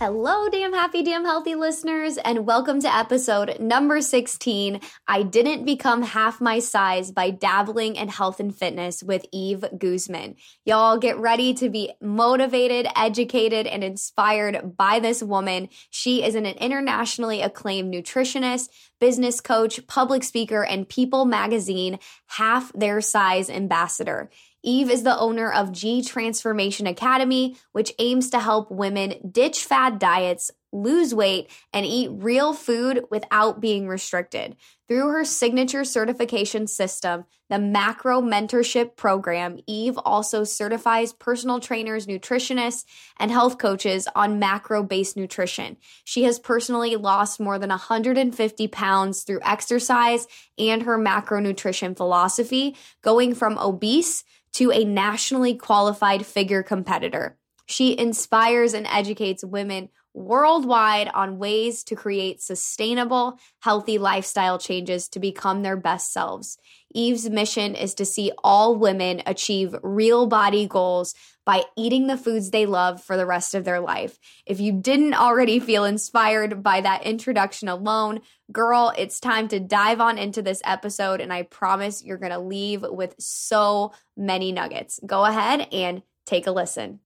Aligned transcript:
Hello, 0.00 0.48
damn 0.48 0.72
happy, 0.72 1.02
damn 1.02 1.26
healthy 1.26 1.54
listeners, 1.54 2.16
and 2.16 2.46
welcome 2.46 2.80
to 2.80 2.96
episode 2.96 3.60
number 3.60 4.00
16. 4.00 4.80
I 5.06 5.22
didn't 5.22 5.66
become 5.66 6.00
half 6.00 6.40
my 6.40 6.58
size 6.60 7.12
by 7.12 7.28
dabbling 7.28 7.96
in 7.96 8.08
health 8.08 8.40
and 8.40 8.56
fitness 8.56 9.02
with 9.02 9.26
Eve 9.30 9.62
Guzman. 9.76 10.36
Y'all 10.64 10.96
get 10.96 11.18
ready 11.18 11.52
to 11.52 11.68
be 11.68 11.92
motivated, 12.00 12.86
educated, 12.96 13.66
and 13.66 13.84
inspired 13.84 14.74
by 14.74 15.00
this 15.00 15.22
woman. 15.22 15.68
She 15.90 16.24
is 16.24 16.34
an 16.34 16.46
internationally 16.46 17.42
acclaimed 17.42 17.92
nutritionist, 17.92 18.70
business 19.00 19.42
coach, 19.42 19.86
public 19.86 20.24
speaker, 20.24 20.64
and 20.64 20.88
People 20.88 21.26
Magazine 21.26 21.98
half 22.26 22.72
their 22.72 23.02
size 23.02 23.50
ambassador. 23.50 24.30
Eve 24.62 24.90
is 24.90 25.02
the 25.02 25.18
owner 25.18 25.50
of 25.50 25.72
G 25.72 26.02
Transformation 26.02 26.86
Academy, 26.86 27.56
which 27.72 27.92
aims 27.98 28.30
to 28.30 28.40
help 28.40 28.70
women 28.70 29.14
ditch 29.30 29.64
fad 29.64 29.98
diets, 29.98 30.50
lose 30.72 31.14
weight, 31.14 31.50
and 31.72 31.86
eat 31.86 32.10
real 32.12 32.52
food 32.52 33.04
without 33.10 33.60
being 33.60 33.88
restricted. 33.88 34.56
Through 34.86 35.08
her 35.08 35.24
signature 35.24 35.84
certification 35.84 36.66
system, 36.66 37.24
the 37.48 37.58
Macro 37.58 38.20
Mentorship 38.20 38.96
Program, 38.96 39.58
Eve 39.66 39.98
also 39.98 40.44
certifies 40.44 41.12
personal 41.12 41.58
trainers, 41.58 42.06
nutritionists, 42.06 42.84
and 43.18 43.30
health 43.30 43.58
coaches 43.58 44.06
on 44.14 44.38
macro 44.38 44.82
based 44.82 45.16
nutrition. 45.16 45.76
She 46.04 46.24
has 46.24 46.38
personally 46.38 46.96
lost 46.96 47.40
more 47.40 47.58
than 47.58 47.70
150 47.70 48.68
pounds 48.68 49.22
through 49.22 49.40
exercise 49.42 50.28
and 50.58 50.82
her 50.82 50.98
macronutrition 50.98 51.96
philosophy, 51.96 52.76
going 53.02 53.34
from 53.34 53.58
obese 53.58 54.22
to 54.54 54.70
a 54.72 54.84
nationally 54.84 55.54
qualified 55.54 56.26
figure 56.26 56.62
competitor. 56.62 57.36
She 57.66 57.96
inspires 57.96 58.74
and 58.74 58.86
educates 58.86 59.44
women 59.44 59.90
worldwide 60.12 61.08
on 61.14 61.38
ways 61.38 61.84
to 61.84 61.94
create 61.94 62.42
sustainable, 62.42 63.38
healthy 63.60 63.98
lifestyle 63.98 64.58
changes 64.58 65.08
to 65.08 65.20
become 65.20 65.62
their 65.62 65.76
best 65.76 66.12
selves. 66.12 66.58
Eve's 66.92 67.30
mission 67.30 67.74
is 67.74 67.94
to 67.94 68.04
see 68.04 68.32
all 68.42 68.74
women 68.74 69.22
achieve 69.26 69.74
real 69.82 70.26
body 70.26 70.66
goals 70.66 71.14
by 71.44 71.62
eating 71.76 72.06
the 72.06 72.16
foods 72.16 72.50
they 72.50 72.66
love 72.66 73.02
for 73.02 73.16
the 73.16 73.26
rest 73.26 73.54
of 73.54 73.64
their 73.64 73.80
life. 73.80 74.18
If 74.46 74.60
you 74.60 74.72
didn't 74.72 75.14
already 75.14 75.58
feel 75.58 75.84
inspired 75.84 76.62
by 76.62 76.80
that 76.80 77.04
introduction 77.04 77.68
alone, 77.68 78.20
girl, 78.52 78.92
it's 78.96 79.20
time 79.20 79.48
to 79.48 79.60
dive 79.60 80.00
on 80.00 80.18
into 80.18 80.42
this 80.42 80.62
episode, 80.64 81.20
and 81.20 81.32
I 81.32 81.42
promise 81.42 82.04
you're 82.04 82.18
to 82.32 82.38
leave 82.38 82.82
with 82.82 83.14
so 83.18 83.92
many 84.16 84.52
nuggets. 84.52 85.00
Go 85.04 85.24
ahead 85.24 85.68
and 85.72 86.02
take 86.26 86.46
a 86.46 86.52
listen. 86.52 87.00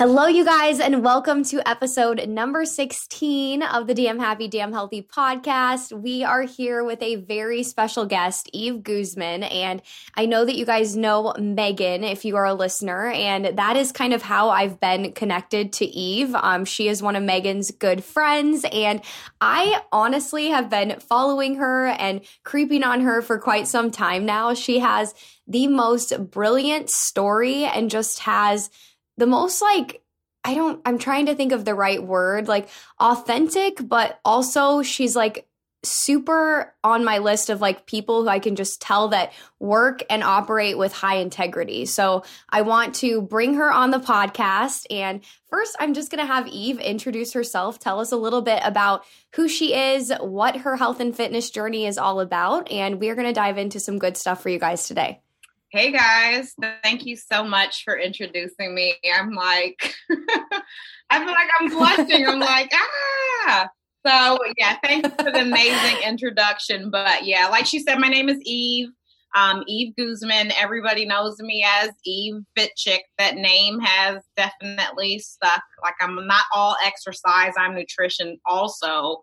Hello, 0.00 0.26
you 0.26 0.46
guys, 0.46 0.80
and 0.80 1.04
welcome 1.04 1.44
to 1.44 1.60
episode 1.68 2.26
number 2.26 2.64
16 2.64 3.62
of 3.62 3.86
the 3.86 3.92
Damn 3.92 4.18
Happy, 4.18 4.48
Damn 4.48 4.72
Healthy 4.72 5.02
podcast. 5.02 5.92
We 5.92 6.24
are 6.24 6.40
here 6.40 6.82
with 6.82 7.02
a 7.02 7.16
very 7.16 7.62
special 7.62 8.06
guest, 8.06 8.48
Eve 8.54 8.82
Guzman. 8.82 9.42
And 9.42 9.82
I 10.14 10.24
know 10.24 10.46
that 10.46 10.56
you 10.56 10.64
guys 10.64 10.96
know 10.96 11.34
Megan 11.38 12.02
if 12.02 12.24
you 12.24 12.36
are 12.36 12.46
a 12.46 12.54
listener, 12.54 13.08
and 13.08 13.58
that 13.58 13.76
is 13.76 13.92
kind 13.92 14.14
of 14.14 14.22
how 14.22 14.48
I've 14.48 14.80
been 14.80 15.12
connected 15.12 15.74
to 15.74 15.84
Eve. 15.84 16.34
Um, 16.34 16.64
she 16.64 16.88
is 16.88 17.02
one 17.02 17.14
of 17.14 17.22
Megan's 17.22 17.70
good 17.70 18.02
friends, 18.02 18.64
and 18.72 19.02
I 19.42 19.82
honestly 19.92 20.48
have 20.48 20.70
been 20.70 20.98
following 20.98 21.56
her 21.56 21.88
and 21.88 22.22
creeping 22.42 22.84
on 22.84 23.02
her 23.02 23.20
for 23.20 23.38
quite 23.38 23.68
some 23.68 23.90
time 23.90 24.24
now. 24.24 24.54
She 24.54 24.78
has 24.78 25.12
the 25.46 25.66
most 25.66 26.30
brilliant 26.30 26.88
story 26.88 27.64
and 27.64 27.90
just 27.90 28.20
has 28.20 28.70
the 29.20 29.26
most 29.26 29.62
like 29.62 30.02
I 30.42 30.54
don't 30.54 30.80
I'm 30.84 30.98
trying 30.98 31.26
to 31.26 31.34
think 31.34 31.52
of 31.52 31.64
the 31.64 31.74
right 31.74 32.02
word, 32.02 32.48
like 32.48 32.68
authentic, 32.98 33.78
but 33.86 34.18
also 34.24 34.82
she's 34.82 35.14
like 35.14 35.46
super 35.82 36.74
on 36.84 37.04
my 37.04 37.18
list 37.18 37.48
of 37.48 37.60
like 37.60 37.86
people 37.86 38.22
who 38.22 38.28
I 38.28 38.38
can 38.38 38.56
just 38.56 38.82
tell 38.82 39.08
that 39.08 39.32
work 39.58 40.02
and 40.10 40.22
operate 40.22 40.76
with 40.76 40.92
high 40.92 41.16
integrity. 41.16 41.86
So 41.86 42.24
I 42.50 42.62
want 42.62 42.96
to 42.96 43.22
bring 43.22 43.54
her 43.54 43.72
on 43.72 43.90
the 43.90 43.98
podcast. 43.98 44.84
And 44.90 45.22
first, 45.48 45.76
I'm 45.80 45.94
just 45.94 46.10
going 46.10 46.20
to 46.26 46.30
have 46.30 46.46
Eve 46.48 46.78
introduce 46.80 47.32
herself, 47.32 47.78
tell 47.78 48.00
us 48.00 48.12
a 48.12 48.16
little 48.16 48.42
bit 48.42 48.60
about 48.62 49.04
who 49.34 49.48
she 49.48 49.74
is, 49.74 50.12
what 50.20 50.56
her 50.58 50.76
health 50.76 51.00
and 51.00 51.16
fitness 51.16 51.50
journey 51.50 51.86
is 51.86 51.96
all 51.96 52.20
about. 52.20 52.70
And 52.70 53.00
we're 53.00 53.14
going 53.14 53.28
to 53.28 53.32
dive 53.32 53.56
into 53.56 53.80
some 53.80 53.98
good 53.98 54.18
stuff 54.18 54.42
for 54.42 54.50
you 54.50 54.58
guys 54.58 54.86
today. 54.86 55.20
Hey 55.72 55.92
guys, 55.92 56.52
thank 56.82 57.06
you 57.06 57.14
so 57.14 57.44
much 57.44 57.84
for 57.84 57.96
introducing 57.96 58.74
me. 58.74 58.96
I'm 59.14 59.30
like, 59.30 59.94
I 61.10 61.18
feel 61.24 61.28
like 61.28 61.48
I'm 61.60 61.68
blushing. 61.68 62.26
I'm 62.26 62.40
like, 62.40 62.72
ah. 63.46 63.68
So 64.04 64.38
yeah, 64.58 64.78
thanks 64.82 65.10
for 65.22 65.30
the 65.30 65.42
amazing 65.42 66.02
introduction. 66.04 66.90
But 66.90 67.24
yeah, 67.24 67.46
like 67.46 67.66
she 67.66 67.78
said, 67.78 68.00
my 68.00 68.08
name 68.08 68.28
is 68.28 68.40
Eve. 68.42 68.88
Um, 69.36 69.62
Eve 69.68 69.94
Guzman. 69.96 70.50
Everybody 70.58 71.06
knows 71.06 71.38
me 71.38 71.64
as 71.64 71.90
Eve 72.04 72.42
Fit 72.56 72.72
Chick. 72.76 73.04
That 73.18 73.36
name 73.36 73.78
has 73.78 74.24
definitely 74.36 75.20
stuck. 75.20 75.62
Like 75.84 75.94
I'm 76.00 76.26
not 76.26 76.46
all 76.52 76.74
exercise, 76.84 77.52
I'm 77.56 77.76
nutrition 77.76 78.40
also. 78.44 79.22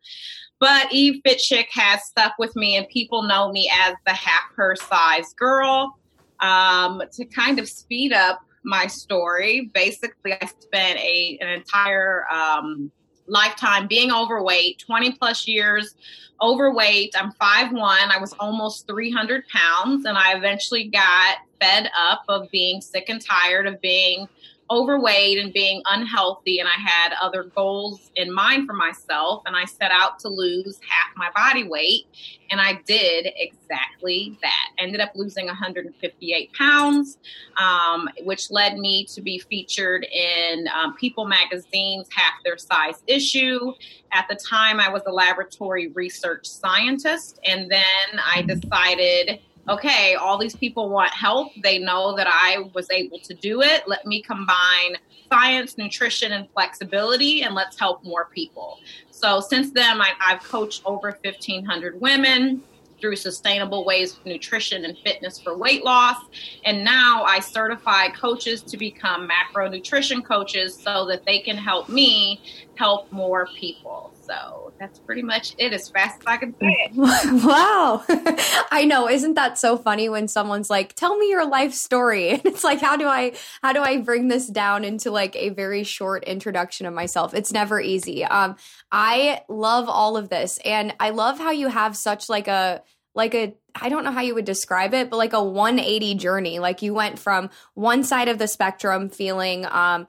But 0.62 0.94
Eve 0.94 1.20
Fit 1.26 1.40
Chick 1.40 1.68
has 1.74 2.06
stuck 2.06 2.36
with 2.40 2.56
me, 2.56 2.78
and 2.78 2.88
people 2.88 3.24
know 3.24 3.52
me 3.52 3.70
as 3.82 3.96
the 4.06 4.14
half 4.14 4.44
her 4.56 4.78
size 4.78 5.34
girl 5.34 5.94
um, 6.40 7.02
to 7.14 7.26
kind 7.26 7.60
of 7.60 7.68
speed 7.68 8.14
up 8.14 8.40
my 8.64 8.88
story, 8.88 9.72
basically, 9.74 10.34
I 10.34 10.46
spent 10.46 11.00
a 11.00 11.38
an 11.42 11.50
entire 11.50 12.26
um, 12.32 12.92
lifetime 13.28 13.88
being 13.88 14.12
overweight, 14.12 14.80
20 14.80 15.14
plus 15.14 15.48
years 15.48 15.96
overweight. 16.42 17.16
I'm 17.18 17.32
5'1. 17.34 17.78
I 17.82 18.18
was 18.20 18.34
almost 18.40 18.88
300 18.88 19.44
pounds, 19.48 20.06
and 20.06 20.18
I 20.18 20.36
eventually 20.36 20.90
got 20.90 21.38
fed 21.60 21.90
up 21.98 22.24
of 22.28 22.50
being 22.52 22.82
sick 22.82 23.10
and 23.10 23.24
tired 23.24 23.68
of 23.68 23.82
being 23.82 24.28
overweight 24.70 25.38
and 25.38 25.54
being 25.54 25.82
unhealthy 25.90 26.60
and 26.60 26.68
I 26.68 26.80
had 26.80 27.14
other 27.22 27.44
goals 27.44 28.12
in 28.16 28.34
mind 28.34 28.68
for 28.68 28.74
myself 28.74 29.44
and 29.46 29.56
I 29.56 29.66
set 29.66 29.92
out 29.92 30.20
to 30.20 30.30
lose 30.30 30.80
half 30.88 31.16
my 31.16 31.30
body 31.36 31.64
weight 31.64 32.08
and 32.52 32.62
I 32.62 32.82
did 32.86 33.28
exactly 33.36 34.38
that. 34.42 34.70
Ended 34.78 35.02
up 35.02 35.12
losing 35.16 35.48
158 35.48 36.54
pounds, 36.54 37.18
um, 37.58 38.10
which 38.24 38.52
led 38.52 38.78
me 38.78 39.06
to 39.06 39.22
be 39.22 39.40
featured 39.40 40.06
in 40.06 40.68
um, 40.76 40.96
People 40.96 41.26
Magazine's 41.26 42.08
Half 42.12 42.36
Their 42.44 42.58
Size 42.58 43.04
issue. 43.08 43.74
At 44.12 44.28
the 44.30 44.36
time, 44.36 44.80
I 44.80 44.90
was 44.90 45.02
a 45.08 45.12
laboratory 45.12 45.90
research 45.90 46.48
scientist, 46.48 47.40
and 47.46 47.70
then 47.70 48.20
I 48.26 48.44
decided 48.44 49.40
okay, 49.70 50.16
all 50.16 50.38
these 50.38 50.56
people 50.56 50.90
want 50.90 51.12
help. 51.12 51.52
They 51.62 51.80
know 51.80 52.16
that 52.16 52.28
I 52.30 52.70
was 52.74 52.90
able 52.90 53.20
to 53.20 53.34
do 53.34 53.62
it. 53.62 53.84
Let 53.88 54.06
me 54.06 54.22
combine 54.22 54.98
science, 55.30 55.78
nutrition, 55.78 56.32
and 56.32 56.48
flexibility, 56.52 57.44
and 57.44 57.54
let's 57.54 57.78
help 57.78 58.04
more 58.04 58.30
people. 58.34 58.80
So 59.12 59.40
since 59.42 59.72
then, 59.72 60.02
I, 60.02 60.14
have 60.20 60.44
coached 60.44 60.84
over 60.86 61.18
1,500 61.22 62.00
women 62.00 62.64
through 63.00 63.16
sustainable 63.16 63.86
ways 63.86 64.18
of 64.18 64.26
nutrition 64.26 64.86
and 64.86 64.98
fitness 65.00 65.40
for 65.40 65.56
weight 65.56 65.84
loss. 65.84 66.18
And 66.66 66.84
now 66.84 67.24
I 67.24 67.40
certify 67.40 68.10
coaches 68.10 68.62
to 68.64 68.78
become 68.78 69.30
macronutrition 69.30 70.26
coaches 70.26 70.76
so 70.76 71.06
that 71.08 71.26
they 71.26 71.40
can 71.40 71.58
help 71.58 71.90
me 71.90 72.42
help 72.76 73.12
more 73.12 73.48
people. 73.56 74.14
So 74.28 74.74
that's 74.80 75.00
pretty 75.00 75.24
much 75.24 75.56
it 75.58 75.74
as 75.74 75.90
fast 75.90 76.20
as 76.20 76.26
I 76.28 76.38
can 76.38 76.54
say 76.60 76.76
it. 76.86 76.92
wow. 77.44 78.04
I 78.72 78.86
know. 78.86 79.10
Isn't 79.10 79.36
that 79.36 79.58
so 79.58 79.78
funny 79.78 80.10
when 80.10 80.28
someone's 80.28 80.70
like, 80.70 80.94
tell 80.94 81.18
me 81.18 81.30
your 81.30 81.48
life 81.48 81.74
story? 81.74 82.30
And 82.38 82.46
it's 82.46 82.64
like, 82.64 82.82
how 82.82 82.98
do 82.98 83.08
I 83.08 83.34
how 83.64 83.74
do 83.74 83.82
I 83.82 83.98
bring 83.98 84.28
this 84.28 84.48
down 84.48 84.84
into 84.84 85.12
like 85.12 85.36
a 85.36 85.50
very 85.50 85.84
short 85.84 86.24
introduction 86.26 86.86
of 86.86 86.94
myself? 86.94 87.34
It's 87.34 87.52
never 87.52 87.80
easy. 87.80 88.24
Um, 88.26 88.58
I 88.92 89.42
love 89.48 89.90
all 89.90 90.18
of 90.18 90.30
this. 90.30 90.60
And 90.64 90.94
I 91.00 91.12
love 91.12 91.40
how 91.40 91.52
you 91.52 91.68
have 91.68 91.96
such 91.96 92.30
like 92.30 92.48
a 92.48 92.84
like 93.16 93.34
a 93.34 93.56
I 93.80 93.90
don't 93.90 94.04
know 94.04 94.12
how 94.12 94.22
you 94.22 94.36
would 94.36 94.46
describe 94.46 94.94
it, 94.94 95.10
but 95.10 95.18
like 95.18 95.34
a 95.34 95.44
180 95.44 96.16
journey. 96.16 96.60
Like 96.60 96.82
you 96.82 96.94
went 96.94 97.18
from 97.18 97.50
one 97.74 98.04
side 98.04 98.28
of 98.28 98.38
the 98.38 98.48
spectrum 98.48 99.10
feeling 99.10 99.66
um 99.66 100.08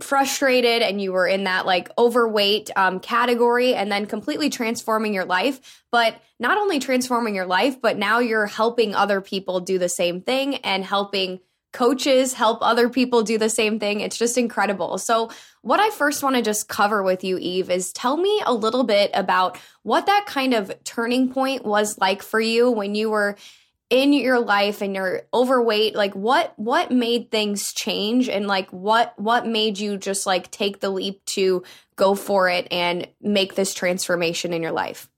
frustrated 0.00 0.82
and 0.82 1.00
you 1.00 1.12
were 1.12 1.26
in 1.26 1.44
that 1.44 1.66
like 1.66 1.88
overweight 1.96 2.70
um, 2.76 2.98
category 2.98 3.74
and 3.74 3.92
then 3.92 4.06
completely 4.06 4.50
transforming 4.50 5.14
your 5.14 5.24
life 5.24 5.84
but 5.92 6.20
not 6.40 6.58
only 6.58 6.80
transforming 6.80 7.34
your 7.34 7.46
life 7.46 7.80
but 7.80 7.96
now 7.96 8.18
you're 8.18 8.46
helping 8.46 8.94
other 8.94 9.20
people 9.20 9.60
do 9.60 9.78
the 9.78 9.88
same 9.88 10.20
thing 10.20 10.56
and 10.56 10.84
helping 10.84 11.38
coaches 11.72 12.32
help 12.32 12.58
other 12.62 12.88
people 12.88 13.24
do 13.24 13.36
the 13.36 13.48
same 13.48 13.80
thing. 13.80 14.00
It's 14.00 14.16
just 14.16 14.38
incredible. 14.38 14.96
So 14.96 15.30
what 15.64 15.80
i 15.80 15.88
first 15.90 16.22
want 16.22 16.36
to 16.36 16.42
just 16.42 16.68
cover 16.68 17.02
with 17.02 17.24
you 17.24 17.38
eve 17.38 17.70
is 17.70 17.92
tell 17.92 18.18
me 18.18 18.42
a 18.44 18.52
little 18.52 18.84
bit 18.84 19.10
about 19.14 19.58
what 19.82 20.06
that 20.06 20.26
kind 20.26 20.52
of 20.52 20.70
turning 20.84 21.32
point 21.32 21.64
was 21.64 21.96
like 21.98 22.22
for 22.22 22.38
you 22.38 22.70
when 22.70 22.94
you 22.94 23.08
were 23.08 23.36
in 23.90 24.12
your 24.12 24.40
life 24.40 24.80
and 24.80 24.94
you're 24.94 25.22
overweight 25.32 25.94
like 25.94 26.14
what 26.14 26.52
what 26.56 26.90
made 26.90 27.30
things 27.30 27.72
change 27.72 28.28
and 28.28 28.46
like 28.46 28.70
what 28.70 29.12
what 29.18 29.46
made 29.46 29.78
you 29.78 29.96
just 29.96 30.26
like 30.26 30.50
take 30.50 30.80
the 30.80 30.90
leap 30.90 31.24
to 31.26 31.62
go 31.96 32.14
for 32.14 32.48
it 32.48 32.66
and 32.70 33.06
make 33.20 33.54
this 33.54 33.74
transformation 33.74 34.52
in 34.52 34.62
your 34.62 34.72
life 34.72 35.08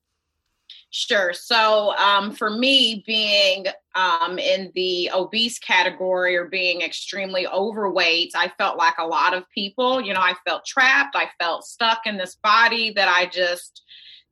Sure. 0.91 1.35
So, 1.35 1.95
um, 1.97 2.33
for 2.33 2.49
me, 2.49 3.03
being 3.07 3.67
um, 3.95 4.39
in 4.39 4.73
the 4.75 5.11
obese 5.12 5.59
category 5.59 6.37
or 6.37 6.47
being 6.47 6.81
extremely 6.81 7.47
overweight, 7.47 8.33
I 8.35 8.49
felt 8.57 8.79
like 8.79 8.95
a 8.99 9.07
lot 9.07 9.35
of 9.35 9.45
people. 9.51 10.01
You 10.01 10.15
know, 10.15 10.21
I 10.21 10.35
felt 10.47 10.65
trapped. 10.65 11.15
I 11.15 11.29
felt 11.39 11.65
stuck 11.65 12.07
in 12.07 12.17
this 12.17 12.37
body 12.37 12.95
that 12.95 13.09
I 13.09 13.27
just 13.27 13.83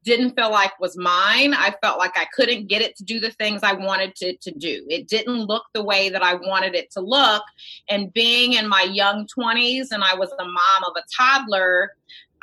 didn't 0.04 0.36
feel 0.36 0.50
like 0.50 0.78
was 0.78 0.96
mine. 0.96 1.54
I 1.54 1.74
felt 1.82 1.98
like 1.98 2.16
I 2.16 2.26
couldn't 2.34 2.68
get 2.68 2.82
it 2.82 2.96
to 2.96 3.04
do 3.04 3.20
the 3.20 3.30
things 3.32 3.62
I 3.62 3.72
wanted 3.72 4.14
to, 4.16 4.36
to 4.36 4.50
do. 4.52 4.84
It 4.88 5.08
didn't 5.08 5.46
look 5.46 5.64
the 5.72 5.82
way 5.82 6.10
that 6.10 6.22
I 6.22 6.34
wanted 6.34 6.74
it 6.74 6.90
to 6.92 7.00
look. 7.00 7.42
And 7.88 8.12
being 8.12 8.54
in 8.54 8.68
my 8.68 8.82
young 8.82 9.26
20s 9.26 9.88
and 9.90 10.04
I 10.04 10.14
was 10.14 10.30
the 10.30 10.44
mom 10.44 10.84
of 10.84 10.92
a 10.96 11.02
toddler, 11.16 11.92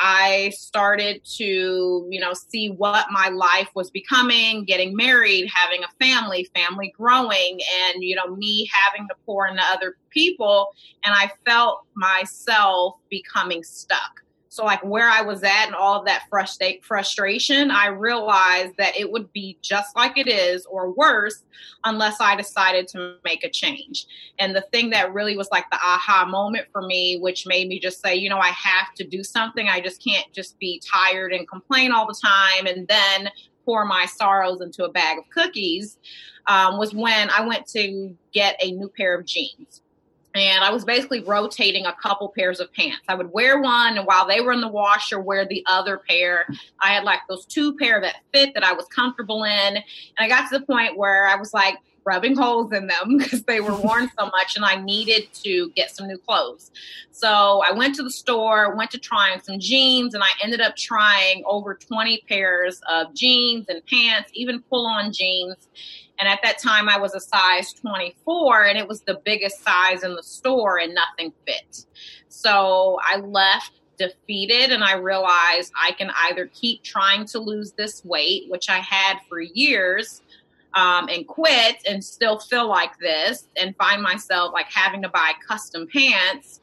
I 0.03 0.51
started 0.55 1.23
to, 1.35 2.07
you 2.09 2.19
know, 2.19 2.33
see 2.33 2.71
what 2.71 3.05
my 3.11 3.29
life 3.29 3.69
was 3.75 3.91
becoming, 3.91 4.65
getting 4.65 4.95
married, 4.95 5.47
having 5.53 5.83
a 5.83 6.03
family, 6.03 6.49
family 6.55 6.91
growing, 6.97 7.59
and, 7.83 8.03
you 8.03 8.15
know, 8.15 8.35
me 8.35 8.67
having 8.73 9.07
to 9.09 9.15
pour 9.27 9.47
into 9.47 9.61
other 9.61 9.97
people. 10.09 10.73
And 11.05 11.13
I 11.13 11.29
felt 11.45 11.83
myself 11.93 12.95
becoming 13.11 13.63
stuck. 13.63 14.20
So, 14.51 14.65
like 14.65 14.83
where 14.83 15.07
I 15.07 15.21
was 15.21 15.43
at 15.43 15.67
and 15.67 15.75
all 15.75 15.97
of 15.97 16.05
that 16.07 16.23
frustra- 16.29 16.81
frustration, 16.81 17.71
I 17.71 17.87
realized 17.87 18.75
that 18.77 18.99
it 18.99 19.09
would 19.09 19.31
be 19.31 19.57
just 19.61 19.95
like 19.95 20.17
it 20.17 20.27
is 20.27 20.65
or 20.65 20.91
worse 20.91 21.45
unless 21.85 22.19
I 22.19 22.35
decided 22.35 22.89
to 22.89 23.15
make 23.23 23.45
a 23.45 23.49
change. 23.49 24.07
And 24.39 24.53
the 24.53 24.65
thing 24.73 24.89
that 24.89 25.13
really 25.13 25.37
was 25.37 25.47
like 25.53 25.69
the 25.71 25.77
aha 25.77 26.25
moment 26.27 26.67
for 26.73 26.81
me, 26.81 27.17
which 27.21 27.47
made 27.47 27.69
me 27.69 27.79
just 27.79 28.01
say, 28.01 28.13
you 28.13 28.27
know, 28.27 28.39
I 28.39 28.49
have 28.49 28.93
to 28.95 29.07
do 29.07 29.23
something. 29.23 29.69
I 29.69 29.79
just 29.79 30.03
can't 30.03 30.29
just 30.33 30.59
be 30.59 30.81
tired 30.85 31.31
and 31.31 31.47
complain 31.47 31.93
all 31.93 32.05
the 32.05 32.19
time 32.21 32.67
and 32.67 32.85
then 32.89 33.29
pour 33.63 33.85
my 33.85 34.05
sorrows 34.05 34.59
into 34.59 34.83
a 34.83 34.91
bag 34.91 35.17
of 35.17 35.29
cookies, 35.29 35.97
um, 36.47 36.77
was 36.77 36.93
when 36.93 37.29
I 37.29 37.47
went 37.47 37.67
to 37.67 38.13
get 38.33 38.57
a 38.61 38.73
new 38.73 38.89
pair 38.89 39.17
of 39.17 39.25
jeans 39.25 39.80
and 40.33 40.63
I 40.63 40.71
was 40.71 40.85
basically 40.85 41.23
rotating 41.23 41.85
a 41.85 41.93
couple 41.93 42.29
pairs 42.29 42.59
of 42.59 42.71
pants. 42.73 43.01
I 43.07 43.15
would 43.15 43.31
wear 43.31 43.59
one, 43.59 43.97
and 43.97 44.07
while 44.07 44.27
they 44.27 44.41
were 44.41 44.53
in 44.53 44.61
the 44.61 44.67
washer, 44.67 45.19
wear 45.19 45.45
the 45.45 45.63
other 45.67 46.01
pair. 46.09 46.45
I 46.79 46.93
had 46.93 47.03
like 47.03 47.19
those 47.27 47.45
two 47.45 47.75
pair 47.77 47.99
that 48.01 48.17
fit 48.33 48.53
that 48.53 48.63
I 48.63 48.73
was 48.73 48.85
comfortable 48.85 49.43
in, 49.43 49.77
and 49.77 49.83
I 50.19 50.27
got 50.27 50.49
to 50.49 50.59
the 50.59 50.65
point 50.65 50.97
where 50.97 51.27
I 51.27 51.35
was 51.35 51.53
like 51.53 51.77
rubbing 52.03 52.35
holes 52.35 52.71
in 52.73 52.87
them 52.87 53.17
because 53.17 53.43
they 53.43 53.59
were 53.59 53.75
worn 53.75 54.09
so 54.17 54.25
much, 54.27 54.55
and 54.55 54.63
I 54.63 54.75
needed 54.75 55.33
to 55.43 55.69
get 55.71 55.91
some 55.91 56.07
new 56.07 56.17
clothes. 56.17 56.71
So 57.11 57.61
I 57.63 57.71
went 57.73 57.95
to 57.95 58.03
the 58.03 58.11
store, 58.11 58.75
went 58.75 58.91
to 58.91 58.97
trying 58.97 59.41
some 59.41 59.59
jeans, 59.59 60.13
and 60.13 60.23
I 60.23 60.29
ended 60.41 60.61
up 60.61 60.77
trying 60.77 61.43
over 61.45 61.75
20 61.75 62.23
pairs 62.27 62.81
of 62.89 63.13
jeans 63.13 63.67
and 63.67 63.85
pants, 63.85 64.31
even 64.33 64.61
pull-on 64.61 65.11
jeans 65.11 65.67
and 66.21 66.29
at 66.29 66.39
that 66.43 66.59
time, 66.59 66.87
I 66.87 66.99
was 66.99 67.15
a 67.15 67.19
size 67.19 67.73
24, 67.73 68.65
and 68.65 68.77
it 68.77 68.87
was 68.87 69.01
the 69.01 69.19
biggest 69.25 69.63
size 69.63 70.03
in 70.03 70.13
the 70.13 70.21
store, 70.21 70.77
and 70.77 70.93
nothing 70.93 71.33
fit. 71.47 71.85
So 72.27 72.99
I 73.03 73.17
left 73.17 73.71
defeated, 73.97 74.71
and 74.71 74.83
I 74.83 74.97
realized 74.97 75.73
I 75.81 75.93
can 75.93 76.11
either 76.29 76.45
keep 76.53 76.83
trying 76.83 77.25
to 77.25 77.39
lose 77.39 77.71
this 77.71 78.05
weight, 78.05 78.43
which 78.49 78.69
I 78.69 78.77
had 78.77 79.17
for 79.27 79.41
years. 79.41 80.21
Um, 80.73 81.09
and 81.09 81.27
quit 81.27 81.83
and 81.85 82.01
still 82.01 82.39
feel 82.39 82.65
like 82.69 82.97
this 82.97 83.49
and 83.57 83.75
find 83.75 84.01
myself 84.01 84.53
like 84.53 84.67
having 84.71 85.01
to 85.01 85.09
buy 85.09 85.33
custom 85.45 85.85
pants 85.85 86.61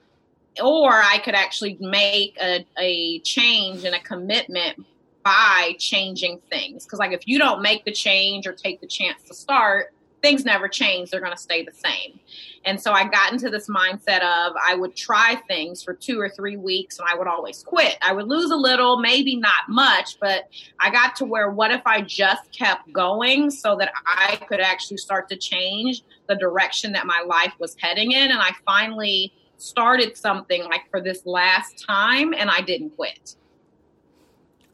or 0.65 0.91
I 0.91 1.19
could 1.19 1.35
actually 1.35 1.77
make 1.79 2.35
a, 2.41 2.65
a 2.79 3.19
change 3.19 3.85
and 3.85 3.95
a 3.95 4.01
commitment 4.01 4.87
by 5.25 5.75
changing 5.79 6.41
things. 6.51 6.85
Because, 6.85 6.99
like, 6.99 7.13
if 7.13 7.27
you 7.27 7.39
don't 7.39 7.63
make 7.63 7.85
the 7.85 7.93
change 7.93 8.47
or 8.47 8.53
take 8.53 8.81
the 8.81 8.87
chance 8.87 9.23
to 9.25 9.35
start, 9.35 9.93
things 10.23 10.45
never 10.45 10.69
change. 10.69 11.11
They're 11.11 11.21
going 11.21 11.37
to 11.37 11.41
stay 11.41 11.65
the 11.65 11.73
same. 11.73 12.19
And 12.65 12.81
so 12.81 12.93
I 12.93 13.05
got 13.05 13.33
into 13.33 13.51
this 13.51 13.69
mindset 13.69 14.19
of 14.19 14.55
I 14.61 14.75
would 14.75 14.97
try 14.97 15.41
things 15.49 15.83
for 15.83 15.95
two 15.95 16.21
or 16.21 16.29
three 16.29 16.57
weeks 16.57 16.99
and 16.99 17.09
I 17.09 17.17
would 17.17 17.29
always 17.29 17.63
quit. 17.63 17.97
I 18.03 18.13
would 18.13 18.27
lose 18.27 18.51
a 18.51 18.57
little, 18.57 18.99
maybe 18.99 19.37
not 19.37 19.69
much, 19.69 20.19
but 20.21 20.49
I 20.81 20.91
got 20.91 21.17
to 21.17 21.25
where 21.25 21.51
what 21.51 21.71
if 21.71 21.83
I 21.87 22.03
just 22.03 22.51
kept 22.53 22.93
going 22.93 23.51
so 23.51 23.77
that 23.77 23.93
I 24.07 24.37
could 24.49 24.61
actually 24.61 24.99
start 24.99 25.29
to 25.31 25.37
change 25.37 26.03
the 26.29 26.35
direction 26.35 26.93
that 26.93 27.07
my 27.07 27.25
life 27.27 27.55
was 27.59 27.77
heading 27.79 28.13
in? 28.13 28.31
And 28.31 28.41
I 28.41 28.51
finally 28.67 29.33
started 29.57 30.17
something 30.17 30.65
like 30.65 30.91
for 30.91 31.01
this 31.01 31.27
last 31.27 31.85
time 31.87 32.33
and 32.35 32.51
I 32.51 32.61
didn't 32.61 32.91
quit. 32.91 33.37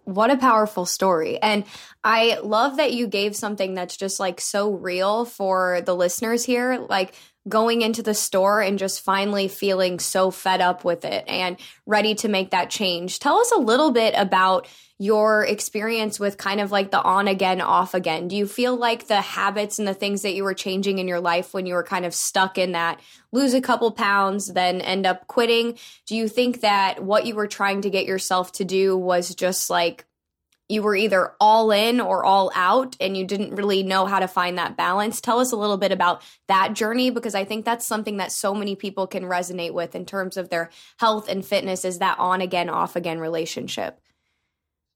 What 0.04 0.30
a 0.30 0.36
powerful 0.36 0.86
story. 0.86 1.38
And 1.40 1.64
I 2.02 2.38
love 2.42 2.76
that 2.76 2.92
you 2.92 3.06
gave 3.06 3.34
something 3.34 3.74
that's 3.74 3.96
just 3.96 4.20
like 4.20 4.40
so 4.40 4.72
real 4.72 5.24
for 5.24 5.80
the 5.84 5.94
listeners 5.96 6.44
here. 6.44 6.84
Like 6.88 7.14
going 7.48 7.82
into 7.82 8.02
the 8.02 8.14
store 8.14 8.60
and 8.60 8.78
just 8.78 9.02
finally 9.02 9.48
feeling 9.48 9.98
so 9.98 10.30
fed 10.30 10.60
up 10.60 10.84
with 10.84 11.04
it 11.04 11.24
and 11.28 11.58
ready 11.86 12.14
to 12.14 12.28
make 12.28 12.50
that 12.50 12.70
change. 12.70 13.18
Tell 13.18 13.38
us 13.38 13.52
a 13.52 13.60
little 13.60 13.90
bit 13.90 14.14
about 14.16 14.66
your 14.98 15.44
experience 15.44 16.20
with 16.20 16.38
kind 16.38 16.60
of 16.60 16.70
like 16.70 16.90
the 16.90 17.02
on 17.02 17.26
again, 17.28 17.60
off 17.60 17.94
again. 17.94 18.28
Do 18.28 18.36
you 18.36 18.46
feel 18.46 18.76
like 18.76 19.08
the 19.08 19.20
habits 19.20 19.78
and 19.78 19.88
the 19.88 19.94
things 19.94 20.22
that 20.22 20.34
you 20.34 20.44
were 20.44 20.54
changing 20.54 20.98
in 20.98 21.08
your 21.08 21.20
life 21.20 21.52
when 21.52 21.66
you 21.66 21.74
were 21.74 21.82
kind 21.82 22.06
of 22.06 22.14
stuck 22.14 22.56
in 22.56 22.72
that 22.72 23.00
lose 23.32 23.54
a 23.54 23.60
couple 23.60 23.90
pounds, 23.90 24.52
then 24.52 24.80
end 24.80 25.04
up 25.04 25.26
quitting? 25.26 25.76
Do 26.06 26.16
you 26.16 26.28
think 26.28 26.60
that 26.60 27.04
what 27.04 27.26
you 27.26 27.34
were 27.34 27.48
trying 27.48 27.82
to 27.82 27.90
get 27.90 28.06
yourself 28.06 28.52
to 28.52 28.64
do 28.64 28.96
was 28.96 29.34
just 29.34 29.68
like 29.68 30.06
you 30.68 30.82
were 30.82 30.96
either 30.96 31.34
all 31.40 31.70
in 31.70 32.00
or 32.00 32.24
all 32.24 32.50
out 32.54 32.96
and 33.00 33.16
you 33.16 33.26
didn't 33.26 33.54
really 33.54 33.82
know 33.82 34.06
how 34.06 34.18
to 34.18 34.28
find 34.28 34.56
that 34.56 34.76
balance. 34.76 35.20
Tell 35.20 35.38
us 35.38 35.52
a 35.52 35.56
little 35.56 35.76
bit 35.76 35.92
about 35.92 36.22
that 36.48 36.72
journey 36.72 37.10
because 37.10 37.34
I 37.34 37.44
think 37.44 37.64
that's 37.64 37.86
something 37.86 38.16
that 38.16 38.32
so 38.32 38.54
many 38.54 38.74
people 38.74 39.06
can 39.06 39.24
resonate 39.24 39.74
with 39.74 39.94
in 39.94 40.06
terms 40.06 40.36
of 40.36 40.48
their 40.48 40.70
health 40.98 41.28
and 41.28 41.44
fitness 41.44 41.84
is 41.84 41.98
that 41.98 42.18
on 42.18 42.40
again, 42.40 42.70
off 42.70 42.96
again 42.96 43.18
relationship. 43.18 44.00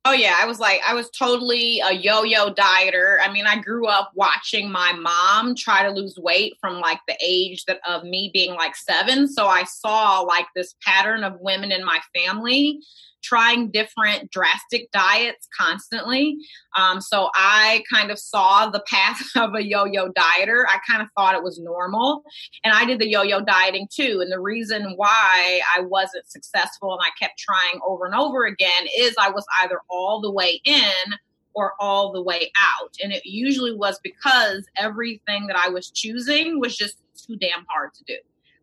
Oh 0.05 0.13
yeah, 0.13 0.39
I 0.41 0.47
was 0.47 0.59
like 0.59 0.81
I 0.87 0.95
was 0.95 1.11
totally 1.11 1.81
a 1.81 1.93
yo-yo 1.93 2.55
dieter. 2.55 3.19
I 3.21 3.31
mean, 3.31 3.47
I 3.47 3.61
grew 3.61 3.87
up 3.89 4.13
watching 4.15 4.71
my 4.71 4.93
mom 4.95 5.55
try 5.55 5.83
to 5.83 5.91
lose 5.91 6.17
weight 6.17 6.55
from 6.63 6.81
like 6.81 7.01
the 7.07 7.17
age 7.23 7.67
that 7.67 7.81
of 7.87 8.05
me 8.05 8.31
being 8.33 8.55
like 8.55 8.75
7, 8.75 9.29
so 9.29 9.49
I 9.49 9.65
saw 9.65 10.21
like 10.21 10.47
this 10.57 10.75
pattern 10.83 11.25
of 11.25 11.41
women 11.41 11.73
in 11.73 11.85
my 11.85 11.99
family 12.15 12.81
trying 13.23 13.71
different 13.71 14.31
drastic 14.31 14.91
diets 14.93 15.49
constantly. 15.59 16.37
Um, 16.77 17.01
so 17.01 17.31
I 17.35 17.83
kind 17.93 18.11
of 18.11 18.19
saw 18.19 18.71
the 18.71 18.83
path 18.87 19.23
of 19.37 19.55
a 19.55 19.65
yo 19.65 19.85
yo 19.85 20.09
dieter. 20.09 20.65
I 20.69 20.79
kind 20.89 21.03
of 21.03 21.09
thought 21.17 21.35
it 21.35 21.43
was 21.43 21.59
normal. 21.59 22.23
And 22.65 22.75
I 22.75 22.85
did 22.85 22.99
the 22.99 23.09
yo 23.09 23.23
yo 23.23 23.41
dieting 23.41 23.89
too. 23.91 24.21
And 24.23 24.33
the 24.33 24.41
reason 24.41 24.95
why 24.97 25.61
I 25.77 25.81
wasn't 25.83 26.31
successful 26.31 26.93
and 26.93 27.03
I 27.03 27.11
kept 27.19 27.39
trying 27.39 27.81
over 27.87 28.07
and 28.07 28.15
over 28.15 28.47
again 28.47 28.87
is 28.97 29.15
I 29.19 29.31
was 29.31 29.45
either 29.63 29.81
all 29.91 30.21
the 30.21 30.31
way 30.31 30.61
in 30.65 31.15
or 31.55 31.73
all 31.81 32.13
the 32.13 32.23
way 32.23 32.53
out. 32.61 32.95
And 33.03 33.13
it 33.13 33.27
usually 33.27 33.75
was 33.75 33.99
because 34.03 34.65
everything 34.77 35.47
that 35.49 35.57
I 35.57 35.69
was 35.69 35.91
choosing 35.91 36.61
was 36.61 36.77
just 36.77 37.03
too 37.27 37.37
damn 37.37 37.67
hard 37.69 37.95
to 37.95 38.05
do. 38.05 38.17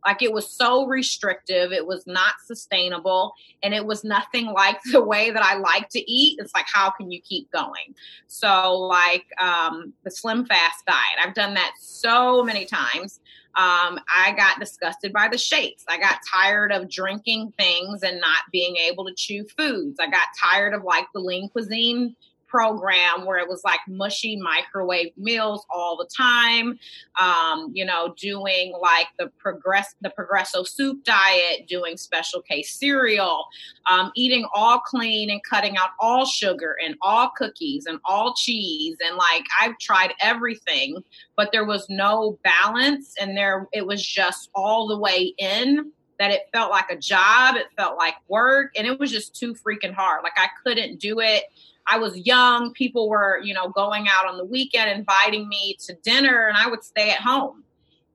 Like 0.05 0.21
it 0.21 0.31
was 0.31 0.50
so 0.50 0.85
restrictive, 0.85 1.71
it 1.71 1.85
was 1.85 2.05
not 2.05 2.35
sustainable, 2.45 3.33
and 3.63 3.74
it 3.74 3.85
was 3.85 4.03
nothing 4.03 4.47
like 4.47 4.79
the 4.91 5.03
way 5.03 5.31
that 5.31 5.43
I 5.43 5.57
like 5.57 5.89
to 5.89 6.12
eat. 6.12 6.39
It's 6.39 6.53
like, 6.53 6.67
how 6.71 6.91
can 6.91 7.12
you 7.12 7.19
keep 7.21 7.51
going? 7.51 7.95
So, 8.27 8.74
like 8.74 9.25
um, 9.39 9.93
the 10.03 10.12
Slim 10.12 10.45
Fast 10.45 10.85
diet, 10.85 11.19
I've 11.24 11.33
done 11.33 11.55
that 11.55 11.74
so 11.79 12.43
many 12.43 12.65
times. 12.65 13.19
Um, 13.57 14.00
I 14.13 14.33
got 14.35 14.59
disgusted 14.59 15.13
by 15.13 15.29
the 15.31 15.38
shakes. 15.38 15.85
I 15.88 15.97
got 15.97 16.19
tired 16.29 16.74
of 16.74 16.89
drinking 16.89 17.53
things 17.57 18.03
and 18.03 18.19
not 18.19 18.43
being 18.51 18.75
able 18.75 19.05
to 19.05 19.13
chew 19.15 19.45
foods. 19.57 19.97
I 20.00 20.07
got 20.07 20.27
tired 20.43 20.74
of 20.74 20.83
like 20.83 21.07
the 21.13 21.21
lean 21.21 21.47
cuisine 21.50 22.17
program 22.55 23.25
where 23.25 23.38
it 23.38 23.50
was 23.50 23.62
like 23.65 23.81
mushy 23.85 24.38
microwave 24.38 25.12
meals 25.17 25.65
all 25.69 25.97
the 25.97 26.07
time. 26.15 26.79
Um, 27.19 27.69
you 27.74 27.83
know, 27.83 28.15
doing 28.17 28.74
like 28.81 29.07
the 29.19 29.27
progress 29.38 29.93
the 30.00 30.09
progresso 30.09 30.63
soup 30.63 31.03
diet, 31.03 31.67
doing 31.67 31.97
Special 31.97 32.41
K 32.41 32.63
cereal, 32.63 33.45
um, 33.89 34.12
eating 34.15 34.45
all 34.55 34.79
clean 34.79 35.29
and 35.29 35.41
cutting 35.43 35.75
out 35.75 35.89
all 36.00 36.25
sugar 36.25 36.77
and 36.83 36.95
all 37.01 37.29
cookies 37.35 37.88
and 37.88 38.00
all 38.05 38.33
cheese 38.35 38.95
and 39.05 39.17
like 39.17 39.43
I've 39.59 39.77
tried 39.79 40.13
everything, 40.21 41.03
but 41.35 41.51
there 41.51 41.65
was 41.65 41.85
no 41.89 42.39
balance 42.43 43.15
and 43.19 43.35
there 43.35 43.67
it 43.74 43.85
was 43.85 44.05
just 44.05 44.50
all 44.55 44.88
the 44.88 44.97
way 44.97 45.33
in 45.38 45.91
that 46.19 46.31
it 46.31 46.43
felt 46.53 46.71
like 46.71 46.89
a 46.89 46.95
job, 46.95 47.55
it 47.55 47.67
felt 47.75 47.97
like 47.97 48.15
work, 48.29 48.71
and 48.77 48.88
it 48.88 48.97
was 48.97 49.12
just 49.12 49.35
too 49.35 49.53
freaking 49.53 49.93
hard. 49.93 50.24
Like 50.24 50.38
I 50.38 50.47
couldn't 50.63 51.01
do 51.01 51.19
it. 51.19 51.43
I 51.88 51.98
was 51.98 52.18
young. 52.18 52.74
People 52.74 53.10
were, 53.10 53.39
you 53.44 53.54
know, 53.54 53.70
going 53.70 54.08
out 54.08 54.27
on 54.27 54.38
the 54.38 54.46
weekend, 54.46 54.89
inviting 54.89 55.48
me 55.48 55.77
to 55.86 55.94
dinner, 56.04 56.48
and 56.48 56.58
I 56.58 56.68
would 56.68 56.84
stay 56.84 57.12
at 57.12 57.22
home. 57.22 57.63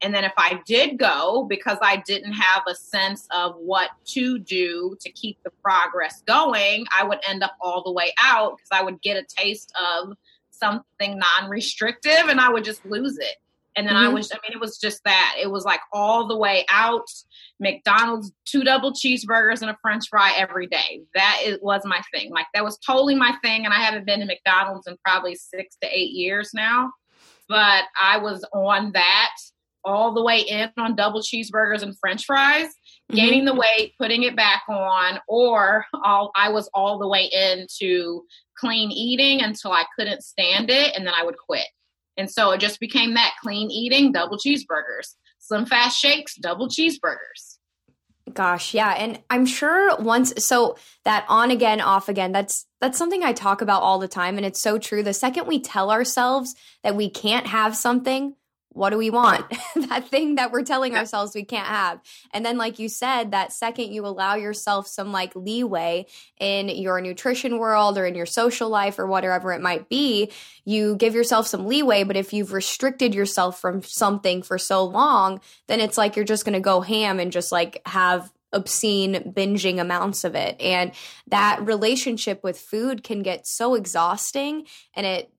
And 0.03 0.15
then 0.15 0.25
if 0.25 0.33
I 0.37 0.61
did 0.65 0.99
go, 0.99 1.45
because 1.49 1.79
I 1.83 1.97
didn't 2.07 2.33
have 2.33 2.63
a 2.67 2.75
sense 2.75 3.29
of 3.31 3.57
what 3.57 3.91
to 4.07 4.39
do 4.39 4.97
to 5.01 5.11
keep 5.11 5.39
the 5.43 5.51
progress 5.63 6.23
going, 6.27 6.87
I 6.97 7.05
would 7.05 7.19
end 7.29 7.43
up 7.43 7.55
all 7.61 7.83
the 7.83 7.93
way 7.93 8.13
out 8.21 8.57
because 8.57 8.71
I 8.73 8.83
would 8.83 9.03
get 9.03 9.19
a 9.19 9.25
taste 9.25 9.73
of 9.81 10.17
something 10.51 11.19
non 11.19 11.51
restrictive 11.51 12.29
and 12.29 12.41
I 12.41 12.51
would 12.51 12.65
just 12.65 12.85
lose 12.87 13.19
it. 13.19 13.37
And 13.77 13.87
then 13.87 13.95
mm-hmm. 13.95 14.07
I 14.07 14.13
was, 14.13 14.33
I 14.33 14.37
mean, 14.37 14.53
it 14.53 14.61
was 14.61 14.79
just 14.79 15.05
that. 15.05 15.37
It 15.41 15.51
was 15.51 15.65
like 15.65 15.81
all 15.93 16.27
the 16.27 16.37
way 16.37 16.65
out. 16.71 17.09
McDonald's, 17.61 18.33
two 18.47 18.65
double 18.65 18.93
cheeseburgers 18.93 19.61
and 19.61 19.71
a 19.71 19.77
french 19.83 20.09
fry 20.09 20.33
every 20.37 20.67
day. 20.67 21.03
That 21.15 21.41
is, 21.45 21.59
was 21.61 21.83
my 21.85 22.01
thing. 22.13 22.31
Like, 22.31 22.47
that 22.55 22.65
was 22.65 22.79
totally 22.79 23.15
my 23.15 23.37
thing. 23.43 23.65
And 23.65 23.75
I 23.75 23.79
haven't 23.79 24.07
been 24.07 24.21
to 24.21 24.27
McDonald's 24.27 24.87
in 24.87 24.97
probably 25.05 25.35
six 25.35 25.77
to 25.83 25.89
eight 25.89 26.11
years 26.11 26.51
now. 26.55 26.93
But 27.49 27.85
I 28.01 28.19
was 28.19 28.45
on 28.55 28.93
that 28.93 29.31
all 29.85 30.13
the 30.13 30.23
way 30.23 30.41
in 30.41 30.71
on 30.79 30.95
double 30.95 31.21
cheeseburgers 31.21 31.83
and 31.83 31.99
french 31.99 32.25
fries, 32.25 32.67
mm-hmm. 32.67 33.17
gaining 33.17 33.45
the 33.45 33.55
weight, 33.55 33.95
putting 33.99 34.23
it 34.23 34.37
back 34.37 34.63
on, 34.69 35.19
or 35.29 35.85
all, 36.05 36.31
I 36.37 36.51
was 36.51 36.69
all 36.75 36.99
the 36.99 37.09
way 37.09 37.31
into 37.33 38.23
clean 38.57 38.91
eating 38.91 39.43
until 39.43 39.73
I 39.73 39.85
couldn't 39.99 40.23
stand 40.23 40.71
it. 40.71 40.95
And 40.95 41.07
then 41.07 41.15
I 41.15 41.25
would 41.25 41.37
quit. 41.39 41.67
And 42.17 42.31
so 42.31 42.51
it 42.51 42.61
just 42.61 42.81
became 42.81 43.15
that 43.15 43.35
clean 43.43 43.71
eating, 43.71 44.13
double 44.13 44.37
cheeseburgers, 44.37 45.15
slim 45.39 45.65
fast 45.65 45.99
shakes, 45.99 46.37
double 46.37 46.69
cheeseburgers. 46.69 47.50
Gosh, 48.35 48.75
yeah, 48.75 48.95
and 48.99 49.21
I'm 49.31 49.47
sure 49.47 49.97
once 49.97 50.33
so 50.45 50.77
that 51.05 51.25
on 51.29 51.51
again 51.51 51.81
off 51.81 52.09
again 52.09 52.33
that's 52.33 52.67
that's 52.81 52.99
something 52.99 53.23
I 53.23 53.33
talk 53.33 53.63
about 53.63 53.83
all 53.83 53.99
the 53.99 54.09
time 54.09 54.37
and 54.37 54.45
it's 54.45 54.61
so 54.61 54.79
true. 54.79 55.03
The 55.03 55.15
second 55.15 55.47
we 55.47 55.61
tell 55.61 55.91
ourselves 55.91 56.55
that 56.83 56.97
we 56.97 57.09
can't 57.09 57.47
have 57.47 57.77
something, 57.77 58.35
what 58.73 58.91
do 58.91 58.99
we 58.99 59.11
want? 59.11 59.45
that 59.89 60.09
thing 60.09 60.37
that 60.37 60.53
we're 60.53 60.63
telling 60.63 60.95
ourselves 60.95 61.35
we 61.35 61.45
can't 61.45 61.67
have. 61.67 62.01
And 62.33 62.47
then, 62.47 62.57
like 62.57 62.79
you 62.79 62.89
said, 62.89 63.33
that 63.33 63.53
second 63.53 63.93
you 63.93 64.07
allow 64.07 64.37
yourself 64.37 64.87
some 64.87 65.11
like 65.13 65.35
leeway 65.35 66.07
in 66.39 66.69
your 66.69 67.01
nutrition 67.01 67.59
world 67.59 67.99
or 67.99 68.07
in 68.07 68.15
your 68.15 68.27
social 68.27 68.69
life 68.69 68.99
or 68.99 69.07
whatever 69.07 69.53
it 69.53 69.61
might 69.61 69.89
be, 69.89 70.31
you 70.65 70.97
give 70.97 71.15
yourself 71.15 71.47
some 71.47 71.67
leeway. 71.67 72.05
But 72.05 72.17
if 72.17 72.33
you've 72.33 72.53
restricted 72.53 73.15
yourself 73.15 73.61
from 73.61 73.83
something 73.83 74.43
for 74.43 74.57
so 74.57 74.85
long, 74.85 75.41
then 75.67 75.81
it's 75.81 75.99
like 75.99 76.15
you're 76.15 76.25
just 76.25 76.45
going 76.45 76.55
to 76.55 76.61
go 76.61 76.81
ham 76.81 77.19
and 77.19 77.33
just 77.33 77.51
like 77.51 77.83
have 77.87 78.33
obscene 78.53 79.33
binging 79.37 79.81
amounts 79.81 80.25
of 80.25 80.35
it. 80.35 80.61
And 80.61 80.93
that 81.29 81.61
relationship 81.65 82.43
with 82.43 82.59
food 82.59 83.03
can 83.03 83.23
get 83.23 83.47
so 83.47 83.75
exhausting 83.75 84.67
and 84.95 85.07
it 85.07 85.33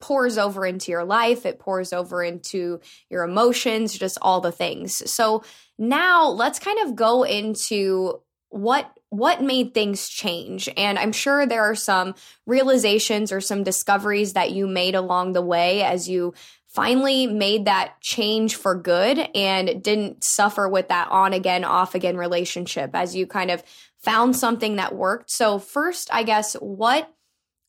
pours 0.00 0.38
over 0.38 0.66
into 0.66 0.90
your 0.90 1.04
life, 1.04 1.46
it 1.46 1.58
pours 1.58 1.92
over 1.92 2.22
into 2.22 2.80
your 3.08 3.22
emotions, 3.22 3.96
just 3.96 4.18
all 4.20 4.40
the 4.40 4.52
things. 4.52 5.10
So 5.10 5.44
now 5.78 6.28
let's 6.28 6.58
kind 6.58 6.78
of 6.80 6.96
go 6.96 7.22
into 7.22 8.20
what 8.50 8.90
what 9.10 9.42
made 9.42 9.72
things 9.74 10.08
change 10.08 10.68
and 10.76 10.98
i'm 10.98 11.12
sure 11.12 11.46
there 11.46 11.62
are 11.62 11.74
some 11.76 12.14
realizations 12.46 13.30
or 13.32 13.40
some 13.40 13.62
discoveries 13.62 14.32
that 14.32 14.50
you 14.50 14.66
made 14.66 14.96
along 14.96 15.32
the 15.32 15.42
way 15.42 15.82
as 15.82 16.08
you 16.08 16.34
finally 16.66 17.26
made 17.26 17.64
that 17.64 18.00
change 18.00 18.56
for 18.56 18.74
good 18.74 19.18
and 19.34 19.82
didn't 19.82 20.22
suffer 20.22 20.68
with 20.68 20.88
that 20.88 21.08
on 21.10 21.32
again 21.32 21.64
off 21.64 21.94
again 21.94 22.16
relationship 22.16 22.90
as 22.94 23.14
you 23.14 23.26
kind 23.26 23.50
of 23.52 23.62
found 23.98 24.36
something 24.36 24.76
that 24.76 24.96
worked 24.96 25.30
so 25.30 25.58
first 25.58 26.12
i 26.12 26.24
guess 26.24 26.54
what 26.54 27.12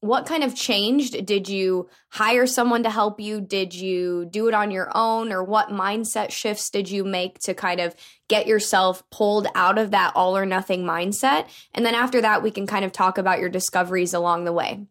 what 0.02 0.26
kind 0.26 0.44
of 0.44 0.56
changed? 0.56 1.26
Did 1.26 1.48
you 1.48 1.88
hire 2.10 2.48
someone 2.48 2.84
to 2.84 2.90
help 2.90 3.20
you? 3.20 3.40
Did 3.40 3.74
you 3.74 4.26
do 4.26 4.48
it 4.48 4.54
on 4.56 4.72
your 4.72 4.92
own? 4.96 5.32
Or 5.32 5.44
what 5.44 5.70
mindset 5.70 6.32
shifts 6.32 6.72
did 6.72 6.90
you 6.90 7.04
make 7.04 7.38
to 7.40 7.54
kind 7.54 7.80
of 7.80 7.96
get 8.28 8.48
yourself 8.48 9.08
pulled 9.12 9.48
out 9.54 9.78
of 9.78 9.92
that 9.92 10.14
all 10.16 10.36
or 10.36 10.46
nothing 10.46 10.84
mindset? 10.84 11.48
And 11.74 11.86
then 11.86 11.94
after 11.94 12.20
that, 12.22 12.42
we 12.42 12.50
can 12.50 12.66
kind 12.66 12.84
of 12.84 12.92
talk 12.92 13.20
about 13.20 13.40
your 13.40 13.50
discoveries 13.50 14.14
along 14.16 14.46
the 14.46 14.54
way. 14.54 14.88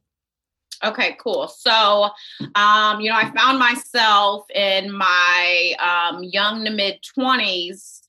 Okay, 0.82 1.16
cool. 1.20 1.48
So, 1.48 2.08
um, 2.54 3.00
you 3.00 3.10
know, 3.10 3.16
I 3.16 3.30
found 3.36 3.58
myself 3.58 4.46
in 4.54 4.90
my 4.92 5.74
um, 5.78 6.22
young 6.22 6.64
to 6.64 6.70
mid 6.70 7.00
20s 7.18 7.99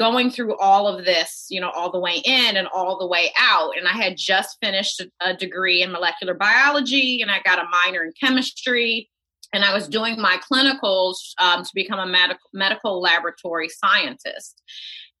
going 0.00 0.30
through 0.30 0.56
all 0.56 0.88
of 0.88 1.04
this, 1.04 1.44
you 1.50 1.60
know, 1.60 1.68
all 1.68 1.92
the 1.92 2.00
way 2.00 2.22
in 2.24 2.56
and 2.56 2.66
all 2.68 2.98
the 2.98 3.06
way 3.06 3.30
out. 3.38 3.76
And 3.76 3.86
I 3.86 3.92
had 3.92 4.16
just 4.16 4.56
finished 4.62 5.02
a 5.20 5.36
degree 5.36 5.82
in 5.82 5.92
molecular 5.92 6.32
biology 6.32 7.20
and 7.20 7.30
I 7.30 7.42
got 7.44 7.58
a 7.58 7.68
minor 7.68 8.02
in 8.02 8.12
chemistry. 8.18 9.10
And 9.52 9.62
I 9.62 9.74
was 9.74 9.88
doing 9.88 10.18
my 10.18 10.38
clinicals 10.50 11.16
um, 11.38 11.64
to 11.64 11.70
become 11.74 11.98
a 11.98 12.06
medical, 12.06 12.48
medical 12.54 13.02
laboratory 13.02 13.68
scientist. 13.68 14.62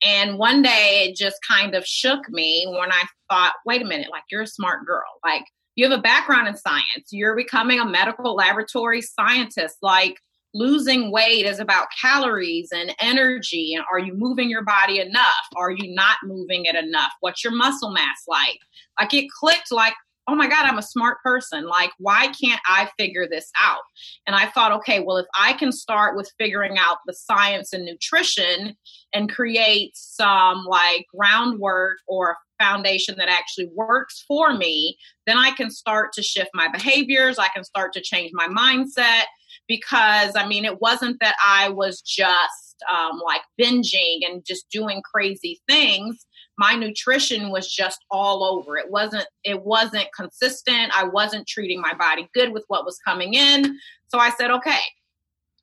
And 0.02 0.38
one 0.38 0.62
day 0.62 1.08
it 1.10 1.16
just 1.16 1.36
kind 1.46 1.74
of 1.74 1.84
shook 1.84 2.30
me 2.30 2.66
when 2.66 2.90
I 2.90 3.04
thought, 3.28 3.56
wait 3.66 3.82
a 3.82 3.84
minute, 3.84 4.08
like 4.10 4.22
you're 4.30 4.42
a 4.42 4.46
smart 4.46 4.86
girl. 4.86 5.02
Like 5.22 5.44
you 5.74 5.86
have 5.86 5.98
a 5.98 6.00
background 6.00 6.48
in 6.48 6.56
science. 6.56 7.10
You're 7.10 7.36
becoming 7.36 7.80
a 7.80 7.84
medical 7.84 8.34
laboratory 8.34 9.02
scientist. 9.02 9.76
Like 9.82 10.16
losing 10.54 11.10
weight 11.12 11.46
is 11.46 11.60
about 11.60 11.88
calories 12.00 12.70
and 12.72 12.94
energy. 13.00 13.74
And 13.74 13.84
are 13.90 13.98
you 13.98 14.14
moving 14.14 14.50
your 14.50 14.64
body 14.64 14.98
enough? 14.98 15.46
Are 15.56 15.70
you 15.70 15.94
not 15.94 16.16
moving 16.24 16.64
it 16.64 16.74
enough? 16.74 17.12
What's 17.20 17.44
your 17.44 17.54
muscle 17.54 17.92
mass 17.92 18.24
like? 18.26 18.58
Like 18.98 19.14
it 19.14 19.30
clicked 19.30 19.72
like 19.72 19.94
oh 20.28 20.34
my 20.34 20.48
god 20.48 20.64
i'm 20.66 20.78
a 20.78 20.82
smart 20.82 21.18
person. 21.24 21.66
Like 21.66 21.90
why 21.98 22.28
can't 22.28 22.60
i 22.68 22.88
figure 22.98 23.26
this 23.28 23.50
out? 23.60 23.80
And 24.26 24.36
i 24.36 24.46
thought 24.46 24.72
okay 24.72 25.00
well 25.00 25.16
if 25.16 25.26
i 25.34 25.52
can 25.54 25.72
start 25.72 26.16
with 26.16 26.32
figuring 26.38 26.78
out 26.78 26.98
the 27.06 27.14
science 27.14 27.72
and 27.72 27.84
nutrition 27.84 28.76
and 29.12 29.32
create 29.32 29.92
some 29.94 30.64
like 30.66 31.06
groundwork 31.14 31.98
or 32.06 32.36
foundation 32.60 33.14
that 33.16 33.30
actually 33.30 33.70
works 33.74 34.22
for 34.28 34.52
me 34.54 34.94
then 35.26 35.38
i 35.38 35.50
can 35.52 35.70
start 35.70 36.12
to 36.12 36.22
shift 36.22 36.50
my 36.52 36.68
behaviors. 36.68 37.38
I 37.38 37.48
can 37.48 37.64
start 37.64 37.94
to 37.94 38.02
change 38.02 38.32
my 38.34 38.46
mindset 38.48 39.24
because 39.70 40.34
I 40.34 40.48
mean, 40.48 40.64
it 40.64 40.80
wasn't 40.80 41.18
that 41.20 41.36
I 41.46 41.68
was 41.68 42.00
just 42.00 42.84
um, 42.92 43.22
like 43.24 43.42
binging 43.58 44.18
and 44.28 44.44
just 44.44 44.68
doing 44.68 45.00
crazy 45.14 45.60
things. 45.68 46.26
My 46.58 46.74
nutrition 46.74 47.50
was 47.50 47.72
just 47.72 48.04
all 48.10 48.42
over. 48.42 48.76
It 48.76 48.90
wasn't. 48.90 49.28
It 49.44 49.62
wasn't 49.62 50.08
consistent. 50.14 50.90
I 50.94 51.04
wasn't 51.04 51.46
treating 51.46 51.80
my 51.80 51.94
body 51.94 52.28
good 52.34 52.52
with 52.52 52.64
what 52.66 52.84
was 52.84 52.98
coming 53.06 53.34
in. 53.34 53.78
So 54.08 54.18
I 54.18 54.30
said, 54.30 54.50
okay, 54.50 54.80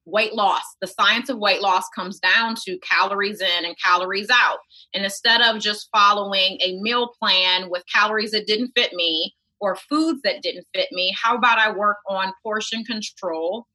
weight 0.06 0.34
loss. 0.34 0.64
The 0.80 0.88
science 0.88 1.28
of 1.28 1.38
weight 1.38 1.62
loss 1.62 1.84
comes 1.94 2.18
down 2.20 2.56
to 2.64 2.80
calories 2.80 3.42
in 3.42 3.66
and 3.66 3.76
calories 3.84 4.30
out. 4.32 4.60
And 4.94 5.04
instead 5.04 5.42
of 5.42 5.60
just 5.60 5.90
following 5.94 6.58
a 6.62 6.80
meal 6.80 7.12
plan 7.22 7.70
with 7.70 7.84
calories 7.94 8.32
that 8.32 8.48
didn't 8.48 8.72
fit 8.74 8.94
me 8.94 9.36
or 9.60 9.76
foods 9.76 10.22
that 10.24 10.42
didn't 10.42 10.66
fit 10.74 10.88
me, 10.94 11.14
how 11.22 11.36
about 11.36 11.60
I 11.60 11.74
work 11.74 11.98
on 12.08 12.32
portion 12.42 12.86
control? 12.86 13.66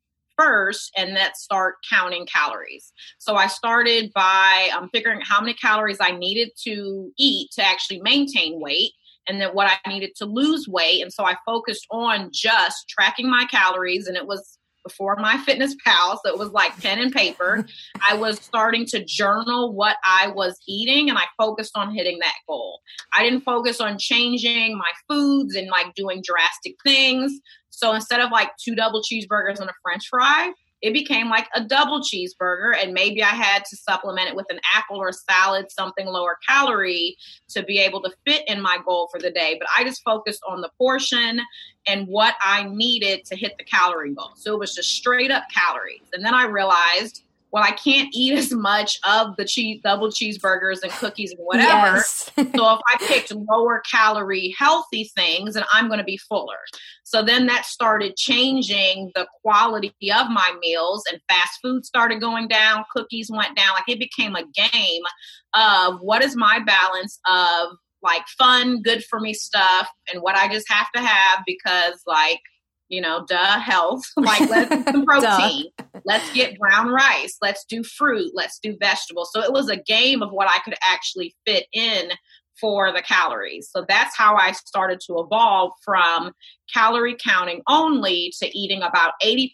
First 0.42 0.92
and 0.96 1.16
then 1.16 1.30
start 1.34 1.76
counting 1.88 2.26
calories. 2.26 2.92
So 3.18 3.37
I 3.37 3.46
started 3.46 4.12
by 4.14 4.70
um, 4.76 4.88
figuring 4.92 5.18
out 5.20 5.26
how 5.26 5.40
many 5.40 5.54
calories 5.54 5.99
I 6.00 6.12
needed 6.12 6.50
to 6.64 7.12
eat 7.18 7.50
to 7.52 7.64
actually 7.64 8.00
maintain 8.02 8.61
weight 8.61 8.92
and 9.28 9.40
then 9.40 9.50
what 9.50 9.70
I 9.70 9.88
needed 9.88 10.12
to 10.16 10.26
lose 10.26 10.66
weight. 10.68 11.02
And 11.02 11.12
so 11.12 11.25
I 11.25 11.37
focused 11.46 11.87
on 11.90 12.30
just 12.32 12.88
tracking 12.88 13.30
my 13.30 13.46
calories 13.50 14.06
and 14.06 14.16
it 14.16 14.26
was 14.26 14.58
before 14.84 15.16
my 15.16 15.37
fitness 15.46 15.76
pal 15.84 16.20
so 16.25 16.32
it 16.32 16.37
was 16.37 16.50
like 16.50 16.76
pen 16.80 16.99
and 16.99 17.12
paper 17.12 17.64
i 18.11 18.14
was 18.14 18.40
starting 18.40 18.84
to 18.84 19.04
journal 19.04 19.72
what 19.72 19.96
i 20.04 20.26
was 20.26 20.58
eating 20.66 21.08
and 21.08 21.16
i 21.16 21.22
focused 21.38 21.76
on 21.76 21.94
hitting 21.94 22.18
that 22.18 22.34
goal 22.49 22.80
i 23.16 23.22
didn't 23.22 23.42
focus 23.42 23.80
on 23.80 23.96
changing 23.96 24.76
my 24.76 24.90
foods 25.08 25.54
and 25.54 25.68
like 25.68 25.94
doing 25.94 26.20
drastic 26.26 26.75
things 26.84 27.38
so 27.73 27.93
instead 27.93 28.21
of 28.21 28.31
like 28.31 28.50
two 28.62 28.75
double 28.75 29.02
cheeseburgers 29.02 29.61
and 29.61 29.69
a 29.69 29.75
french 29.83 30.07
fry 30.09 30.52
it 30.83 30.93
became 30.93 31.31
like 31.31 31.49
a 31.55 31.64
double 31.64 32.00
cheeseburger. 32.00 32.75
And 32.76 32.93
maybe 32.93 33.23
I 33.23 33.29
had 33.29 33.64
to 33.67 33.76
supplement 33.76 34.29
it 34.29 34.37
with 34.37 34.47
an 34.50 34.61
apple 34.75 34.97
or 34.97 35.09
a 35.09 35.12
salad, 35.12 35.71
something 35.71 36.07
lower 36.07 36.37
calorie 36.47 37.17
to 37.50 37.62
be 37.62 37.79
able 37.79 38.02
to 38.02 38.11
fit 38.26 38.43
in 38.49 38.61
my 38.61 38.79
goal 38.85 39.09
for 39.11 39.21
the 39.21 39.31
day. 39.31 39.57
But 39.59 39.69
I 39.76 39.85
just 39.85 40.02
focused 40.05 40.43
on 40.47 40.61
the 40.61 40.71
portion 40.76 41.41
and 41.87 42.09
what 42.09 42.35
I 42.43 42.64
needed 42.64 43.25
to 43.26 43.37
hit 43.37 43.57
the 43.59 43.64
calorie 43.64 44.14
goal. 44.14 44.33
So 44.35 44.52
it 44.52 44.59
was 44.59 44.75
just 44.75 44.91
straight 44.91 45.31
up 45.31 45.45
calories. 45.55 46.02
And 46.12 46.25
then 46.25 46.35
I 46.35 46.47
realized 46.47 47.23
well, 47.52 47.62
I 47.62 47.73
can't 47.73 48.09
eat 48.12 48.32
as 48.32 48.50
much 48.50 48.99
of 49.06 49.37
the 49.37 49.44
cheese, 49.44 49.80
double 49.85 50.09
cheeseburgers 50.09 50.82
and 50.82 50.90
cookies 50.92 51.32
and 51.32 51.40
whatever. 51.40 51.97
Yes. 51.97 52.30
so 52.35 52.42
if 52.44 52.80
I 52.88 52.97
picked 52.99 53.32
lower 53.32 53.82
calorie, 53.88 54.54
healthy 54.59 55.11
things, 55.14 55.54
and 55.54 55.64
I'm 55.73 55.87
going 55.87 55.99
to 55.99 56.04
be 56.04 56.16
fuller. 56.16 56.59
So 57.04 57.23
then 57.23 57.47
that 57.47 57.66
started 57.66 58.16
changing 58.16 59.12
the 59.14 59.26
quality 59.42 59.92
of 60.12 60.30
my 60.30 60.56
meals, 60.61 61.04
and 61.11 61.21
fast 61.28 61.59
food 61.62 61.85
started 61.85 62.21
going 62.21 62.49
down, 62.49 62.85
cookies 62.90 63.30
went 63.30 63.56
down. 63.56 63.75
Like 63.75 63.88
it 63.88 64.00
became 64.00 64.35
a 64.35 64.44
game 64.54 65.02
of 65.54 66.00
what 66.00 66.25
is 66.25 66.35
my 66.35 66.59
balance 66.64 67.21
of 67.30 67.76
like 68.02 68.26
fun, 68.38 68.82
good 68.82 69.04
for 69.04 69.21
me 69.21 69.35
stuff, 69.35 69.88
and 70.12 70.23
what 70.23 70.37
I 70.37 70.52
just 70.52 70.68
have 70.71 70.90
to 70.92 71.00
have 71.00 71.44
because 71.47 72.00
like 72.06 72.40
you 72.92 73.00
know, 73.00 73.25
duh, 73.26 73.58
health. 73.58 74.04
like, 74.16 74.49
let's 74.49 74.68
get 74.68 74.92
some 74.92 75.04
protein. 75.06 75.66
let's 76.04 76.32
get 76.32 76.58
brown 76.58 76.88
rice. 76.88 77.38
Let's 77.40 77.64
do 77.64 77.82
fruit. 77.82 78.32
Let's 78.34 78.61
do 78.62 78.76
vegetables. 78.78 79.30
So 79.32 79.40
it 79.40 79.52
was 79.52 79.68
a 79.68 79.78
game 79.78 80.22
of 80.22 80.30
what 80.30 80.49
I 80.49 80.58
could 80.58 80.75
actually 80.84 81.34
fit 81.46 81.66
in 81.72 82.11
for 82.61 82.92
the 82.92 83.00
calories. 83.00 83.70
So 83.75 83.84
that's 83.88 84.14
how 84.14 84.37
I 84.37 84.52
started 84.52 85.00
to 85.06 85.18
evolve 85.20 85.72
from 85.82 86.32
calorie 86.72 87.16
counting 87.18 87.62
only 87.66 88.32
to 88.40 88.56
eating 88.56 88.82
about 88.82 89.14
80% 89.22 89.49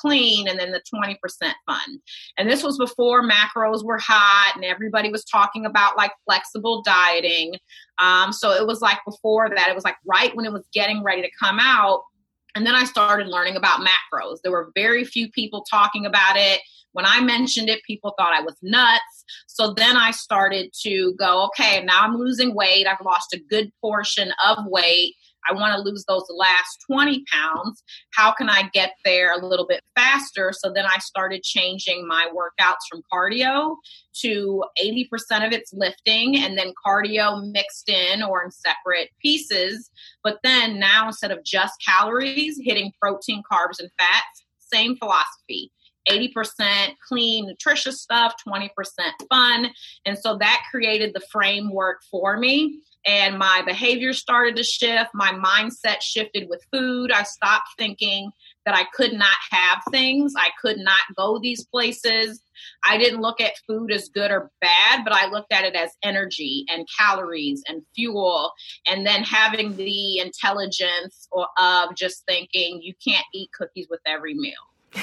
clean 0.00 0.48
and 0.48 0.58
then 0.58 0.72
the 0.72 0.82
20% 0.92 1.16
fun. 1.64 2.00
And 2.36 2.50
this 2.50 2.64
was 2.64 2.76
before 2.76 3.22
macros 3.22 3.84
were 3.84 3.98
hot 3.98 4.54
and 4.56 4.64
everybody 4.64 5.10
was 5.10 5.24
talking 5.24 5.64
about 5.64 5.96
like 5.96 6.10
flexible 6.26 6.82
dieting. 6.82 7.54
Um, 7.98 8.32
so 8.32 8.50
it 8.50 8.66
was 8.66 8.80
like 8.80 8.98
before 9.06 9.48
that, 9.48 9.68
it 9.68 9.74
was 9.74 9.84
like 9.84 9.96
right 10.04 10.34
when 10.34 10.44
it 10.44 10.52
was 10.52 10.66
getting 10.72 11.04
ready 11.04 11.22
to 11.22 11.30
come 11.40 11.58
out 11.60 12.02
and 12.54 12.66
then 12.66 12.74
I 12.74 12.84
started 12.84 13.26
learning 13.28 13.56
about 13.56 13.80
macros. 13.80 14.38
There 14.42 14.52
were 14.52 14.70
very 14.74 15.04
few 15.04 15.30
people 15.30 15.64
talking 15.68 16.06
about 16.06 16.36
it. 16.36 16.60
When 16.92 17.04
I 17.04 17.20
mentioned 17.20 17.68
it, 17.68 17.82
people 17.82 18.14
thought 18.16 18.32
I 18.32 18.40
was 18.40 18.56
nuts. 18.62 19.24
So 19.48 19.74
then 19.74 19.96
I 19.96 20.12
started 20.12 20.72
to 20.82 21.14
go, 21.18 21.46
okay, 21.46 21.82
now 21.84 22.02
I'm 22.02 22.16
losing 22.16 22.54
weight. 22.54 22.86
I've 22.86 23.04
lost 23.04 23.34
a 23.34 23.40
good 23.40 23.72
portion 23.80 24.32
of 24.46 24.58
weight. 24.66 25.14
I 25.48 25.54
want 25.54 25.74
to 25.74 25.80
lose 25.80 26.04
those 26.06 26.24
last 26.30 26.84
20 26.90 27.24
pounds. 27.30 27.82
How 28.14 28.32
can 28.32 28.48
I 28.48 28.68
get 28.72 28.94
there 29.04 29.32
a 29.32 29.44
little 29.44 29.66
bit 29.66 29.82
faster? 29.94 30.52
So 30.52 30.72
then 30.72 30.86
I 30.86 30.98
started 30.98 31.42
changing 31.42 32.06
my 32.06 32.28
workouts 32.34 32.86
from 32.90 33.02
cardio 33.12 33.76
to 34.22 34.64
80% 34.80 35.46
of 35.46 35.52
it's 35.52 35.72
lifting 35.72 36.36
and 36.38 36.56
then 36.56 36.72
cardio 36.86 37.50
mixed 37.52 37.88
in 37.88 38.22
or 38.22 38.42
in 38.42 38.50
separate 38.50 39.10
pieces. 39.20 39.90
But 40.22 40.38
then 40.42 40.78
now 40.78 41.08
instead 41.08 41.30
of 41.30 41.44
just 41.44 41.74
calories, 41.86 42.60
hitting 42.62 42.92
protein, 43.00 43.42
carbs, 43.50 43.80
and 43.80 43.90
fats, 43.98 44.44
same 44.72 44.96
philosophy. 44.96 45.70
80% 46.08 46.96
clean, 47.08 47.46
nutritious 47.46 48.02
stuff, 48.02 48.34
20% 48.46 48.68
fun. 49.30 49.70
And 50.04 50.18
so 50.18 50.36
that 50.36 50.62
created 50.70 51.12
the 51.14 51.22
framework 51.32 52.02
for 52.10 52.36
me 52.36 52.80
and 53.06 53.38
my 53.38 53.62
behavior 53.66 54.12
started 54.12 54.56
to 54.56 54.64
shift. 54.64 55.10
My 55.14 55.32
mindset 55.32 56.00
shifted 56.00 56.48
with 56.48 56.64
food. 56.72 57.12
I 57.12 57.22
stopped 57.22 57.68
thinking 57.78 58.30
that 58.64 58.74
I 58.74 58.84
could 58.94 59.12
not 59.12 59.36
have 59.50 59.82
things, 59.90 60.32
I 60.38 60.48
could 60.60 60.78
not 60.78 61.00
go 61.16 61.38
these 61.38 61.64
places. 61.66 62.40
I 62.86 62.96
didn't 62.96 63.20
look 63.20 63.40
at 63.40 63.52
food 63.66 63.92
as 63.92 64.08
good 64.08 64.30
or 64.30 64.50
bad, 64.60 65.04
but 65.04 65.12
I 65.12 65.28
looked 65.28 65.52
at 65.52 65.64
it 65.64 65.74
as 65.74 65.90
energy 66.02 66.64
and 66.68 66.88
calories 66.98 67.62
and 67.68 67.82
fuel. 67.94 68.52
And 68.86 69.06
then 69.06 69.22
having 69.22 69.76
the 69.76 70.18
intelligence 70.18 71.28
of 71.58 71.94
just 71.96 72.24
thinking 72.26 72.80
you 72.82 72.94
can't 73.06 73.26
eat 73.34 73.50
cookies 73.52 73.88
with 73.90 74.00
every 74.06 74.34
meal. 74.34 74.52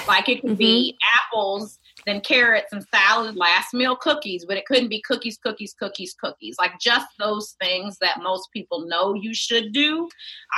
Like 0.08 0.28
it 0.28 0.40
could 0.40 0.50
mm-hmm. 0.50 0.56
be 0.56 0.98
apples 1.16 1.78
then 2.06 2.20
carrots 2.20 2.72
and 2.72 2.84
salad, 2.94 3.36
last 3.36 3.74
meal 3.74 3.96
cookies, 3.96 4.44
but 4.46 4.56
it 4.56 4.66
couldn't 4.66 4.88
be 4.88 5.02
cookies, 5.02 5.38
cookies, 5.38 5.74
cookies, 5.78 6.14
cookies. 6.14 6.56
Like 6.58 6.72
just 6.80 7.06
those 7.18 7.54
things 7.60 7.98
that 8.00 8.22
most 8.22 8.48
people 8.52 8.86
know 8.86 9.14
you 9.14 9.34
should 9.34 9.72
do. 9.72 10.08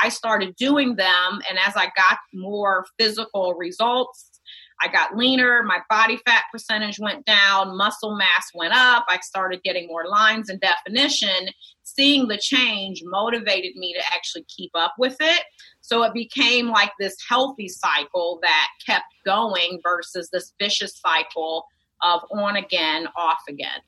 I 0.03 0.09
started 0.09 0.57
doing 0.57 0.97
them, 0.97 1.41
and 1.49 1.59
as 1.65 1.77
I 1.77 1.87
got 1.97 2.19
more 2.33 2.85
physical 2.99 3.55
results, 3.55 4.34
I 4.83 4.89
got 4.89 5.17
leaner, 5.17 5.63
my 5.63 5.81
body 5.89 6.19
fat 6.27 6.45
percentage 6.53 6.99
went 6.99 7.25
down, 7.25 7.77
muscle 7.77 8.17
mass 8.17 8.51
went 8.55 8.75
up, 8.75 9.05
I 9.09 9.19
started 9.21 9.63
getting 9.63 9.87
more 9.87 10.07
lines 10.09 10.49
and 10.49 10.61
definition. 10.61 11.51
Seeing 11.83 12.29
the 12.29 12.39
change 12.39 13.03
motivated 13.05 13.77
me 13.77 13.93
to 13.93 14.01
actually 14.13 14.45
keep 14.45 14.71
up 14.75 14.95
with 14.99 15.17
it. 15.21 15.43
So 15.81 16.03
it 16.03 16.15
became 16.15 16.69
like 16.69 16.91
this 16.99 17.15
healthy 17.29 17.69
cycle 17.69 18.39
that 18.43 18.69
kept 18.87 19.05
going 19.25 19.81
versus 19.83 20.31
this 20.33 20.53
vicious 20.59 20.99
cycle 20.99 21.67
of 22.03 22.23
on 22.33 22.57
again, 22.57 23.07
off 23.17 23.43
again. 23.49 23.81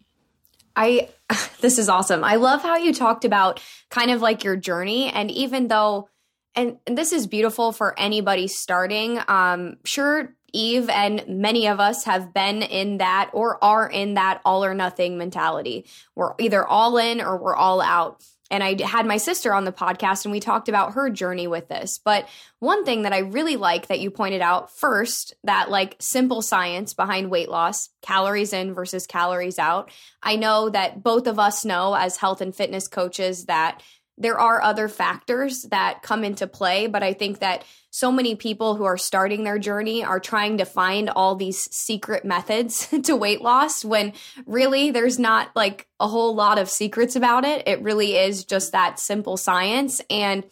I 0.76 1.08
this 1.60 1.78
is 1.78 1.88
awesome. 1.88 2.22
I 2.22 2.36
love 2.36 2.62
how 2.62 2.76
you 2.76 2.92
talked 2.92 3.24
about 3.24 3.60
kind 3.90 4.10
of 4.10 4.20
like 4.20 4.44
your 4.44 4.56
journey 4.56 5.10
and 5.10 5.30
even 5.30 5.68
though 5.68 6.08
and, 6.54 6.78
and 6.86 6.96
this 6.96 7.12
is 7.12 7.26
beautiful 7.26 7.72
for 7.72 7.98
anybody 7.98 8.46
starting. 8.46 9.18
Um 9.26 9.78
sure 9.84 10.35
Eve 10.52 10.88
and 10.88 11.24
many 11.28 11.66
of 11.66 11.80
us 11.80 12.04
have 12.04 12.32
been 12.32 12.62
in 12.62 12.98
that 12.98 13.30
or 13.32 13.62
are 13.62 13.88
in 13.88 14.14
that 14.14 14.40
all 14.44 14.64
or 14.64 14.74
nothing 14.74 15.18
mentality. 15.18 15.86
We're 16.14 16.34
either 16.38 16.66
all 16.66 16.96
in 16.98 17.20
or 17.20 17.36
we're 17.36 17.56
all 17.56 17.80
out. 17.80 18.22
And 18.50 18.62
I 18.62 18.80
had 18.80 19.06
my 19.06 19.16
sister 19.16 19.52
on 19.52 19.64
the 19.64 19.72
podcast 19.72 20.24
and 20.24 20.30
we 20.30 20.38
talked 20.38 20.68
about 20.68 20.92
her 20.92 21.10
journey 21.10 21.48
with 21.48 21.68
this. 21.68 21.98
But 21.98 22.28
one 22.60 22.84
thing 22.84 23.02
that 23.02 23.12
I 23.12 23.18
really 23.18 23.56
like 23.56 23.88
that 23.88 23.98
you 23.98 24.10
pointed 24.10 24.40
out 24.40 24.70
first, 24.70 25.34
that 25.44 25.68
like 25.70 25.96
simple 25.98 26.42
science 26.42 26.94
behind 26.94 27.30
weight 27.30 27.48
loss, 27.48 27.88
calories 28.02 28.52
in 28.52 28.72
versus 28.72 29.06
calories 29.06 29.58
out. 29.58 29.90
I 30.22 30.36
know 30.36 30.70
that 30.70 31.02
both 31.02 31.26
of 31.26 31.40
us 31.40 31.64
know 31.64 31.94
as 31.94 32.18
health 32.18 32.40
and 32.40 32.54
fitness 32.54 32.86
coaches 32.86 33.46
that 33.46 33.82
there 34.18 34.38
are 34.38 34.62
other 34.62 34.88
factors 34.88 35.62
that 35.64 36.02
come 36.02 36.24
into 36.24 36.46
play, 36.46 36.86
but 36.86 37.02
I 37.02 37.12
think 37.12 37.40
that 37.40 37.64
so 37.90 38.10
many 38.12 38.34
people 38.34 38.74
who 38.74 38.84
are 38.84 38.98
starting 38.98 39.44
their 39.44 39.58
journey 39.58 40.04
are 40.04 40.20
trying 40.20 40.58
to 40.58 40.64
find 40.64 41.08
all 41.10 41.34
these 41.34 41.58
secret 41.74 42.24
methods 42.24 42.88
to 43.04 43.16
weight 43.16 43.40
loss 43.40 43.84
when 43.84 44.12
really 44.46 44.90
there's 44.90 45.18
not 45.18 45.50
like 45.54 45.86
a 46.00 46.08
whole 46.08 46.34
lot 46.34 46.58
of 46.58 46.68
secrets 46.68 47.16
about 47.16 47.44
it. 47.44 47.66
It 47.66 47.82
really 47.82 48.16
is 48.16 48.44
just 48.44 48.72
that 48.72 48.98
simple 48.98 49.36
science. 49.36 50.00
And 50.10 50.44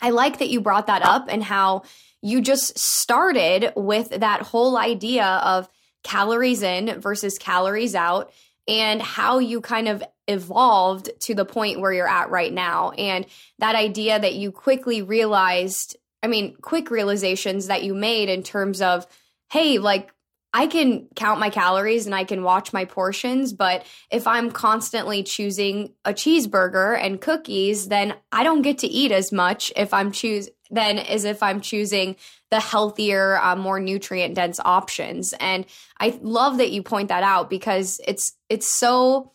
I 0.00 0.10
like 0.10 0.38
that 0.38 0.50
you 0.50 0.60
brought 0.60 0.86
that 0.86 1.02
up 1.04 1.26
and 1.28 1.42
how 1.42 1.82
you 2.22 2.40
just 2.40 2.78
started 2.78 3.72
with 3.76 4.10
that 4.20 4.42
whole 4.42 4.76
idea 4.76 5.26
of 5.26 5.68
calories 6.02 6.62
in 6.62 7.00
versus 7.00 7.38
calories 7.38 7.94
out 7.94 8.32
and 8.68 9.02
how 9.02 9.38
you 9.38 9.60
kind 9.60 9.88
of 9.88 10.02
evolved 10.28 11.10
to 11.20 11.34
the 11.34 11.44
point 11.44 11.80
where 11.80 11.92
you're 11.92 12.08
at 12.08 12.30
right 12.30 12.52
now. 12.52 12.90
And 12.90 13.26
that 13.58 13.74
idea 13.74 14.18
that 14.18 14.34
you 14.34 14.52
quickly 14.52 15.02
realized, 15.02 15.96
I 16.22 16.28
mean, 16.28 16.56
quick 16.60 16.90
realizations 16.90 17.66
that 17.66 17.82
you 17.82 17.94
made 17.94 18.28
in 18.28 18.42
terms 18.42 18.80
of, 18.80 19.06
hey, 19.50 19.78
like, 19.78 20.10
I 20.52 20.66
can 20.66 21.06
count 21.14 21.38
my 21.38 21.50
calories 21.50 22.06
and 22.06 22.14
I 22.14 22.24
can 22.24 22.42
watch 22.42 22.72
my 22.72 22.84
portions, 22.84 23.52
but 23.52 23.84
if 24.10 24.26
I'm 24.26 24.50
constantly 24.50 25.22
choosing 25.22 25.94
a 26.04 26.12
cheeseburger 26.12 26.98
and 27.00 27.20
cookies, 27.20 27.86
then 27.86 28.14
I 28.32 28.42
don't 28.42 28.62
get 28.62 28.78
to 28.78 28.88
eat 28.88 29.12
as 29.12 29.30
much 29.30 29.72
if 29.76 29.94
I'm 29.94 30.10
choose 30.10 30.48
than 30.70 30.98
as 30.98 31.24
if 31.24 31.42
I'm 31.42 31.60
choosing 31.60 32.16
the 32.50 32.60
healthier, 32.60 33.38
uh, 33.38 33.56
more 33.56 33.80
nutrient 33.80 34.34
dense 34.34 34.60
options. 34.64 35.34
And 35.40 35.66
I 35.98 36.18
love 36.22 36.58
that 36.58 36.70
you 36.70 36.82
point 36.82 37.08
that 37.08 37.22
out 37.22 37.50
because 37.50 38.00
it's 38.06 38.32
it's 38.48 38.72
so 38.78 39.32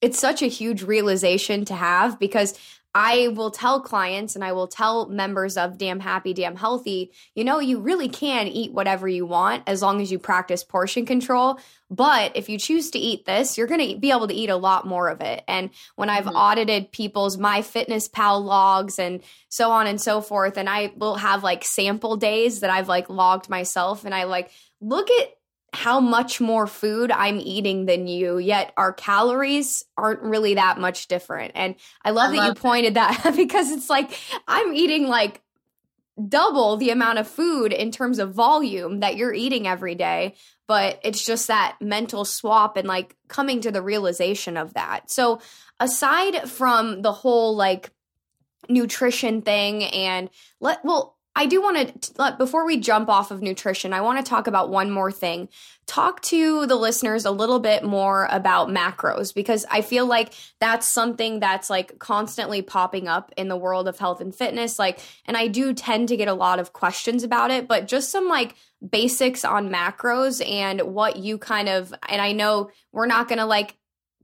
it's 0.00 0.18
such 0.18 0.42
a 0.42 0.46
huge 0.46 0.82
realization 0.82 1.64
to 1.66 1.74
have 1.74 2.18
because 2.18 2.58
I 2.94 3.28
will 3.28 3.50
tell 3.50 3.80
clients 3.80 4.34
and 4.34 4.44
I 4.44 4.52
will 4.52 4.68
tell 4.68 5.08
members 5.08 5.56
of 5.56 5.78
Damn 5.78 6.00
Happy, 6.00 6.34
Damn 6.34 6.56
Healthy, 6.56 7.12
you 7.34 7.42
know, 7.42 7.58
you 7.58 7.80
really 7.80 8.08
can 8.08 8.48
eat 8.48 8.72
whatever 8.72 9.08
you 9.08 9.24
want 9.24 9.62
as 9.66 9.80
long 9.80 10.02
as 10.02 10.12
you 10.12 10.18
practice 10.18 10.62
portion 10.62 11.06
control. 11.06 11.58
But 11.90 12.36
if 12.36 12.50
you 12.50 12.58
choose 12.58 12.90
to 12.90 12.98
eat 12.98 13.24
this, 13.24 13.56
you're 13.56 13.66
going 13.66 13.94
to 13.94 13.98
be 13.98 14.10
able 14.10 14.28
to 14.28 14.34
eat 14.34 14.50
a 14.50 14.56
lot 14.56 14.86
more 14.86 15.08
of 15.08 15.22
it. 15.22 15.42
And 15.48 15.70
when 15.96 16.10
I've 16.10 16.24
mm-hmm. 16.24 16.36
audited 16.36 16.92
people's 16.92 17.38
MyFitnessPal 17.38 18.42
logs 18.44 18.98
and 18.98 19.22
so 19.48 19.70
on 19.70 19.86
and 19.86 20.00
so 20.00 20.20
forth, 20.20 20.58
and 20.58 20.68
I 20.68 20.92
will 20.96 21.16
have 21.16 21.42
like 21.42 21.64
sample 21.64 22.16
days 22.16 22.60
that 22.60 22.70
I've 22.70 22.88
like 22.88 23.08
logged 23.08 23.48
myself 23.48 24.04
and 24.04 24.14
I 24.14 24.24
like 24.24 24.50
look 24.80 25.10
at 25.10 25.34
how 25.72 26.00
much 26.00 26.40
more 26.40 26.66
food 26.66 27.10
I'm 27.10 27.40
eating 27.40 27.86
than 27.86 28.06
you, 28.06 28.38
yet 28.38 28.72
our 28.76 28.92
calories 28.92 29.84
aren't 29.96 30.22
really 30.22 30.54
that 30.54 30.78
much 30.78 31.08
different. 31.08 31.52
And 31.54 31.76
I 32.04 32.10
love 32.10 32.30
I 32.30 32.36
that 32.36 32.38
love 32.38 32.48
you 32.48 32.54
pointed 32.54 32.94
that 32.94 33.24
out 33.24 33.36
because 33.36 33.70
it's 33.70 33.88
like 33.88 34.18
I'm 34.46 34.74
eating 34.74 35.08
like 35.08 35.40
double 36.28 36.76
the 36.76 36.90
amount 36.90 37.18
of 37.18 37.26
food 37.26 37.72
in 37.72 37.90
terms 37.90 38.18
of 38.18 38.34
volume 38.34 39.00
that 39.00 39.16
you're 39.16 39.32
eating 39.32 39.66
every 39.66 39.94
day 39.94 40.34
but 40.68 41.00
it's 41.02 41.24
just 41.24 41.48
that 41.48 41.76
mental 41.80 42.24
swap 42.24 42.76
and 42.76 42.86
like 42.86 43.16
coming 43.28 43.62
to 43.62 43.70
the 43.70 43.80
realization 43.80 44.58
of 44.58 44.74
that 44.74 45.10
so 45.10 45.40
aside 45.80 46.48
from 46.50 47.00
the 47.00 47.12
whole 47.12 47.56
like 47.56 47.90
nutrition 48.68 49.40
thing 49.40 49.84
and 49.84 50.28
let 50.60 50.84
well 50.84 51.11
I 51.34 51.46
do 51.46 51.62
want 51.62 52.02
to, 52.02 52.34
before 52.36 52.66
we 52.66 52.76
jump 52.76 53.08
off 53.08 53.30
of 53.30 53.40
nutrition, 53.40 53.94
I 53.94 54.02
want 54.02 54.18
to 54.18 54.28
talk 54.28 54.46
about 54.46 54.68
one 54.68 54.90
more 54.90 55.10
thing. 55.10 55.48
Talk 55.86 56.20
to 56.22 56.66
the 56.66 56.76
listeners 56.76 57.24
a 57.24 57.30
little 57.30 57.58
bit 57.58 57.82
more 57.84 58.28
about 58.30 58.68
macros 58.68 59.34
because 59.34 59.64
I 59.70 59.80
feel 59.80 60.04
like 60.04 60.34
that's 60.60 60.92
something 60.92 61.40
that's 61.40 61.70
like 61.70 61.98
constantly 61.98 62.60
popping 62.60 63.08
up 63.08 63.32
in 63.36 63.48
the 63.48 63.56
world 63.56 63.88
of 63.88 63.98
health 63.98 64.20
and 64.20 64.34
fitness. 64.34 64.78
Like, 64.78 65.00
and 65.24 65.36
I 65.36 65.48
do 65.48 65.72
tend 65.72 66.08
to 66.08 66.16
get 66.16 66.28
a 66.28 66.34
lot 66.34 66.58
of 66.58 66.74
questions 66.74 67.24
about 67.24 67.50
it, 67.50 67.66
but 67.66 67.88
just 67.88 68.10
some 68.10 68.28
like 68.28 68.54
basics 68.86 69.44
on 69.44 69.70
macros 69.70 70.46
and 70.46 70.82
what 70.82 71.16
you 71.16 71.38
kind 71.38 71.68
of, 71.68 71.94
and 72.08 72.20
I 72.20 72.32
know 72.32 72.70
we're 72.92 73.06
not 73.06 73.28
going 73.28 73.38
to 73.38 73.46
like 73.46 73.76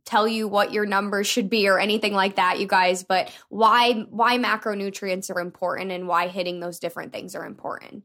tell 0.08 0.26
you 0.26 0.48
what 0.48 0.72
your 0.72 0.86
numbers 0.86 1.26
should 1.26 1.50
be 1.50 1.68
or 1.68 1.78
anything 1.78 2.14
like 2.14 2.36
that 2.36 2.58
you 2.58 2.66
guys 2.66 3.02
but 3.02 3.30
why 3.50 3.92
why 4.08 4.38
macronutrients 4.38 5.34
are 5.34 5.40
important 5.40 5.90
and 5.90 6.08
why 6.08 6.28
hitting 6.28 6.60
those 6.60 6.78
different 6.78 7.12
things 7.12 7.34
are 7.34 7.44
important. 7.44 8.02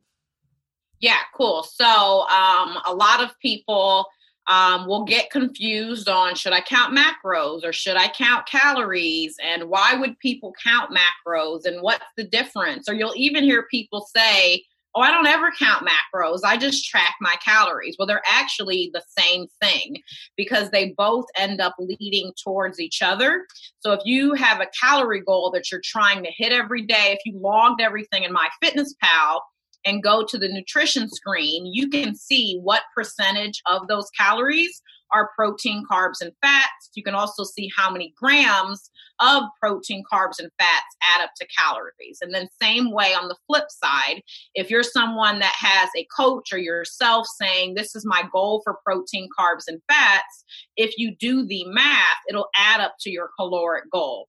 Yeah 1.00 1.20
cool. 1.34 1.64
So 1.64 1.86
um, 1.86 2.78
a 2.86 2.94
lot 2.94 3.24
of 3.24 3.38
people 3.40 4.08
um, 4.48 4.88
will 4.88 5.06
get 5.06 5.32
confused 5.32 6.10
on 6.10 6.36
should 6.36 6.54
I 6.54 6.62
count 6.62 6.98
macros 6.98 7.64
or 7.64 7.72
should 7.72 7.96
I 7.96 8.10
count 8.10 8.46
calories? 8.48 9.38
And 9.42 9.70
why 9.70 9.96
would 9.96 10.20
people 10.20 10.54
count 10.62 10.92
macros? 10.92 11.66
And 11.66 11.82
what's 11.82 12.06
the 12.18 12.26
difference? 12.26 12.90
Or 12.90 12.94
you'll 12.94 13.16
even 13.16 13.44
hear 13.44 13.64
people 13.72 14.06
say, 14.14 14.66
oh, 14.96 15.02
I 15.02 15.12
don't 15.12 15.28
ever 15.28 15.52
count 15.52 15.88
macros. 15.88 16.40
I 16.44 16.58
just 16.58 16.88
track 16.88 17.16
my 17.22 17.36
calories. 17.44 17.96
Well, 17.98 18.08
they're 18.08 18.22
actually 18.28 18.92
the 18.94 19.04
same 19.18 19.48
thing 19.62 19.98
because 20.38 20.70
they 20.70 20.94
both 20.98 21.26
end 21.38 21.62
up 21.62 21.76
leading 21.80 22.32
towards 22.44 22.80
each 22.80 23.02
other. 23.02 23.46
So 23.80 23.94
if 23.94 24.02
you 24.06 24.34
have 24.34 24.62
a 24.62 24.68
calorie 24.80 25.24
goal 25.26 25.52
that 25.52 25.72
you're 25.72 25.82
trying 25.84 26.24
to 26.24 26.32
hit 26.36 26.52
every 26.52 26.84
day, 26.84 27.18
if 27.18 27.20
you 27.26 27.40
logged 27.40 27.82
everything 27.82 28.24
in 28.24 28.34
MyFitnessPal, 28.34 29.40
and 29.86 30.02
go 30.02 30.26
to 30.26 30.38
the 30.38 30.48
nutrition 30.48 31.10
screen, 31.10 31.66
you 31.66 31.90
can 31.90 32.16
see 32.16 32.58
what 32.62 32.84
percentage 32.96 33.62
of 33.70 33.88
those 33.88 34.10
calories 34.18 34.82
are 35.14 35.30
protein, 35.36 35.84
carbs, 35.90 36.22
and 36.22 36.32
fats. 36.42 36.90
You 36.96 37.04
can 37.04 37.16
also 37.16 37.44
see 37.44 37.70
how 37.76 37.92
many 37.92 38.14
grams 38.18 38.90
of 39.20 39.44
protein, 39.62 40.04
carbs, 40.12 40.40
and 40.40 40.50
fats 40.60 40.96
add 41.02 41.24
up 41.24 41.32
to 41.38 41.48
calories. 41.58 42.20
And 42.22 42.34
then, 42.34 42.48
same 42.62 42.92
way 42.92 43.14
on 43.14 43.28
the 43.28 43.38
flip 43.48 43.66
side, 43.70 44.22
if 44.56 44.70
you're 44.70 44.84
someone 44.84 45.40
that 45.40 45.54
has 45.58 45.90
a 45.98 46.08
coach 46.16 46.52
or 46.52 46.58
yourself 46.58 47.28
saying, 47.40 47.74
This 47.74 47.96
is 47.96 48.06
my 48.06 48.24
goal 48.32 48.62
for 48.64 48.80
protein, 48.86 49.30
carbs, 49.40 49.64
and 49.68 49.82
fats, 49.90 50.46
if 50.78 50.94
you 50.98 51.16
do 51.20 51.46
the 51.46 51.66
math, 51.66 52.18
it'll 52.30 52.50
add 52.58 52.82
up 52.82 52.96
to 53.02 53.10
your 53.10 53.30
caloric 53.38 53.90
goal. 53.92 54.28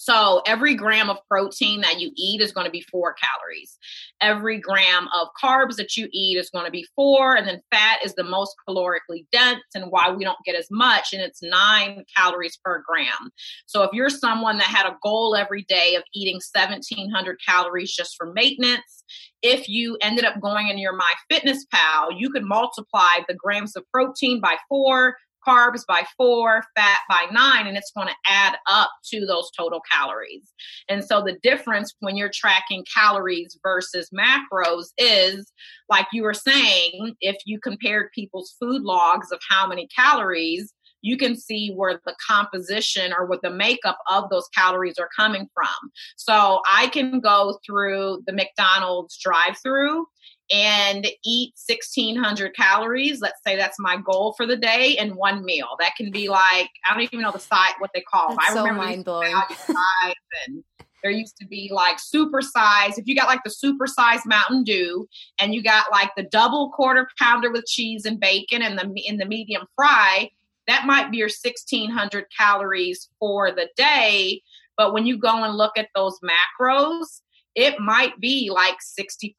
So 0.00 0.42
every 0.46 0.74
gram 0.74 1.10
of 1.10 1.18
protein 1.28 1.80
that 1.80 1.98
you 1.98 2.12
eat 2.16 2.40
is 2.40 2.52
going 2.52 2.66
to 2.66 2.70
be 2.70 2.82
four 2.82 3.14
calories. 3.14 3.76
Every 4.20 4.58
gram 4.58 5.08
of 5.12 5.28
carbs 5.42 5.74
that 5.74 5.96
you 5.96 6.08
eat 6.12 6.38
is 6.38 6.50
going 6.50 6.66
to 6.66 6.70
be 6.70 6.86
four. 6.94 7.34
And 7.34 7.48
then 7.48 7.60
fat 7.72 7.98
is 8.04 8.14
the 8.14 8.22
most 8.22 8.54
calorically 8.68 9.26
dense 9.32 9.64
and 9.74 9.90
why 9.90 10.12
we 10.12 10.22
don't 10.22 10.38
get 10.44 10.54
as 10.54 10.68
much. 10.70 11.12
And 11.12 11.20
it's 11.20 11.42
nine 11.42 12.04
calories 12.16 12.56
per 12.64 12.80
gram. 12.86 13.30
So 13.66 13.82
if 13.82 13.90
you're 13.92 14.08
someone 14.08 14.58
that 14.58 14.68
had 14.68 14.86
a 14.86 14.96
goal 15.02 15.34
every 15.34 15.64
day 15.64 15.96
of 15.96 16.04
eating 16.14 16.40
1700 16.54 17.38
calories 17.44 17.92
just 17.92 18.14
for 18.16 18.32
maintenance, 18.32 19.04
if 19.42 19.68
you 19.68 19.98
ended 20.00 20.24
up 20.24 20.40
going 20.40 20.68
in 20.68 20.78
your 20.78 20.98
MyFitnessPal, 20.98 22.18
you 22.18 22.30
could 22.30 22.44
multiply 22.44 23.18
the 23.26 23.34
grams 23.34 23.76
of 23.76 23.84
protein 23.92 24.40
by 24.40 24.56
four, 24.68 25.16
carbs 25.48 25.82
by 25.86 26.04
four, 26.16 26.62
fat 26.76 27.00
by 27.08 27.26
nine, 27.32 27.66
and 27.66 27.76
it's 27.76 27.92
going 27.92 28.08
to 28.08 28.14
add 28.26 28.56
up 28.68 28.90
to 29.06 29.24
those 29.24 29.50
total 29.56 29.80
calories. 29.90 30.52
And 30.88 31.04
so 31.04 31.22
the 31.22 31.38
difference 31.42 31.94
when 32.00 32.16
you're 32.16 32.30
tracking 32.32 32.84
calories 32.92 33.58
versus 33.62 34.10
macros 34.10 34.86
is, 34.98 35.50
like 35.88 36.06
you 36.12 36.22
were 36.22 36.34
saying, 36.34 37.14
if 37.20 37.36
you 37.46 37.58
compared 37.60 38.10
people's 38.12 38.54
food 38.60 38.82
logs 38.82 39.32
of 39.32 39.40
how 39.48 39.66
many 39.66 39.88
calories, 39.94 40.72
you 41.00 41.16
can 41.16 41.36
see 41.36 41.72
where 41.74 42.00
the 42.04 42.14
composition 42.28 43.12
or 43.12 43.26
what 43.26 43.40
the 43.42 43.50
makeup 43.50 43.98
of 44.10 44.28
those 44.30 44.48
calories 44.54 44.98
are 44.98 45.08
coming 45.16 45.48
from. 45.54 45.90
So 46.16 46.60
I 46.70 46.88
can 46.88 47.20
go 47.20 47.58
through 47.64 48.24
the 48.26 48.32
McDonald's 48.32 49.16
drive 49.16 49.56
through 49.62 50.06
and 50.50 51.06
eat 51.24 51.54
1600 51.68 52.54
calories. 52.54 53.20
Let's 53.20 53.40
say 53.46 53.56
that's 53.56 53.78
my 53.78 53.96
goal 53.96 54.34
for 54.36 54.46
the 54.46 54.56
day 54.56 54.96
in 54.98 55.16
one 55.16 55.44
meal. 55.44 55.68
That 55.78 55.94
can 55.96 56.10
be 56.10 56.28
like 56.28 56.70
i 56.86 56.94
don't 56.94 57.02
even 57.02 57.20
know 57.20 57.32
the 57.32 57.38
site 57.38 57.74
what 57.78 57.90
they 57.94 58.00
call 58.00 58.30
them 58.30 58.38
i 58.40 58.52
so 58.52 58.62
remember 58.62 58.82
mind-blowing. 58.82 59.34
and 60.46 60.64
there 61.02 61.12
used 61.12 61.36
to 61.36 61.46
be 61.46 61.70
like 61.72 61.98
super 61.98 62.42
size 62.42 62.98
if 62.98 63.06
you 63.06 63.14
got 63.14 63.28
like 63.28 63.42
the 63.44 63.50
super 63.50 63.86
size 63.86 64.20
mountain 64.26 64.64
dew 64.64 65.06
and 65.40 65.54
you 65.54 65.62
got 65.62 65.86
like 65.92 66.10
the 66.16 66.24
double 66.24 66.70
quarter 66.70 67.08
pounder 67.18 67.50
with 67.50 67.64
cheese 67.66 68.04
and 68.04 68.20
bacon 68.20 68.62
and 68.62 68.78
the 68.78 69.00
in 69.06 69.16
the 69.16 69.26
medium 69.26 69.62
fry 69.76 70.28
that 70.68 70.86
might 70.86 71.10
be 71.10 71.16
your 71.16 71.28
1600 71.28 72.26
calories 72.36 73.08
for 73.18 73.50
the 73.50 73.68
day. 73.76 74.42
But 74.76 74.92
when 74.92 75.06
you 75.06 75.18
go 75.18 75.42
and 75.42 75.56
look 75.56 75.76
at 75.76 75.88
those 75.94 76.20
macros 76.20 77.22
it 77.58 77.80
might 77.80 78.18
be 78.20 78.50
like 78.54 78.76
60% 79.00 79.32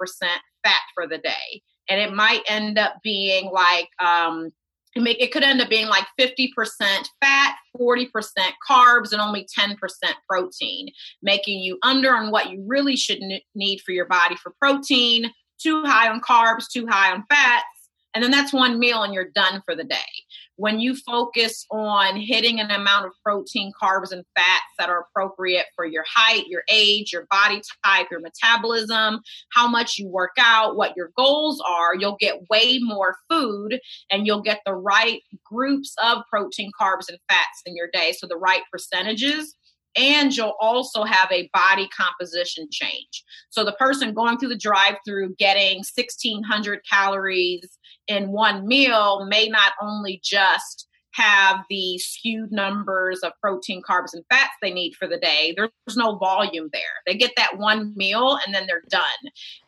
fat 0.63 0.81
for 0.93 1.07
the 1.07 1.17
day. 1.17 1.61
And 1.89 2.01
it 2.01 2.13
might 2.13 2.41
end 2.49 2.77
up 2.77 2.95
being 3.01 3.49
like, 3.49 3.87
um, 4.03 4.49
it, 4.93 5.31
could 5.31 5.43
end 5.43 5.61
up 5.61 5.69
being 5.69 5.87
like 5.87 6.03
50% 6.19 6.49
fat, 7.21 7.55
40% 7.79 8.07
carbs, 8.69 9.13
and 9.13 9.21
only 9.21 9.47
10% 9.57 9.77
protein, 10.29 10.89
making 11.23 11.61
you 11.61 11.79
under 11.81 12.13
on 12.13 12.29
what 12.29 12.51
you 12.51 12.61
really 12.67 12.97
should 12.97 13.19
need 13.55 13.79
for 13.85 13.93
your 13.93 14.07
body 14.07 14.35
for 14.35 14.53
protein, 14.59 15.31
too 15.57 15.83
high 15.85 16.09
on 16.09 16.19
carbs, 16.19 16.65
too 16.69 16.87
high 16.87 17.13
on 17.13 17.23
fats. 17.29 17.65
And 18.13 18.21
then 18.21 18.31
that's 18.31 18.51
one 18.51 18.79
meal 18.79 19.03
and 19.03 19.13
you're 19.13 19.29
done 19.33 19.61
for 19.65 19.75
the 19.75 19.85
day 19.85 19.95
when 20.59 20.81
you 20.81 20.93
focus 20.93 21.65
on 21.71 22.17
hitting 22.17 22.59
an 22.59 22.69
amount 22.69 23.05
of 23.05 23.13
protein, 23.23 23.71
carbs, 23.81 24.11
and 24.11 24.25
fats 24.35 24.65
that 24.77 24.89
are 24.89 25.05
appropriate 25.07 25.65
for 25.73 25.85
your 25.85 26.03
height, 26.05 26.47
your 26.47 26.63
age, 26.69 27.13
your 27.13 27.25
body 27.31 27.61
type, 27.85 28.07
your 28.11 28.19
metabolism, 28.19 29.21
how 29.53 29.69
much 29.69 29.97
you 29.97 30.09
work 30.09 30.33
out, 30.37 30.75
what 30.75 30.97
your 30.97 31.11
goals 31.15 31.63
are, 31.65 31.95
you'll 31.95 32.17
get 32.19 32.41
way 32.49 32.77
more 32.81 33.15
food 33.29 33.79
and 34.11 34.27
you'll 34.27 34.41
get 34.41 34.59
the 34.65 34.75
right 34.75 35.21
groups 35.45 35.95
of 36.03 36.23
protein, 36.29 36.71
carbs, 36.79 37.07
and 37.07 37.19
fats 37.29 37.61
in 37.65 37.77
your 37.77 37.87
day. 37.93 38.13
So 38.17 38.27
the 38.27 38.35
right 38.35 38.63
percentages 38.69 39.55
and 39.95 40.35
you'll 40.35 40.55
also 40.59 41.03
have 41.03 41.31
a 41.31 41.49
body 41.53 41.89
composition 41.95 42.67
change. 42.71 43.23
So 43.49 43.63
the 43.63 43.73
person 43.73 44.13
going 44.13 44.37
through 44.37 44.49
the 44.49 44.57
drive-through 44.57 45.35
getting 45.37 45.77
1600 45.77 46.81
calories 46.89 47.77
in 48.07 48.31
one 48.31 48.67
meal 48.67 49.25
may 49.25 49.47
not 49.47 49.73
only 49.81 50.19
just 50.23 50.87
have 51.13 51.63
the 51.69 51.97
skewed 51.97 52.51
numbers 52.51 53.21
of 53.21 53.33
protein, 53.41 53.81
carbs, 53.81 54.13
and 54.13 54.23
fats 54.29 54.51
they 54.61 54.71
need 54.71 54.93
for 54.95 55.07
the 55.07 55.17
day. 55.17 55.53
There's 55.55 55.97
no 55.97 56.17
volume 56.17 56.69
there. 56.71 56.81
They 57.05 57.15
get 57.15 57.31
that 57.35 57.57
one 57.57 57.93
meal 57.95 58.37
and 58.45 58.53
then 58.53 58.67
they're 58.67 58.83
done. 58.89 59.03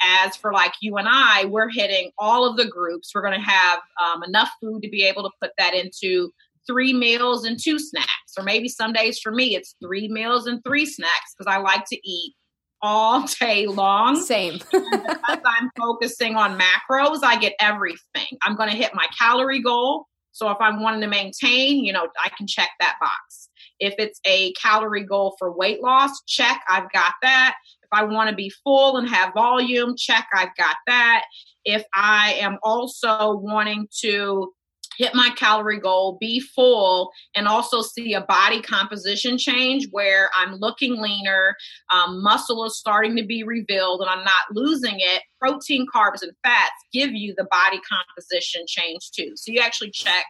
As 0.02 0.36
for 0.36 0.54
like 0.54 0.74
you 0.82 0.98
and 0.98 1.08
I, 1.10 1.46
we're 1.46 1.70
hitting 1.70 2.12
all 2.18 2.48
of 2.48 2.58
the 2.58 2.68
groups. 2.68 3.12
We're 3.14 3.24
going 3.24 3.40
to 3.40 3.46
have 3.46 3.80
um, 4.02 4.24
enough 4.24 4.50
food 4.62 4.82
to 4.84 4.90
be 4.90 5.04
able 5.04 5.24
to 5.24 5.32
put 5.42 5.52
that 5.58 5.74
into 5.74 6.32
three 6.68 6.94
meals 6.94 7.46
and 7.46 7.60
two 7.62 7.80
snacks. 7.80 8.34
Or 8.38 8.44
maybe 8.44 8.68
some 8.68 8.94
days 8.94 9.20
for 9.20 9.32
me, 9.32 9.56
it's 9.56 9.76
three 9.84 10.08
meals 10.08 10.48
and 10.48 10.64
three 10.64 10.86
snacks 10.86 11.36
because 11.38 11.54
I 11.54 11.60
like 11.60 11.86
to 11.86 12.10
eat 12.10 12.34
all 12.82 13.26
day 13.40 13.68
long. 13.68 14.20
Same. 14.20 14.54
because 14.72 15.40
I'm 15.46 15.70
focusing 15.78 16.36
on 16.36 16.60
macros, 16.60 17.20
I 17.24 17.38
get 17.40 17.54
everything. 17.60 18.38
I'm 18.44 18.56
going 18.56 18.70
to 18.70 18.76
hit 18.76 18.94
my 18.94 19.08
calorie 19.18 19.62
goal. 19.62 20.08
So 20.34 20.50
if 20.50 20.58
I'm 20.62 20.82
wanting 20.82 21.02
to 21.02 21.08
maintain, 21.08 21.84
you 21.84 21.92
know, 21.92 22.08
I 22.24 22.30
can 22.30 22.48
check 22.48 22.70
that 22.80 22.96
box. 23.02 23.50
If 23.80 23.96
it's 23.98 24.20
a 24.26 24.54
calorie 24.54 25.04
goal 25.04 25.36
for 25.38 25.52
weight 25.52 25.82
loss, 25.82 26.22
check, 26.28 26.62
I've 26.70 26.90
got 26.94 27.14
that. 27.22 27.56
If 27.84 27.90
I 27.92 28.04
want 28.06 28.30
to 28.30 28.36
be 28.36 28.52
full 28.64 28.98
and 28.98 29.10
have 29.10 29.34
volume, 29.34 29.96
check, 29.98 30.28
I've 30.34 30.56
got 30.58 30.78
that. 30.88 31.26
If 31.66 31.84
I 31.94 32.34
am 32.40 32.58
also 32.64 33.36
wanting 33.36 33.88
to 34.02 34.54
hit 34.98 35.16
my 35.16 35.30
calorie 35.36 35.80
goal, 35.80 36.18
be 36.20 36.40
full, 36.40 37.12
and 37.36 37.48
also 37.48 37.82
see 37.82 38.14
a 38.14 38.22
body 38.22 38.62
composition 38.62 39.38
change 39.38 39.88
where 39.92 40.30
I'm 40.36 40.56
looking 40.56 41.02
leaner, 41.02 41.56
um, 41.94 42.22
muscle 42.22 42.66
is 42.66 42.78
starting 42.78 43.16
to 43.16 43.26
be 43.26 43.44
revealed, 43.44 44.02
and 44.02 44.10
I'm 44.10 44.24
not 44.24 44.52
losing 44.52 44.96
it. 44.98 45.24
Protein, 45.40 45.86
carbs, 45.94 46.22
and 46.22 46.34
fats 46.44 46.74
give 46.94 47.12
you 47.12 47.34
the 47.38 47.48
body 47.50 47.80
composition 47.90 48.64
change 48.68 49.12
too. 49.12 49.34
So 49.36 49.52
you 49.52 49.60
actually 49.60 49.92
check 49.92 50.26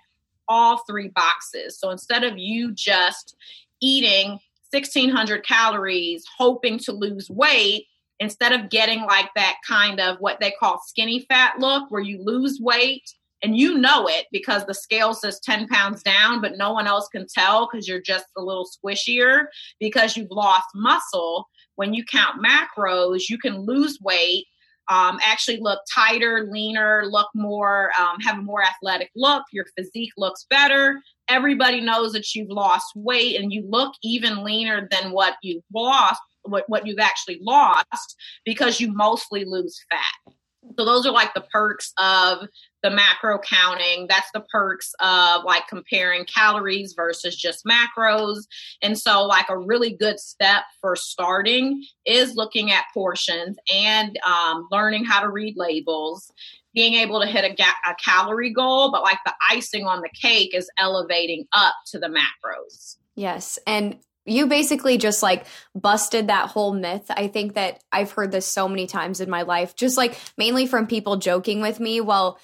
all 0.47 0.83
three 0.89 1.09
boxes. 1.09 1.79
So 1.79 1.89
instead 1.89 2.23
of 2.23 2.37
you 2.37 2.73
just 2.73 3.35
eating 3.81 4.39
1600 4.71 5.45
calories, 5.45 6.25
hoping 6.37 6.77
to 6.79 6.91
lose 6.91 7.29
weight, 7.29 7.85
instead 8.19 8.51
of 8.51 8.69
getting 8.69 9.01
like 9.01 9.29
that 9.35 9.55
kind 9.67 9.99
of 9.99 10.17
what 10.19 10.39
they 10.39 10.53
call 10.59 10.79
skinny 10.85 11.25
fat 11.27 11.55
look 11.59 11.89
where 11.89 12.03
you 12.03 12.23
lose 12.23 12.59
weight 12.61 13.11
and 13.43 13.57
you 13.57 13.77
know 13.77 14.07
it 14.07 14.27
because 14.31 14.65
the 14.65 14.73
scale 14.73 15.13
says 15.13 15.39
10 15.39 15.67
pounds 15.67 16.03
down, 16.03 16.41
but 16.41 16.57
no 16.57 16.71
one 16.71 16.87
else 16.87 17.07
can 17.07 17.25
tell 17.27 17.67
because 17.67 17.87
you're 17.87 18.01
just 18.01 18.25
a 18.37 18.41
little 18.41 18.67
squishier 18.67 19.45
because 19.79 20.15
you've 20.15 20.31
lost 20.31 20.67
muscle. 20.75 21.47
When 21.75 21.93
you 21.93 22.03
count 22.03 22.43
macros, 22.43 23.29
you 23.29 23.37
can 23.37 23.65
lose 23.65 23.97
weight, 24.01 24.45
um, 24.89 25.19
actually 25.23 25.57
look 25.59 25.79
tighter, 25.93 26.47
leaner, 26.51 27.05
look 27.09 27.29
more, 27.33 27.91
um, 27.99 28.19
have 28.19 28.37
a 28.37 28.43
more 28.43 28.63
athletic 28.63 29.09
look. 29.15 29.43
Your 29.51 29.65
physique 29.77 30.11
looks 30.17 30.45
better. 30.49 31.01
Everybody 31.27 31.81
knows 31.81 32.11
that 32.13 32.35
you've 32.35 32.49
lost 32.49 32.87
weight 32.95 33.39
and 33.39 33.51
you 33.51 33.65
look 33.67 33.93
even 34.03 34.43
leaner 34.43 34.87
than 34.91 35.11
what 35.11 35.35
you've 35.41 35.63
lost, 35.73 36.21
what, 36.43 36.65
what 36.67 36.85
you've 36.85 36.99
actually 36.99 37.39
lost 37.41 38.15
because 38.45 38.79
you 38.79 38.93
mostly 38.93 39.45
lose 39.45 39.79
fat. 39.89 40.33
So 40.77 40.85
those 40.85 41.05
are 41.05 41.11
like 41.11 41.33
the 41.33 41.45
perks 41.51 41.91
of 41.97 42.47
the 42.83 42.91
macro 42.91 43.39
counting. 43.39 44.07
That's 44.07 44.29
the 44.33 44.43
perks 44.51 44.91
of 44.99 45.43
like 45.43 45.67
comparing 45.67 46.25
calories 46.25 46.93
versus 46.95 47.35
just 47.35 47.65
macros. 47.65 48.43
And 48.81 48.97
so, 48.97 49.25
like, 49.25 49.49
a 49.49 49.57
really 49.57 49.95
good 49.95 50.19
step 50.19 50.63
for 50.79 50.95
starting 50.95 51.83
is 52.05 52.35
looking 52.35 52.71
at 52.71 52.85
portions 52.93 53.57
and 53.73 54.17
um, 54.25 54.67
learning 54.71 55.05
how 55.05 55.21
to 55.21 55.29
read 55.29 55.55
labels. 55.57 56.31
Being 56.73 56.93
able 56.93 57.19
to 57.19 57.27
hit 57.27 57.43
a, 57.43 57.53
ga- 57.53 57.65
a 57.85 57.95
calorie 57.95 58.53
goal, 58.53 58.91
but 58.91 59.01
like 59.01 59.17
the 59.25 59.33
icing 59.49 59.85
on 59.87 59.99
the 59.99 60.09
cake 60.09 60.55
is 60.55 60.69
elevating 60.77 61.45
up 61.51 61.75
to 61.87 61.99
the 61.99 62.07
macros. 62.07 62.95
Yes. 63.15 63.59
And 63.67 63.97
you 64.25 64.47
basically 64.47 64.97
just 64.97 65.23
like 65.23 65.45
busted 65.73 66.27
that 66.27 66.49
whole 66.49 66.73
myth. 66.73 67.05
I 67.09 67.27
think 67.27 67.55
that 67.55 67.83
I've 67.91 68.11
heard 68.11 68.31
this 68.31 68.51
so 68.51 68.67
many 68.67 68.87
times 68.87 69.19
in 69.19 69.29
my 69.29 69.41
life, 69.41 69.75
just 69.75 69.97
like 69.97 70.17
mainly 70.37 70.65
from 70.67 70.87
people 70.87 71.17
joking 71.17 71.61
with 71.61 71.79
me. 71.79 72.01
Well, 72.01 72.39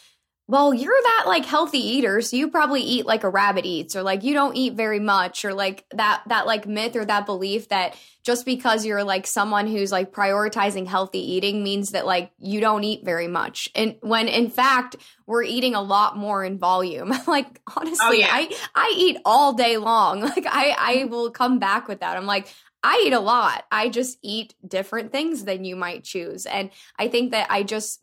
well, 0.49 0.73
you're 0.73 1.01
that 1.03 1.23
like 1.27 1.45
healthy 1.45 1.79
eater, 1.79 2.21
so 2.21 2.38
you 2.38 2.49
probably 2.49 2.81
eat 2.81 3.05
like 3.05 3.25
a 3.25 3.29
rabbit 3.29 3.65
eats, 3.65 3.95
or 3.97 4.03
like 4.03 4.23
you 4.23 4.33
don't 4.33 4.55
eat 4.55 4.75
very 4.75 4.99
much, 4.99 5.43
or 5.43 5.53
like 5.53 5.86
that 5.91 6.23
that 6.27 6.45
like 6.45 6.65
myth 6.65 6.95
or 6.95 7.03
that 7.03 7.25
belief 7.25 7.67
that 7.67 7.97
just 8.23 8.45
because 8.45 8.86
you're 8.86 9.03
like 9.03 9.27
someone 9.27 9.67
who's 9.67 9.91
like 9.91 10.13
prioritizing 10.13 10.88
healthy 10.88 11.19
eating 11.19 11.63
means 11.63 11.91
that 11.91 12.05
like 12.05 12.31
you 12.38 12.62
don't 12.62 12.83
eat 12.83 13.03
very 13.03 13.27
much. 13.27 13.69
And 13.75 13.97
when 14.01 14.27
in 14.27 14.49
fact 14.49 14.95
we're 15.25 15.43
eating 15.43 15.75
a 15.75 15.81
lot 15.81 16.17
more 16.17 16.43
in 16.43 16.57
volume. 16.57 17.13
like 17.27 17.62
honestly, 17.75 17.97
oh, 18.01 18.12
yeah. 18.12 18.29
I 18.29 18.53
I 18.73 18.93
eat 18.97 19.17
all 19.25 19.53
day 19.53 19.77
long. 19.77 20.21
Like 20.27 20.45
I 20.45 20.75
I 20.77 20.95
mm-hmm. 20.95 21.10
will 21.10 21.31
come 21.31 21.60
back 21.60 21.88
with 21.88 21.99
that. 21.99 22.17
I'm 22.17 22.25
like 22.25 22.53
I 22.83 23.03
eat 23.05 23.13
a 23.13 23.19
lot. 23.19 23.65
I 23.71 23.89
just 23.89 24.17
eat 24.21 24.53
different 24.65 25.12
things 25.12 25.43
than 25.43 25.65
you 25.65 25.75
might 25.75 26.03
choose. 26.03 26.45
And 26.45 26.69
I 26.97 27.07
think 27.07 27.31
that 27.31 27.47
I 27.49 27.63
just 27.63 28.01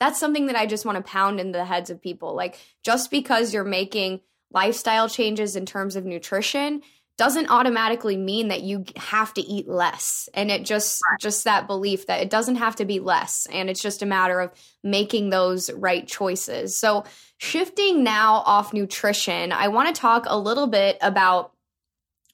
that's 0.00 0.20
something 0.20 0.46
that 0.46 0.56
I 0.56 0.66
just 0.66 0.84
want 0.84 0.96
to 0.96 1.10
pound 1.10 1.40
in 1.40 1.52
the 1.52 1.64
heads 1.64 1.90
of 1.90 2.02
people. 2.02 2.34
Like, 2.34 2.58
just 2.84 3.10
because 3.10 3.54
you're 3.54 3.64
making 3.64 4.20
lifestyle 4.52 5.08
changes 5.08 5.56
in 5.56 5.66
terms 5.66 5.96
of 5.96 6.04
nutrition 6.04 6.82
doesn't 7.18 7.48
automatically 7.48 8.16
mean 8.16 8.48
that 8.48 8.62
you 8.62 8.84
have 8.96 9.32
to 9.34 9.40
eat 9.40 9.66
less 9.66 10.28
and 10.34 10.50
it 10.50 10.64
just 10.64 11.00
right. 11.10 11.18
just 11.18 11.44
that 11.44 11.66
belief 11.66 12.06
that 12.06 12.20
it 12.20 12.28
doesn't 12.28 12.56
have 12.56 12.76
to 12.76 12.84
be 12.84 13.00
less 13.00 13.46
and 13.50 13.70
it's 13.70 13.80
just 13.80 14.02
a 14.02 14.06
matter 14.06 14.38
of 14.38 14.50
making 14.84 15.30
those 15.30 15.72
right 15.72 16.06
choices 16.06 16.78
so 16.78 17.04
shifting 17.38 18.04
now 18.04 18.42
off 18.44 18.74
nutrition 18.74 19.50
i 19.52 19.68
want 19.68 19.94
to 19.94 19.98
talk 19.98 20.24
a 20.26 20.38
little 20.38 20.66
bit 20.66 20.98
about 21.00 21.52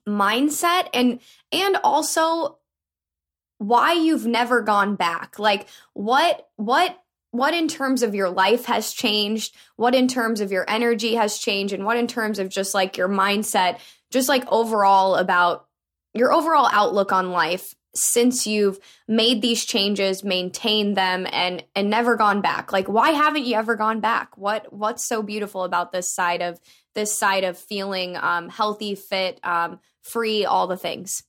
mindset 0.07 0.89
and 0.93 1.21
and 1.53 1.77
also 1.85 2.59
why 3.59 3.93
you've 3.93 4.27
never 4.27 4.63
gone 4.63 4.97
back 4.97 5.39
like 5.39 5.69
what 5.93 6.49
what 6.57 7.02
what 7.33 7.55
in 7.55 7.67
terms 7.67 8.03
of 8.03 8.15
your 8.15 8.31
life 8.31 8.67
has 8.67 8.93
changed, 8.93 9.57
what 9.77 9.95
in 9.95 10.07
terms 10.07 10.41
of 10.41 10.53
your 10.53 10.65
energy 10.69 11.15
has 11.17 11.39
changed, 11.39 11.75
and 11.75 11.85
what 11.85 11.97
in 11.97 12.07
terms 12.07 12.39
of 12.39 12.49
just 12.49 12.75
like 12.75 12.97
your 12.97 13.09
mindset, 13.09 13.81
just 14.11 14.29
like 14.29 14.45
overall 14.53 15.17
about 15.17 15.67
your 16.15 16.33
overall 16.33 16.69
outlook 16.71 17.11
on 17.11 17.33
life 17.33 17.75
since 17.95 18.47
you've 18.47 18.79
made 19.09 19.43
these 19.43 19.65
changes, 19.65 20.23
maintained 20.23 20.97
them 20.97 21.27
and 21.33 21.65
and 21.75 21.91
never 21.91 22.17
gone 22.17 22.43
back. 22.43 22.71
Like 22.71 22.89
why 22.89 23.11
haven't 23.11 23.47
you 23.47 23.57
ever 23.57 23.77
gone 23.77 24.01
back? 24.01 24.37
What 24.37 24.73
what's 24.73 25.07
so 25.07 25.23
beautiful 25.23 25.65
about 25.65 25.91
this 25.93 26.13
side 26.13 26.43
of 26.43 26.61
this 26.95 27.19
side 27.19 27.45
of 27.45 27.57
feeling 27.57 28.17
um, 28.17 28.51
healthy, 28.51 28.95
fit, 28.95 29.41
um, 29.43 29.81
free, 30.03 30.45
all 30.45 30.67
the 30.67 30.77
things? 30.77 31.23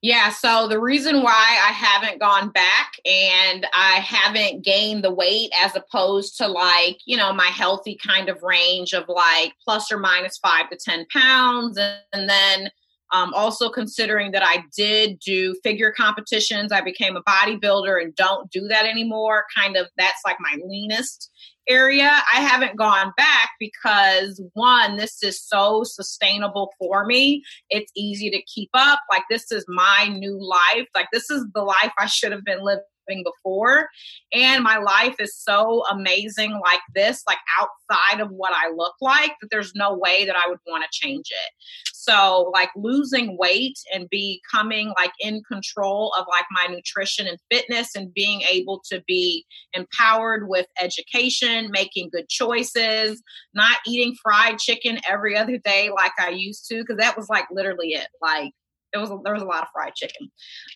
Yeah, 0.00 0.28
so 0.30 0.68
the 0.68 0.78
reason 0.78 1.22
why 1.22 1.58
I 1.60 1.72
haven't 1.72 2.20
gone 2.20 2.50
back 2.50 2.92
and 3.04 3.66
I 3.74 3.94
haven't 3.94 4.64
gained 4.64 5.02
the 5.02 5.12
weight 5.12 5.50
as 5.58 5.74
opposed 5.74 6.38
to 6.38 6.46
like, 6.46 6.98
you 7.04 7.16
know, 7.16 7.32
my 7.32 7.46
healthy 7.46 7.98
kind 8.06 8.28
of 8.28 8.40
range 8.44 8.92
of 8.92 9.08
like 9.08 9.54
plus 9.64 9.90
or 9.90 9.98
minus 9.98 10.38
five 10.38 10.70
to 10.70 10.76
10 10.76 11.06
pounds. 11.12 11.78
And, 12.12 12.28
then 12.30 12.70
um, 13.10 13.32
also 13.34 13.70
considering 13.70 14.32
that 14.32 14.44
I 14.44 14.64
did 14.76 15.18
do 15.18 15.56
figure 15.64 15.92
competitions, 15.96 16.72
I 16.72 16.82
became 16.82 17.16
a 17.16 17.22
bodybuilder 17.22 18.02
and 18.02 18.14
don't 18.14 18.50
do 18.50 18.68
that 18.68 18.84
anymore. 18.84 19.46
Kind 19.56 19.76
of 19.76 19.88
that's 19.96 20.20
like 20.26 20.36
my 20.40 20.58
leanest 20.62 21.30
area. 21.68 22.10
I 22.34 22.40
haven't 22.40 22.76
gone 22.76 23.12
back 23.16 23.50
because 23.60 24.40
one, 24.54 24.96
this 24.96 25.22
is 25.22 25.42
so 25.42 25.84
sustainable 25.84 26.72
for 26.78 27.04
me. 27.04 27.42
It's 27.70 27.92
easy 27.96 28.30
to 28.30 28.42
keep 28.42 28.70
up. 28.74 29.00
Like, 29.10 29.22
this 29.30 29.50
is 29.52 29.64
my 29.68 30.08
new 30.08 30.38
life. 30.40 30.86
Like, 30.94 31.08
this 31.12 31.30
is 31.30 31.44
the 31.54 31.62
life 31.62 31.92
I 31.98 32.06
should 32.06 32.32
have 32.32 32.44
been 32.44 32.62
living 32.62 32.82
before. 33.24 33.88
And 34.32 34.62
my 34.62 34.78
life 34.78 35.16
is 35.18 35.36
so 35.36 35.84
amazing 35.90 36.60
like 36.64 36.80
this, 36.94 37.22
like 37.26 37.38
outside 37.60 38.20
of 38.20 38.30
what 38.30 38.52
I 38.54 38.70
look 38.70 38.94
like, 39.00 39.32
that 39.40 39.48
there's 39.50 39.72
no 39.74 39.96
way 39.96 40.24
that 40.24 40.36
I 40.36 40.48
would 40.48 40.58
want 40.66 40.84
to 40.84 41.06
change 41.06 41.26
it. 41.30 41.52
So, 41.94 42.50
like 42.54 42.70
losing 42.76 43.36
weight 43.36 43.78
and 43.92 44.08
becoming 44.08 44.92
like 44.96 45.12
in 45.20 45.42
control 45.50 46.12
of 46.18 46.24
like 46.30 46.46
my 46.50 46.72
nutrition 46.72 47.26
and 47.26 47.38
fitness 47.50 47.94
and 47.94 48.14
being 48.14 48.42
able 48.50 48.82
to 48.90 49.02
be 49.06 49.44
empowered 49.74 50.48
with 50.48 50.66
education, 50.80 51.70
making 51.70 52.10
good 52.10 52.28
choices, 52.28 53.22
not 53.54 53.78
eating 53.86 54.14
fried 54.22 54.58
chicken 54.58 54.98
every 55.08 55.36
other 55.36 55.58
day 55.58 55.90
like 55.94 56.12
I 56.18 56.30
used 56.30 56.66
to, 56.68 56.78
because 56.78 56.96
that 56.96 57.16
was 57.16 57.28
like 57.28 57.44
literally 57.50 57.88
it. 57.88 58.08
Like, 58.22 58.52
it 58.92 58.98
was 58.98 59.10
there 59.24 59.34
was 59.34 59.42
a 59.42 59.46
lot 59.46 59.62
of 59.62 59.68
fried 59.72 59.94
chicken. 59.94 60.30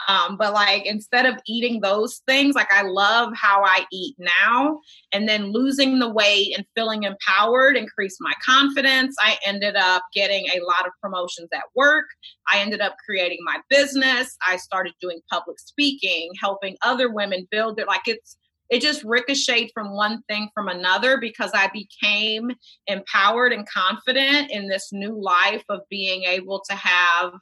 Um, 0.08 0.36
but 0.36 0.52
like 0.52 0.86
instead 0.86 1.26
of 1.26 1.36
eating 1.46 1.80
those 1.80 2.22
things 2.26 2.54
like 2.54 2.72
i 2.72 2.82
love 2.82 3.32
how 3.34 3.62
i 3.64 3.84
eat 3.92 4.14
now 4.18 4.80
and 5.12 5.28
then 5.28 5.52
losing 5.52 5.98
the 5.98 6.08
weight 6.08 6.54
and 6.56 6.66
feeling 6.74 7.04
empowered 7.04 7.76
increased 7.76 8.18
my 8.20 8.32
confidence. 8.44 9.14
I 9.20 9.36
ended 9.46 9.76
up 9.76 10.02
getting 10.14 10.46
a 10.48 10.64
lot 10.64 10.86
of 10.86 10.92
promotions 11.00 11.48
at 11.52 11.64
work. 11.74 12.06
I 12.52 12.60
ended 12.60 12.80
up 12.80 12.96
creating 13.04 13.38
my 13.42 13.58
business. 13.68 14.36
I 14.46 14.56
started 14.56 14.94
doing 15.00 15.20
public 15.30 15.58
speaking 15.58 16.30
helping 16.40 16.76
other 16.82 17.12
women 17.12 17.46
build 17.50 17.78
it 17.78 17.86
like 17.86 18.02
it's 18.06 18.36
it 18.70 18.80
just 18.80 19.04
ricocheted 19.04 19.70
from 19.74 19.94
one 19.94 20.22
thing 20.30 20.48
from 20.54 20.68
another 20.68 21.18
because 21.18 21.50
I 21.52 21.68
became 21.74 22.52
empowered 22.86 23.52
and 23.52 23.68
confident 23.68 24.50
in 24.50 24.66
this 24.66 24.88
new 24.92 25.20
life 25.20 25.62
of 25.68 25.80
being 25.90 26.22
able 26.24 26.62
to 26.70 26.74
have 26.74 27.34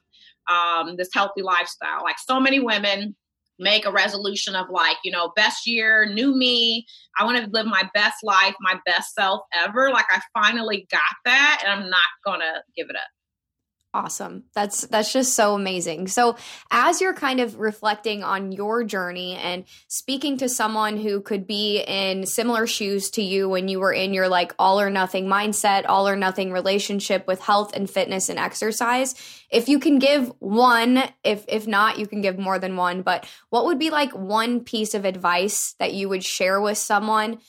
um, 0.51 0.95
this 0.97 1.09
healthy 1.13 1.41
lifestyle. 1.41 2.03
Like 2.03 2.17
so 2.19 2.39
many 2.39 2.59
women 2.59 3.15
make 3.59 3.85
a 3.85 3.91
resolution 3.91 4.55
of 4.55 4.67
like, 4.69 4.97
you 5.03 5.11
know, 5.11 5.31
best 5.35 5.67
year, 5.67 6.05
new 6.05 6.35
me. 6.35 6.85
I 7.17 7.23
want 7.23 7.43
to 7.43 7.49
live 7.51 7.67
my 7.67 7.89
best 7.93 8.17
life, 8.23 8.55
my 8.59 8.79
best 8.85 9.13
self 9.13 9.41
ever. 9.53 9.91
Like 9.91 10.07
I 10.09 10.19
finally 10.33 10.87
got 10.91 11.01
that 11.25 11.61
and 11.63 11.71
I'm 11.71 11.89
not 11.89 12.01
going 12.25 12.39
to 12.39 12.63
give 12.75 12.89
it 12.89 12.95
up. 12.95 13.01
Awesome. 13.93 14.45
That's 14.53 14.87
that's 14.87 15.11
just 15.11 15.33
so 15.33 15.53
amazing. 15.53 16.07
So, 16.07 16.37
as 16.71 17.01
you're 17.01 17.13
kind 17.13 17.41
of 17.41 17.59
reflecting 17.59 18.23
on 18.23 18.53
your 18.53 18.85
journey 18.85 19.35
and 19.35 19.65
speaking 19.89 20.37
to 20.37 20.47
someone 20.47 20.95
who 20.95 21.19
could 21.19 21.45
be 21.45 21.83
in 21.85 22.25
similar 22.25 22.67
shoes 22.67 23.09
to 23.11 23.21
you 23.21 23.49
when 23.49 23.67
you 23.67 23.81
were 23.81 23.91
in 23.91 24.13
your 24.13 24.29
like 24.29 24.53
all 24.57 24.79
or 24.79 24.89
nothing 24.89 25.25
mindset, 25.25 25.83
all 25.89 26.07
or 26.07 26.15
nothing 26.15 26.53
relationship 26.53 27.27
with 27.27 27.41
health 27.41 27.75
and 27.75 27.89
fitness 27.89 28.29
and 28.29 28.39
exercise, 28.39 29.13
if 29.49 29.67
you 29.67 29.77
can 29.77 29.99
give 29.99 30.31
one, 30.39 31.03
if 31.25 31.43
if 31.49 31.67
not 31.67 31.99
you 31.99 32.07
can 32.07 32.21
give 32.21 32.39
more 32.39 32.59
than 32.59 32.77
one, 32.77 33.01
but 33.01 33.27
what 33.49 33.65
would 33.65 33.79
be 33.79 33.89
like 33.89 34.13
one 34.13 34.61
piece 34.61 34.93
of 34.93 35.03
advice 35.03 35.75
that 35.79 35.93
you 35.93 36.07
would 36.07 36.23
share 36.23 36.61
with 36.61 36.77
someone 36.77 37.39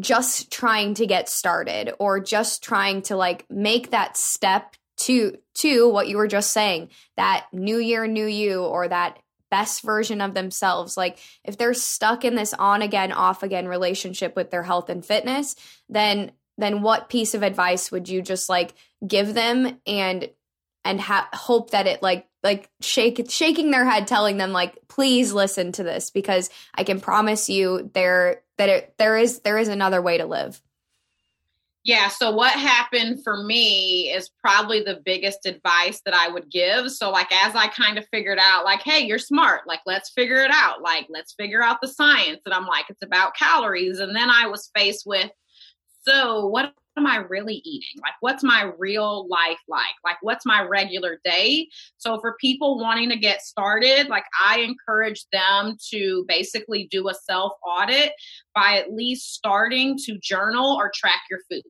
just 0.00 0.52
trying 0.52 0.94
to 0.94 1.06
get 1.06 1.28
started 1.28 1.92
or 1.98 2.20
just 2.20 2.62
trying 2.62 3.02
to 3.02 3.16
like 3.16 3.44
make 3.50 3.90
that 3.90 4.16
step 4.16 4.76
to 4.96 5.36
to 5.54 5.88
what 5.88 6.08
you 6.08 6.16
were 6.16 6.28
just 6.28 6.52
saying 6.52 6.88
that 7.16 7.46
new 7.52 7.78
year 7.78 8.06
new 8.06 8.26
you 8.26 8.62
or 8.62 8.88
that 8.88 9.18
best 9.50 9.82
version 9.82 10.20
of 10.20 10.34
themselves 10.34 10.96
like 10.96 11.18
if 11.44 11.56
they're 11.56 11.74
stuck 11.74 12.24
in 12.24 12.34
this 12.34 12.52
on 12.54 12.82
again 12.82 13.12
off 13.12 13.42
again 13.42 13.68
relationship 13.68 14.34
with 14.34 14.50
their 14.50 14.62
health 14.62 14.88
and 14.88 15.04
fitness 15.04 15.54
then 15.88 16.32
then 16.58 16.82
what 16.82 17.08
piece 17.08 17.34
of 17.34 17.42
advice 17.42 17.92
would 17.92 18.08
you 18.08 18.22
just 18.22 18.48
like 18.48 18.74
give 19.06 19.34
them 19.34 19.78
and 19.86 20.30
and 20.84 21.00
ha- 21.00 21.28
hope 21.32 21.70
that 21.70 21.86
it 21.86 22.02
like 22.02 22.26
like 22.42 22.70
shake 22.80 23.28
shaking 23.28 23.70
their 23.70 23.84
head 23.84 24.06
telling 24.06 24.36
them 24.36 24.52
like 24.52 24.76
please 24.88 25.32
listen 25.32 25.72
to 25.72 25.82
this 25.82 26.10
because 26.10 26.48
I 26.74 26.84
can 26.84 27.00
promise 27.00 27.48
you 27.48 27.90
there 27.92 28.42
that 28.56 28.68
it, 28.68 28.94
there 28.96 29.16
is 29.16 29.40
there 29.40 29.58
is 29.58 29.68
another 29.68 30.00
way 30.00 30.18
to 30.18 30.26
live. 30.26 30.62
Yeah, 31.86 32.08
so 32.08 32.32
what 32.32 32.50
happened 32.50 33.22
for 33.22 33.44
me 33.44 34.12
is 34.12 34.28
probably 34.28 34.82
the 34.82 35.00
biggest 35.04 35.46
advice 35.46 36.00
that 36.04 36.14
I 36.14 36.26
would 36.26 36.50
give. 36.50 36.90
So, 36.90 37.10
like, 37.12 37.32
as 37.32 37.54
I 37.54 37.68
kind 37.68 37.96
of 37.96 38.04
figured 38.12 38.40
out, 38.40 38.64
like, 38.64 38.82
hey, 38.82 39.06
you're 39.06 39.20
smart, 39.20 39.68
like, 39.68 39.82
let's 39.86 40.10
figure 40.10 40.42
it 40.42 40.50
out, 40.52 40.82
like, 40.82 41.06
let's 41.10 41.34
figure 41.34 41.62
out 41.62 41.80
the 41.80 41.86
science. 41.86 42.40
And 42.44 42.52
I'm 42.52 42.66
like, 42.66 42.86
it's 42.88 43.04
about 43.04 43.36
calories. 43.36 44.00
And 44.00 44.16
then 44.16 44.28
I 44.28 44.48
was 44.48 44.68
faced 44.74 45.06
with, 45.06 45.30
so 46.02 46.48
what 46.48 46.72
am 46.96 47.06
I 47.06 47.18
really 47.18 47.60
eating? 47.64 48.00
Like, 48.02 48.14
what's 48.20 48.42
my 48.42 48.70
real 48.78 49.28
life 49.28 49.58
like? 49.68 49.94
Like, 50.04 50.16
what's 50.22 50.46
my 50.46 50.62
regular 50.62 51.20
day? 51.24 51.68
So, 51.98 52.18
for 52.20 52.36
people 52.40 52.78
wanting 52.78 53.10
to 53.10 53.16
get 53.16 53.42
started, 53.42 54.08
like, 54.08 54.24
I 54.42 54.60
encourage 54.60 55.26
them 55.32 55.76
to 55.90 56.24
basically 56.28 56.88
do 56.90 57.08
a 57.08 57.14
self 57.14 57.52
audit 57.66 58.12
by 58.54 58.78
at 58.78 58.92
least 58.92 59.34
starting 59.34 59.98
to 60.06 60.18
journal 60.18 60.74
or 60.74 60.90
track 60.94 61.20
your 61.30 61.40
food. 61.50 61.62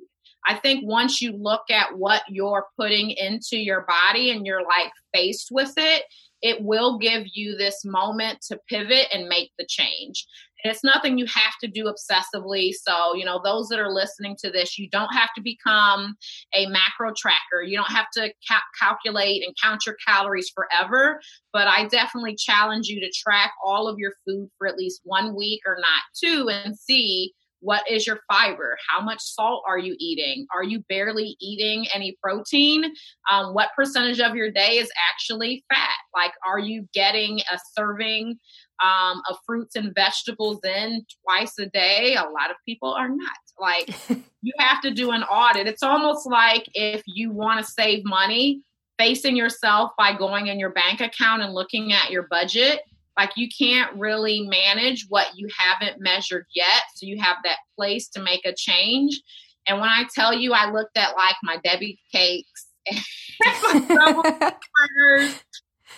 I 0.49 0.55
think 0.55 0.87
once 0.87 1.21
you 1.21 1.33
look 1.33 1.71
at 1.71 1.99
what 1.99 2.23
you're 2.29 2.67
putting 2.79 3.11
into 3.11 3.57
your 3.57 3.85
body 3.89 4.31
and 4.31 4.47
you're 4.47 4.63
like 4.63 4.93
faced 5.13 5.49
with 5.51 5.75
it, 5.77 6.05
it 6.43 6.63
will 6.63 6.99
give 6.99 7.25
you 7.33 7.57
this 7.57 7.85
moment 7.85 8.41
to 8.43 8.61
pivot 8.69 9.09
and 9.13 9.29
make 9.29 9.51
the 9.59 9.67
change. 9.67 10.27
It's 10.67 10.85
nothing 10.85 11.19
you 11.19 11.27
have 11.27 11.55
to 11.63 11.69
do 11.69 11.85
obsessively. 11.85 12.73
So, 12.73 13.15
you 13.15 13.25
know, 13.25 13.41
those 13.43 13.69
that 13.69 13.79
are 13.79 13.93
listening 13.93 14.37
to 14.41 14.51
this, 14.51 14.79
you 14.79 14.89
don't 14.91 15.13
have 15.13 15.31
to 15.37 15.43
become 15.43 16.17
a 16.55 16.67
macro 16.67 17.13
tracker. 17.17 17.63
You 17.65 17.77
don't 17.77 17.91
have 17.91 18.11
to 18.15 18.33
ca- 18.49 18.63
calculate 18.79 19.45
and 19.45 19.55
count 19.63 19.87
your 19.87 19.97
calories 20.07 20.51
forever. 20.55 21.21
But 21.53 21.69
I 21.69 21.87
definitely 21.87 22.37
challenge 22.37 22.89
you 22.89 23.01
to 23.01 23.13
track 23.17 23.53
all 23.65 23.89
of 23.89 23.99
your 23.99 24.13
food 24.27 24.49
for 24.59 24.67
at 24.67 24.77
least 24.77 25.01
one 25.05 25.35
week 25.35 25.61
or 25.67 25.77
not 25.81 26.03
two 26.21 26.49
and 26.49 26.77
see 26.77 27.33
what 27.61 27.91
is 27.91 28.07
your 28.07 28.21
fiber? 28.31 28.77
How 28.89 29.03
much 29.03 29.21
salt 29.21 29.65
are 29.67 29.79
you 29.79 29.97
eating? 29.99 30.47
Are 30.55 30.63
you 30.63 30.85
barely 30.89 31.37
eating 31.41 31.87
any 31.93 32.17
protein? 32.23 32.85
Um, 33.31 33.55
what 33.55 33.71
percentage 33.75 34.21
of 34.21 34.37
your 34.37 34.51
day 34.51 34.79
is 34.79 34.91
actually 35.11 35.65
fat? 35.73 35.97
Like, 36.15 36.33
are 36.47 36.59
you 36.59 36.87
getting 36.93 37.41
a 37.53 37.59
serving 37.75 38.39
um, 38.83 39.23
of 39.29 39.37
fruits 39.47 39.77
and 39.77 39.95
vegetables 39.95 40.61
in 40.65 41.05
twice 41.25 41.59
a 41.59 41.67
day? 41.67 42.15
A 42.15 42.23
lot 42.23 42.51
of 42.51 42.57
people 42.67 42.93
are 42.93 43.09
not. 43.09 43.39
Like, 43.59 43.95
you 44.43 44.53
have 44.59 44.81
to 44.83 44.91
do 44.91 45.11
an 45.13 45.23
audit. 45.23 45.67
It's 45.67 45.83
almost 45.83 46.27
like 46.27 46.69
if 46.75 47.03
you 47.07 47.33
want 47.33 47.65
to 47.65 47.73
save 47.73 48.05
money, 48.05 48.63
facing 48.99 49.37
yourself 49.37 49.93
by 49.99 50.17
going 50.17 50.47
in 50.49 50.59
your 50.59 50.71
bank 50.71 51.01
account 51.01 51.43
and 51.43 51.55
looking 51.55 51.93
at 51.93 52.11
your 52.11 52.27
budget 52.29 52.81
like 53.19 53.33
you 53.37 53.49
can't 53.57 53.95
really 53.97 54.41
manage 54.43 55.07
what 55.09 55.29
you 55.35 55.49
haven't 55.57 56.01
measured 56.01 56.47
yet 56.55 56.83
so 56.95 57.07
you 57.07 57.21
have 57.21 57.37
that 57.45 57.59
place 57.77 58.09
to 58.09 58.23
make 58.23 58.45
a 58.45 58.55
change 58.55 59.21
and 59.67 59.81
when 59.81 59.89
i 59.89 60.05
tell 60.15 60.33
you 60.33 60.53
i 60.53 60.71
looked 60.71 60.97
at 60.97 61.17
like 61.17 61.37
my 61.43 61.57
debbie 61.65 61.99
cakes 62.13 62.67
and 63.75 63.89
burgers 63.89 65.43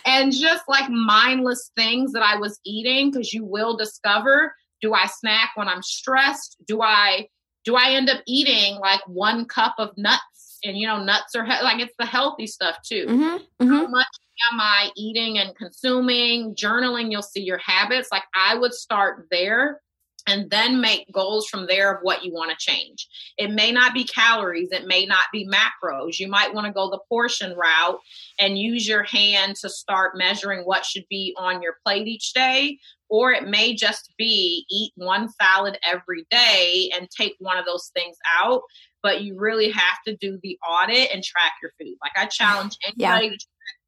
and 0.07 0.33
just 0.33 0.65
like 0.69 0.89
mindless 0.91 1.71
things 1.77 2.13
that 2.13 2.23
i 2.23 2.37
was 2.37 2.59
eating 2.65 3.11
because 3.11 3.33
you 3.33 3.45
will 3.45 3.77
discover 3.77 4.55
do 4.81 4.95
i 4.95 5.07
snack 5.07 5.51
when 5.55 5.69
i'm 5.69 5.83
stressed 5.83 6.57
do 6.67 6.83
i 6.83 7.27
do 7.65 7.77
i 7.77 7.91
end 7.91 8.09
up 8.09 8.23
eating 8.27 8.77
like 8.77 9.01
one 9.07 9.45
cup 9.45 9.75
of 9.79 9.91
nuts 9.97 10.59
and 10.65 10.77
you 10.77 10.87
know 10.87 11.03
nuts 11.03 11.35
are 11.35 11.45
he- 11.45 11.63
like 11.63 11.81
it's 11.81 11.95
the 11.99 12.07
healthy 12.07 12.47
stuff 12.47 12.77
too 12.87 13.07
mm-hmm, 13.07 13.37
mm-hmm. 13.65 13.69
how 13.69 13.87
much 13.87 14.07
am 14.53 14.61
I 14.61 14.91
eating 14.97 15.39
and 15.39 15.53
consuming? 15.57 16.55
Journaling, 16.55 17.11
you'll 17.11 17.23
see 17.23 17.43
your 17.43 17.59
habits. 17.59 18.09
Like 18.13 18.23
I 18.37 18.55
would 18.55 18.73
start 18.73 19.27
there 19.33 19.81
and 20.27 20.51
then 20.51 20.81
make 20.81 21.11
goals 21.13 21.49
from 21.49 21.67
there 21.67 21.95
of 21.95 22.01
what 22.03 22.23
you 22.25 22.33
want 22.33 22.51
to 22.51 22.57
change. 22.59 23.09
It 23.39 23.51
may 23.51 23.73
not 23.73 23.95
be 23.95 24.05
calories, 24.05 24.71
it 24.73 24.87
may 24.87 25.07
not 25.07 25.27
be 25.33 25.49
macros. 25.49 26.19
You 26.19 26.29
might 26.29 26.53
want 26.53 26.67
to 26.67 26.73
go 26.73 26.91
the 26.91 27.01
portion 27.09 27.57
route 27.57 27.99
and 28.39 28.59
use 28.59 28.87
your 28.87 29.05
hand 29.05 29.57
to 29.57 29.69
start 29.69 30.17
measuring 30.17 30.63
what 30.63 30.85
should 30.85 31.05
be 31.09 31.35
on 31.39 31.63
your 31.63 31.77
plate 31.85 32.07
each 32.07 32.33
day. 32.33 32.79
Or 33.11 33.33
it 33.33 33.49
may 33.49 33.75
just 33.75 34.13
be 34.19 34.67
eat 34.71 34.93
one 34.97 35.31
salad 35.41 35.79
every 35.83 36.27
day 36.31 36.91
and 36.95 37.09
take 37.11 37.37
one 37.39 37.57
of 37.57 37.65
those 37.65 37.91
things 37.95 38.19
out. 38.39 38.63
But 39.03 39.23
you 39.23 39.39
really 39.39 39.71
have 39.71 40.03
to 40.07 40.17
do 40.17 40.39
the 40.43 40.59
audit 40.69 41.11
and 41.15 41.25
track 41.25 41.53
your 41.63 41.73
food. 41.81 41.97
Like 42.03 42.13
I 42.17 42.27
challenge 42.27 42.77
anybody 42.85 43.29
yeah. 43.29 43.33
to 43.33 43.47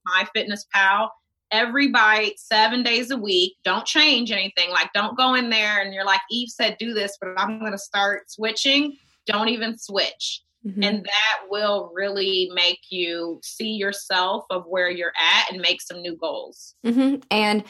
MyFitnessPal 0.09 1.11
every 1.51 1.89
bite 1.89 2.39
seven 2.39 2.83
days 2.83 3.11
a 3.11 3.17
week. 3.17 3.57
Don't 3.65 3.87
change 3.87 4.31
anything. 4.31 4.71
Like, 4.71 4.93
don't 4.93 5.17
go 5.17 5.35
in 5.35 5.51
there 5.51 5.81
and 5.81 5.93
you're 5.93 6.05
like, 6.05 6.21
Eve 6.31 6.49
said, 6.49 6.77
do 6.79 6.95
this, 6.95 7.17
but 7.21 7.31
I'm 7.37 7.59
going 7.59 7.73
to 7.73 7.79
start 7.79 8.31
switching. 8.31 8.97
Don't 9.27 9.49
even 9.49 9.79
switch. 9.79 10.43
Mm-hmm. 10.67 10.83
And 10.83 11.05
that 11.05 11.39
will 11.49 11.91
really 11.95 12.51
make 12.55 12.81
you 12.91 13.41
see 13.43 13.73
yourself 13.73 14.45
of 14.51 14.65
where 14.67 14.91
you're 14.91 15.13
at 15.19 15.51
and 15.51 15.61
make 15.61 15.81
some 15.81 16.03
new 16.03 16.17
goals. 16.17 16.75
Mm-hmm. 16.85 17.23
And 17.31 17.65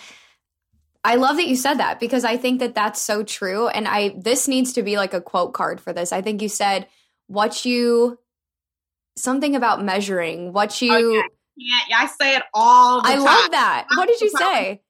I 1.04 1.14
love 1.14 1.36
that 1.36 1.46
you 1.46 1.56
said 1.56 1.74
that 1.74 2.00
because 2.00 2.24
I 2.24 2.36
think 2.36 2.60
that 2.60 2.74
that's 2.74 3.00
so 3.00 3.22
true. 3.22 3.68
And 3.68 3.86
I, 3.86 4.14
this 4.18 4.48
needs 4.48 4.72
to 4.74 4.82
be 4.82 4.96
like 4.96 5.14
a 5.14 5.20
quote 5.20 5.54
card 5.54 5.80
for 5.80 5.92
this. 5.92 6.12
I 6.12 6.20
think 6.20 6.42
you 6.42 6.48
said 6.48 6.88
what 7.28 7.64
you, 7.64 8.18
something 9.16 9.54
about 9.54 9.84
measuring, 9.84 10.52
what 10.52 10.82
you, 10.82 10.92
oh, 10.92 11.12
yeah 11.12 11.22
can't. 11.58 12.02
I 12.02 12.06
say 12.06 12.36
it 12.36 12.42
all 12.54 13.00
I 13.04 13.14
time. 13.14 13.24
love 13.24 13.50
that. 13.50 13.86
What 13.94 14.08
did 14.08 14.20
you 14.20 14.30
say? 14.30 14.80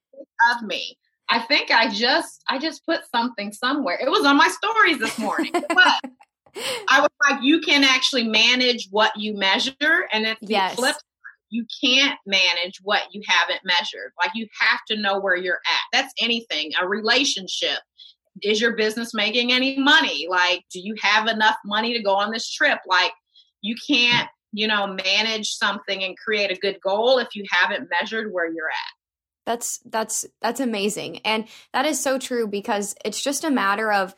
Of 0.55 0.63
me. 0.63 0.97
I 1.29 1.39
think 1.39 1.71
I 1.71 1.89
just 1.89 2.43
I 2.49 2.59
just 2.59 2.85
put 2.85 3.01
something 3.15 3.53
somewhere. 3.53 3.99
It 4.01 4.11
was 4.11 4.27
on 4.27 4.37
my 4.37 4.49
stories 4.49 4.99
this 4.99 5.19
morning. 5.19 5.53
but 5.53 5.69
I 6.89 7.01
was 7.01 7.11
like, 7.29 7.43
you 7.43 7.61
can 7.61 7.85
actually 7.85 8.25
manage 8.25 8.89
what 8.91 9.13
you 9.17 9.37
measure, 9.37 10.09
and 10.13 10.27
it's 10.27 10.41
yes. 10.43 10.73
the 10.73 10.77
flip. 10.77 10.97
You 11.53 11.65
can't 11.83 12.19
manage 12.27 12.79
what 12.83 13.03
you 13.13 13.23
haven't 13.27 13.61
measured. 13.65 14.13
Like 14.19 14.31
you 14.35 14.47
have 14.61 14.81
to 14.89 14.97
know 14.97 15.19
where 15.19 15.37
you're 15.37 15.61
at. 15.67 15.81
That's 15.93 16.13
anything. 16.21 16.73
A 16.81 16.89
relationship. 16.89 17.79
Is 18.43 18.61
your 18.61 18.77
business 18.77 19.13
making 19.13 19.53
any 19.53 19.77
money? 19.77 20.27
Like, 20.31 20.63
do 20.73 20.81
you 20.81 20.95
have 21.03 21.27
enough 21.27 21.57
money 21.65 21.93
to 21.93 22.03
go 22.03 22.15
on 22.15 22.31
this 22.31 22.49
trip? 22.49 22.79
Like, 22.87 23.13
you 23.61 23.75
can't 23.89 24.29
you 24.53 24.67
know, 24.67 24.87
manage 24.87 25.51
something 25.51 26.03
and 26.03 26.17
create 26.19 26.51
a 26.51 26.61
good 26.61 26.81
goal 26.81 27.19
if 27.19 27.29
you 27.35 27.45
haven't 27.51 27.89
measured 27.91 28.33
where 28.33 28.47
you're 28.47 28.69
at. 28.69 28.95
That's 29.47 29.79
that's 29.87 30.27
that's 30.43 30.61
amazing. 30.61 31.19
And 31.19 31.47
that 31.73 31.87
is 31.87 32.03
so 32.03 32.19
true 32.19 32.47
because 32.47 32.95
it's 33.05 33.23
just 33.23 33.45
a 33.45 33.51
matter 33.51 33.91
of 33.91 34.15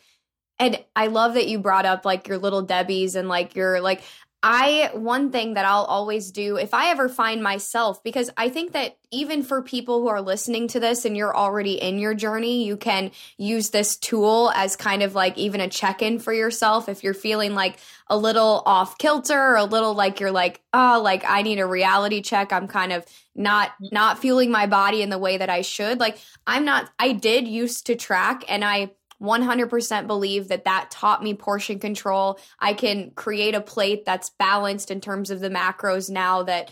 and 0.58 0.84
I 0.94 1.08
love 1.08 1.34
that 1.34 1.48
you 1.48 1.58
brought 1.58 1.86
up 1.86 2.04
like 2.04 2.28
your 2.28 2.38
little 2.38 2.62
Debbie's 2.62 3.16
and 3.16 3.28
like 3.28 3.56
your 3.56 3.80
like 3.80 4.02
I 4.42 4.90
one 4.92 5.30
thing 5.30 5.54
that 5.54 5.64
I'll 5.64 5.84
always 5.84 6.32
do 6.32 6.56
if 6.56 6.74
I 6.74 6.90
ever 6.90 7.08
find 7.08 7.42
myself 7.42 8.02
because 8.02 8.28
I 8.36 8.48
think 8.48 8.72
that 8.72 8.96
even 9.12 9.44
for 9.44 9.62
people 9.62 10.00
who 10.00 10.08
are 10.08 10.20
listening 10.20 10.66
to 10.68 10.80
this 10.80 11.04
and 11.04 11.16
you're 11.16 11.36
already 11.36 11.74
in 11.74 11.98
your 11.98 12.14
journey, 12.14 12.64
you 12.64 12.76
can 12.76 13.12
use 13.38 13.70
this 13.70 13.96
tool 13.96 14.50
as 14.56 14.74
kind 14.74 15.02
of 15.02 15.14
like 15.14 15.38
even 15.38 15.60
a 15.60 15.68
check-in 15.68 16.18
for 16.18 16.32
yourself 16.32 16.88
if 16.88 17.04
you're 17.04 17.14
feeling 17.14 17.54
like 17.54 17.76
a 18.08 18.16
little 18.16 18.64
off 18.66 18.98
kilter 18.98 19.38
or 19.38 19.56
a 19.56 19.64
little 19.64 19.94
like 19.94 20.18
you're 20.18 20.32
like, 20.32 20.60
"Oh, 20.72 21.00
like 21.02 21.24
I 21.26 21.42
need 21.42 21.60
a 21.60 21.66
reality 21.66 22.20
check. 22.20 22.52
I'm 22.52 22.66
kind 22.66 22.92
of 22.92 23.06
not 23.36 23.72
not 23.80 24.18
feeling 24.18 24.50
my 24.50 24.66
body 24.66 25.02
in 25.02 25.10
the 25.10 25.18
way 25.18 25.36
that 25.36 25.50
I 25.50 25.62
should." 25.62 26.00
Like 26.00 26.18
I'm 26.46 26.64
not 26.64 26.90
I 26.98 27.12
did 27.12 27.46
used 27.46 27.86
to 27.86 27.94
track 27.94 28.44
and 28.48 28.64
I 28.64 28.90
100% 29.22 30.06
believe 30.06 30.48
that 30.48 30.64
that 30.64 30.90
taught 30.90 31.22
me 31.22 31.34
portion 31.34 31.78
control. 31.78 32.40
I 32.58 32.74
can 32.74 33.12
create 33.12 33.54
a 33.54 33.60
plate 33.60 34.04
that's 34.04 34.30
balanced 34.30 34.90
in 34.90 35.00
terms 35.00 35.30
of 35.30 35.40
the 35.40 35.50
macros 35.50 36.10
now 36.10 36.42
that 36.42 36.70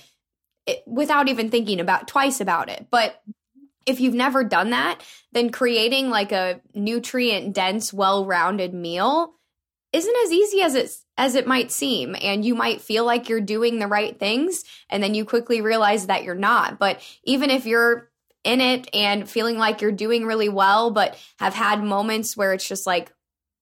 it, 0.67 0.83
without 0.87 1.29
even 1.29 1.51
thinking 1.51 1.81
about 1.81 2.09
twice 2.09 2.41
about 2.41 2.69
it. 2.69 2.89
But 2.91 3.23
if 3.87 4.01
you've 4.01 4.15
never 4.15 4.45
done 4.45 4.71
that, 4.71 5.03
then 5.33 5.51
creating 5.51 6.11
like 6.11 6.33
a 6.33 6.61
nutrient 6.75 7.55
dense, 7.55 7.93
well-rounded 7.93 8.75
meal 8.75 9.35
isn't 9.93 10.17
as 10.25 10.33
easy 10.33 10.63
as 10.63 10.75
it 10.75 10.91
as 11.17 11.35
it 11.35 11.47
might 11.47 11.71
seem 11.71 12.17
and 12.21 12.45
you 12.45 12.55
might 12.55 12.81
feel 12.81 13.05
like 13.05 13.29
you're 13.29 13.41
doing 13.41 13.79
the 13.79 13.87
right 13.87 14.19
things 14.19 14.65
and 14.89 15.03
then 15.03 15.15
you 15.15 15.25
quickly 15.25 15.61
realize 15.61 16.07
that 16.07 16.25
you're 16.25 16.35
not. 16.35 16.79
But 16.79 17.01
even 17.25 17.51
if 17.51 17.67
you're 17.67 18.10
in 18.45 18.61
it 18.61 18.89
and 18.95 19.29
feeling 19.29 19.59
like 19.59 19.81
you're 19.81 19.93
doing 19.93 20.25
really 20.25 20.49
well, 20.49 20.91
but 20.91 21.19
have 21.39 21.55
had 21.55 21.83
moments 21.83 22.37
where 22.37 22.53
it's 22.53 22.67
just 22.67 22.87
like, 22.87 23.13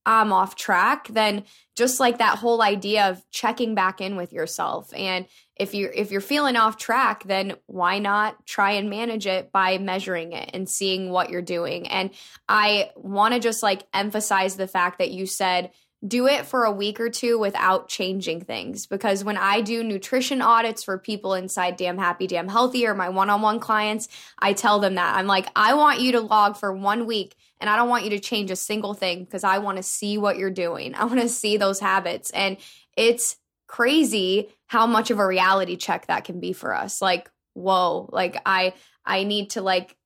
I'm 0.06 0.32
off 0.32 0.56
track, 0.56 1.08
then 1.08 1.44
just 1.76 2.00
like 2.00 2.18
that 2.18 2.38
whole 2.38 2.62
idea 2.62 3.10
of 3.10 3.22
checking 3.30 3.74
back 3.74 4.00
in 4.00 4.16
with 4.16 4.32
yourself. 4.32 4.90
And 4.94 5.26
if 5.54 5.74
you're 5.74 5.90
if 5.90 6.10
you're 6.10 6.22
feeling 6.22 6.56
off 6.56 6.78
track, 6.78 7.24
then 7.24 7.56
why 7.66 7.98
not 7.98 8.46
try 8.46 8.72
and 8.72 8.88
manage 8.88 9.26
it 9.26 9.52
by 9.52 9.76
measuring 9.76 10.32
it 10.32 10.50
and 10.54 10.68
seeing 10.68 11.10
what 11.10 11.28
you're 11.28 11.42
doing. 11.42 11.88
And 11.88 12.10
I 12.48 12.90
want 12.96 13.34
to 13.34 13.40
just 13.40 13.62
like 13.62 13.86
emphasize 13.92 14.56
the 14.56 14.66
fact 14.66 14.98
that 14.98 15.10
you 15.10 15.26
said 15.26 15.72
do 16.06 16.26
it 16.28 16.46
for 16.46 16.64
a 16.64 16.70
week 16.70 17.00
or 17.00 17.10
two 17.10 17.38
without 17.38 17.88
changing 17.88 18.42
things. 18.42 18.86
Because 18.86 19.24
when 19.24 19.36
I 19.36 19.60
do 19.60 19.82
nutrition 19.82 20.40
audits 20.40 20.84
for 20.84 20.96
people 20.96 21.34
inside 21.34 21.76
Damn 21.76 21.98
Happy, 21.98 22.26
Damn 22.26 22.48
Healthy 22.48 22.86
or 22.86 22.94
my 22.94 23.08
one 23.08 23.30
on 23.30 23.42
one 23.42 23.58
clients, 23.58 24.08
I 24.38 24.52
tell 24.52 24.78
them 24.78 24.94
that. 24.94 25.16
I'm 25.16 25.26
like, 25.26 25.48
I 25.56 25.74
want 25.74 26.00
you 26.00 26.12
to 26.12 26.20
log 26.20 26.56
for 26.56 26.72
one 26.72 27.06
week 27.06 27.34
and 27.60 27.68
I 27.68 27.76
don't 27.76 27.88
want 27.88 28.04
you 28.04 28.10
to 28.10 28.20
change 28.20 28.50
a 28.50 28.56
single 28.56 28.94
thing 28.94 29.24
because 29.24 29.42
I 29.42 29.58
want 29.58 29.78
to 29.78 29.82
see 29.82 30.18
what 30.18 30.38
you're 30.38 30.50
doing. 30.50 30.94
I 30.94 31.04
want 31.04 31.20
to 31.20 31.28
see 31.28 31.56
those 31.56 31.80
habits. 31.80 32.30
And 32.30 32.58
it's 32.96 33.36
crazy 33.66 34.48
how 34.66 34.86
much 34.86 35.10
of 35.10 35.18
a 35.18 35.26
reality 35.26 35.76
check 35.76 36.06
that 36.06 36.24
can 36.24 36.38
be 36.38 36.52
for 36.52 36.74
us. 36.74 37.02
Like, 37.02 37.28
whoa, 37.54 38.08
like 38.12 38.40
I 38.46 38.74
I 39.04 39.24
need 39.24 39.50
to 39.50 39.62
like 39.62 39.96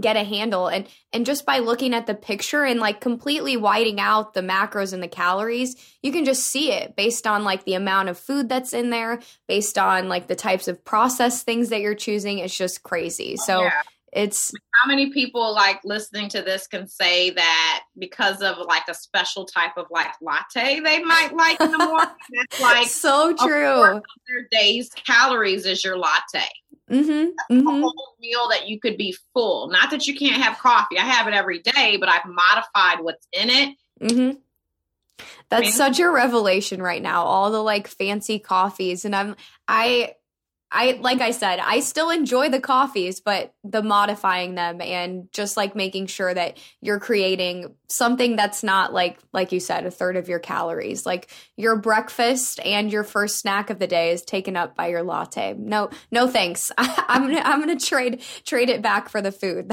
get 0.00 0.16
a 0.16 0.24
handle. 0.24 0.68
And 0.68 0.86
and 1.12 1.26
just 1.26 1.46
by 1.46 1.58
looking 1.58 1.94
at 1.94 2.06
the 2.06 2.14
picture 2.14 2.64
and 2.64 2.80
like 2.80 3.00
completely 3.00 3.56
whiting 3.56 4.00
out 4.00 4.34
the 4.34 4.40
macros 4.40 4.92
and 4.92 5.02
the 5.02 5.08
calories 5.08 5.76
you 6.02 6.12
can 6.12 6.24
just 6.24 6.44
see 6.44 6.72
it 6.72 6.96
based 6.96 7.26
on 7.26 7.44
like 7.44 7.64
the 7.64 7.74
amount 7.74 8.08
of 8.08 8.18
food 8.18 8.48
that's 8.48 8.72
in 8.72 8.90
there 8.90 9.20
based 9.46 9.78
on 9.78 10.08
like 10.08 10.26
the 10.26 10.36
types 10.36 10.68
of 10.68 10.84
processed 10.84 11.44
things 11.44 11.70
that 11.70 11.80
you're 11.80 11.94
choosing. 11.94 12.38
It's 12.38 12.56
just 12.56 12.82
crazy. 12.82 13.36
Oh, 13.38 13.44
so 13.44 13.62
yeah. 13.62 13.82
it's 14.12 14.52
how 14.74 14.86
many 14.86 15.12
people 15.12 15.54
like 15.54 15.80
listening 15.84 16.28
to 16.30 16.42
this 16.42 16.66
can 16.66 16.86
say 16.86 17.30
that 17.30 17.84
because 17.98 18.42
of 18.42 18.58
like 18.66 18.84
a 18.88 18.94
special 18.94 19.44
type 19.44 19.76
of 19.76 19.86
like 19.90 20.12
latte 20.20 20.80
they 20.80 21.02
might 21.02 21.34
like 21.34 21.60
in 21.60 21.72
the 21.72 21.78
morning? 21.78 22.14
That's 22.32 22.60
like 22.60 22.86
so 22.86 23.34
true. 23.34 24.00
their 24.28 24.48
day's 24.52 24.90
calories 24.90 25.66
is 25.66 25.82
your 25.82 25.98
latte 25.98 26.48
Mm-hmm, 26.90 27.54
mm-hmm. 27.54 27.66
whole 27.66 28.16
meal 28.20 28.48
that 28.50 28.68
you 28.68 28.80
could 28.80 28.96
be 28.96 29.14
full. 29.34 29.68
Not 29.68 29.90
that 29.90 30.06
you 30.06 30.14
can't 30.14 30.42
have 30.42 30.58
coffee. 30.58 30.98
I 30.98 31.04
have 31.04 31.28
it 31.28 31.34
every 31.34 31.60
day, 31.60 31.96
but 31.98 32.08
I've 32.08 32.24
modified 32.26 33.04
what's 33.04 33.26
in 33.32 33.50
it. 33.50 33.76
Mm-hmm. 34.00 34.38
That's 35.50 35.60
I 35.60 35.64
mean, 35.64 35.72
such 35.72 36.00
a 36.00 36.10
revelation 36.10 36.82
right 36.82 37.02
now. 37.02 37.24
All 37.24 37.50
the 37.50 37.62
like 37.62 37.88
fancy 37.88 38.38
coffees, 38.38 39.04
and 39.04 39.14
I'm 39.14 39.36
I 39.66 40.14
I 40.70 40.98
like 41.00 41.20
I 41.20 41.30
said, 41.30 41.60
I 41.60 41.80
still 41.80 42.10
enjoy 42.10 42.50
the 42.50 42.60
coffees, 42.60 43.20
but 43.20 43.54
the 43.64 43.82
modifying 43.82 44.54
them 44.54 44.80
and 44.82 45.32
just 45.32 45.56
like 45.56 45.74
making 45.74 46.06
sure 46.06 46.32
that 46.32 46.58
you're 46.82 47.00
creating 47.00 47.74
something 47.88 48.36
that's 48.36 48.62
not 48.62 48.92
like 48.92 49.18
like 49.32 49.50
you 49.50 49.60
said 49.60 49.86
a 49.86 49.90
third 49.90 50.16
of 50.16 50.28
your 50.28 50.38
calories. 50.38 51.06
Like 51.06 51.30
your 51.56 51.76
breakfast 51.76 52.60
and 52.64 52.92
your 52.92 53.02
first 53.02 53.38
snack 53.38 53.70
of 53.70 53.78
the 53.78 53.86
day 53.86 54.10
is 54.10 54.22
taken 54.22 54.56
up 54.56 54.76
by 54.76 54.88
your 54.88 55.02
latte. 55.02 55.54
No, 55.54 55.88
no 56.10 56.28
thanks. 56.28 56.70
I, 56.76 57.04
am 57.08 57.22
gonna 57.28 57.40
I'm 57.40 57.60
gonna 57.60 57.78
trade 57.78 58.22
trade 58.44 58.68
it 58.68 58.82
back 58.82 59.08
for 59.08 59.22
the 59.22 59.32
food. 59.32 59.72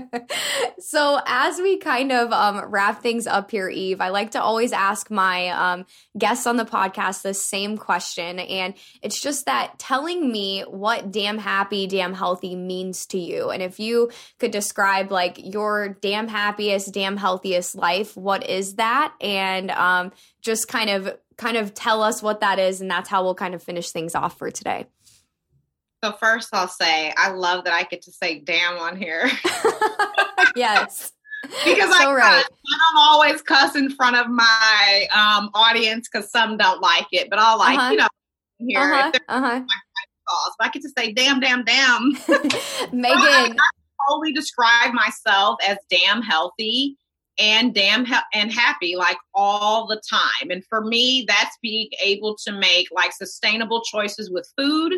so 0.80 1.18
as 1.24 1.58
we 1.58 1.78
kind 1.78 2.12
of 2.12 2.30
um, 2.32 2.70
wrap 2.70 3.02
things 3.02 3.26
up 3.26 3.50
here, 3.50 3.70
Eve, 3.70 4.02
I 4.02 4.10
like 4.10 4.32
to 4.32 4.42
always 4.42 4.72
ask 4.72 5.10
my 5.10 5.48
um, 5.48 5.86
guests 6.18 6.46
on 6.46 6.56
the 6.56 6.66
podcast 6.66 7.22
the 7.22 7.32
same 7.32 7.78
question, 7.78 8.38
and 8.38 8.74
it's 9.02 9.20
just 9.20 9.46
that 9.46 9.78
telling 9.78 10.09
telling 10.10 10.30
me 10.30 10.62
what 10.62 11.10
damn 11.10 11.38
happy, 11.38 11.86
damn 11.86 12.14
healthy 12.14 12.54
means 12.54 13.06
to 13.06 13.18
you. 13.18 13.50
And 13.50 13.62
if 13.62 13.78
you 13.78 14.10
could 14.38 14.50
describe 14.50 15.10
like 15.10 15.38
your 15.42 15.96
damn 16.00 16.28
happiest, 16.28 16.92
damn 16.92 17.16
healthiest 17.16 17.74
life, 17.74 18.16
what 18.16 18.48
is 18.48 18.74
that? 18.74 19.14
And 19.20 19.70
um, 19.70 20.12
just 20.42 20.68
kind 20.68 20.90
of 20.90 21.16
kind 21.36 21.56
of 21.56 21.74
tell 21.74 22.02
us 22.02 22.22
what 22.22 22.40
that 22.40 22.58
is, 22.58 22.80
and 22.80 22.90
that's 22.90 23.08
how 23.08 23.24
we'll 23.24 23.34
kind 23.34 23.54
of 23.54 23.62
finish 23.62 23.90
things 23.90 24.14
off 24.14 24.36
for 24.36 24.50
today. 24.50 24.86
So 26.04 26.12
first, 26.12 26.48
I'll 26.52 26.68
say 26.68 27.12
I 27.16 27.30
love 27.30 27.64
that 27.64 27.72
I 27.72 27.84
get 27.84 28.02
to 28.02 28.12
say 28.12 28.40
"damn" 28.40 28.78
on 28.78 28.96
here. 28.96 29.30
yes 30.56 31.12
because 31.64 31.96
so 31.96 32.10
I, 32.10 32.14
right. 32.14 32.44
I 32.44 32.92
don't 32.92 33.02
always 33.02 33.40
cuss 33.40 33.74
in 33.74 33.88
front 33.88 34.14
of 34.14 34.28
my 34.28 35.06
um, 35.10 35.48
audience 35.54 36.06
because 36.06 36.30
some 36.30 36.58
don't 36.58 36.82
like 36.82 37.06
it, 37.12 37.30
but 37.30 37.38
I'll 37.38 37.58
like 37.58 37.78
uh-huh. 37.78 37.90
you 37.92 37.96
know 37.96 38.08
here. 38.60 38.80
Uh-huh. 38.80 39.12
Uh-huh. 39.28 39.62
Calls, 40.30 40.54
but 40.58 40.68
I 40.68 40.70
get 40.70 40.82
to 40.82 40.90
say 40.96 41.12
damn, 41.12 41.40
damn, 41.40 41.64
damn. 41.64 42.12
Megan. 42.92 43.20
I, 43.20 43.54
I 43.58 44.08
totally 44.08 44.32
describe 44.32 44.92
myself 44.92 45.58
as 45.66 45.76
damn 45.90 46.22
healthy 46.22 46.96
and 47.38 47.74
damn 47.74 48.04
he- 48.04 48.14
and 48.34 48.52
happy 48.52 48.96
like 48.96 49.16
all 49.34 49.86
the 49.86 50.00
time. 50.08 50.50
And 50.50 50.64
for 50.66 50.84
me, 50.84 51.24
that's 51.26 51.56
being 51.62 51.88
able 52.02 52.36
to 52.46 52.52
make 52.52 52.88
like 52.92 53.12
sustainable 53.12 53.82
choices 53.82 54.30
with 54.30 54.48
food. 54.56 54.94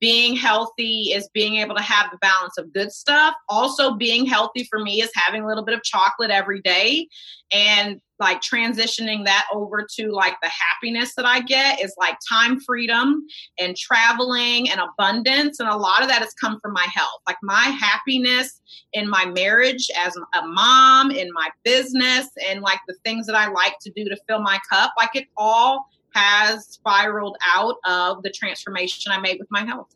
Being 0.00 0.36
healthy 0.36 1.12
is 1.12 1.28
being 1.32 1.56
able 1.56 1.74
to 1.74 1.82
have 1.82 2.10
the 2.10 2.18
balance 2.18 2.58
of 2.58 2.72
good 2.72 2.92
stuff. 2.92 3.34
Also, 3.48 3.94
being 3.94 4.26
healthy 4.26 4.64
for 4.64 4.78
me 4.78 5.00
is 5.00 5.10
having 5.14 5.42
a 5.42 5.46
little 5.46 5.64
bit 5.64 5.74
of 5.74 5.82
chocolate 5.82 6.30
every 6.30 6.60
day. 6.60 7.08
And 7.52 8.00
like 8.18 8.40
transitioning 8.40 9.24
that 9.26 9.46
over 9.52 9.86
to 9.96 10.10
like 10.10 10.36
the 10.42 10.48
happiness 10.48 11.14
that 11.16 11.26
I 11.26 11.40
get 11.40 11.82
is 11.82 11.94
like 11.98 12.16
time 12.28 12.58
freedom 12.60 13.24
and 13.58 13.76
traveling 13.76 14.70
and 14.70 14.80
abundance. 14.80 15.60
And 15.60 15.68
a 15.68 15.76
lot 15.76 16.02
of 16.02 16.08
that 16.08 16.22
has 16.22 16.32
come 16.34 16.58
from 16.60 16.72
my 16.72 16.86
health. 16.94 17.20
Like 17.26 17.36
my 17.42 17.76
happiness 17.80 18.60
in 18.92 19.08
my 19.08 19.26
marriage 19.26 19.88
as 19.98 20.16
a 20.16 20.46
mom, 20.46 21.10
in 21.10 21.28
my 21.32 21.48
business, 21.64 22.28
and 22.48 22.62
like 22.62 22.80
the 22.88 22.96
things 23.04 23.26
that 23.26 23.36
I 23.36 23.48
like 23.48 23.76
to 23.82 23.92
do 23.94 24.04
to 24.04 24.16
fill 24.28 24.40
my 24.40 24.58
cup, 24.70 24.92
like 24.96 25.14
it 25.14 25.26
all 25.36 25.86
has 26.16 26.66
spiraled 26.66 27.36
out 27.46 27.76
of 27.84 28.22
the 28.22 28.30
transformation 28.30 29.12
I 29.12 29.20
made 29.20 29.38
with 29.38 29.50
my 29.50 29.64
health. 29.64 29.94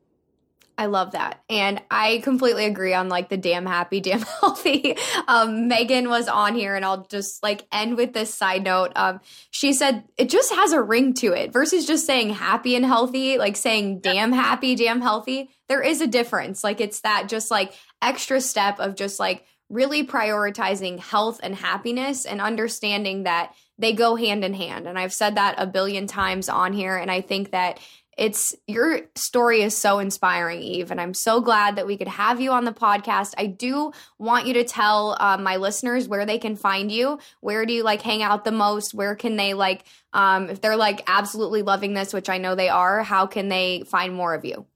I 0.81 0.87
love 0.87 1.12
that. 1.12 1.43
And 1.51 1.83
I 1.91 2.23
completely 2.25 2.64
agree 2.64 2.95
on 2.95 3.11
like 3.11 3.29
the 3.29 3.37
damn 3.37 3.66
happy, 3.66 4.01
damn 4.01 4.23
healthy. 4.23 4.97
Um, 5.29 5.68
Megan 5.68 6.09
was 6.09 6.27
on 6.27 6.55
here 6.55 6.75
and 6.75 6.87
I'll 6.87 7.05
just 7.05 7.43
like 7.43 7.66
end 7.71 7.99
with 7.99 8.14
this 8.14 8.33
side 8.33 8.64
note. 8.64 8.93
Um, 8.97 9.21
she 9.51 9.75
said 9.75 10.05
it 10.16 10.31
just 10.31 10.51
has 10.55 10.73
a 10.73 10.83
ring 10.83 11.12
to 11.14 11.35
it 11.35 11.53
versus 11.53 11.87
just 11.87 12.07
saying 12.07 12.31
happy 12.31 12.77
and 12.77 12.85
healthy, 12.87 13.37
like 13.37 13.57
saying 13.57 14.01
damn 14.01 14.33
happy, 14.33 14.75
damn 14.75 15.03
healthy. 15.03 15.51
There 15.68 15.83
is 15.83 16.01
a 16.01 16.07
difference. 16.07 16.64
Like 16.64 16.81
it's 16.81 17.03
that 17.03 17.29
just 17.29 17.51
like 17.51 17.75
extra 18.01 18.41
step 18.41 18.81
of 18.81 18.95
just 18.95 19.21
like 19.21 19.45
really 19.68 20.07
prioritizing 20.07 20.99
health 20.99 21.41
and 21.43 21.55
happiness 21.55 22.25
and 22.25 22.41
understanding 22.41 23.25
that 23.25 23.55
they 23.81 23.93
go 23.95 24.14
hand 24.14 24.45
in 24.45 24.55
hand. 24.55 24.87
And 24.87 24.99
I've 24.99 25.12
said 25.12 25.37
that 25.37 25.55
a 25.59 25.66
billion 25.66 26.07
times 26.07 26.49
on 26.49 26.72
here. 26.72 26.97
And 26.97 27.11
I 27.11 27.22
think 27.22 27.53
that 27.53 27.81
it's 28.18 28.55
your 28.66 29.01
story 29.14 29.62
is 29.62 29.74
so 29.74 29.99
inspiring, 29.99 30.61
Eve, 30.61 30.91
and 30.91 31.01
I'm 31.01 31.14
so 31.14 31.41
glad 31.41 31.76
that 31.76 31.87
we 31.87 31.97
could 31.97 32.09
have 32.09 32.39
you 32.39 32.51
on 32.51 32.66
the 32.66 32.72
podcast. 32.72 33.33
I 33.39 33.47
do 33.47 33.93
want 34.18 34.47
you 34.47 34.55
to 34.55 34.64
tell 34.64 35.16
um, 35.18 35.43
my 35.43 35.57
listeners 35.57 36.07
where 36.07 36.26
they 36.26 36.37
can 36.37 36.55
find 36.55 36.93
you. 36.93 37.18
Where 37.41 37.64
do 37.64 37.72
you 37.72 37.83
like 37.83 38.03
hang 38.03 38.22
out 38.22 38.45
the 38.45 38.53
most? 38.53 38.93
Where 38.93 39.14
can 39.14 39.37
they 39.37 39.55
like, 39.55 39.85
um, 40.12 40.51
if 40.51 40.61
they're 40.61 40.76
like 40.76 41.03
absolutely 41.07 41.62
loving 41.62 41.95
this, 41.95 42.12
which 42.12 42.28
I 42.28 42.37
know 42.37 42.55
they 42.55 42.68
are, 42.68 43.03
how 43.03 43.26
can 43.26 43.49
they 43.49 43.85
find 43.87 44.14
more 44.14 44.35
of 44.35 44.45
you? 44.45 44.66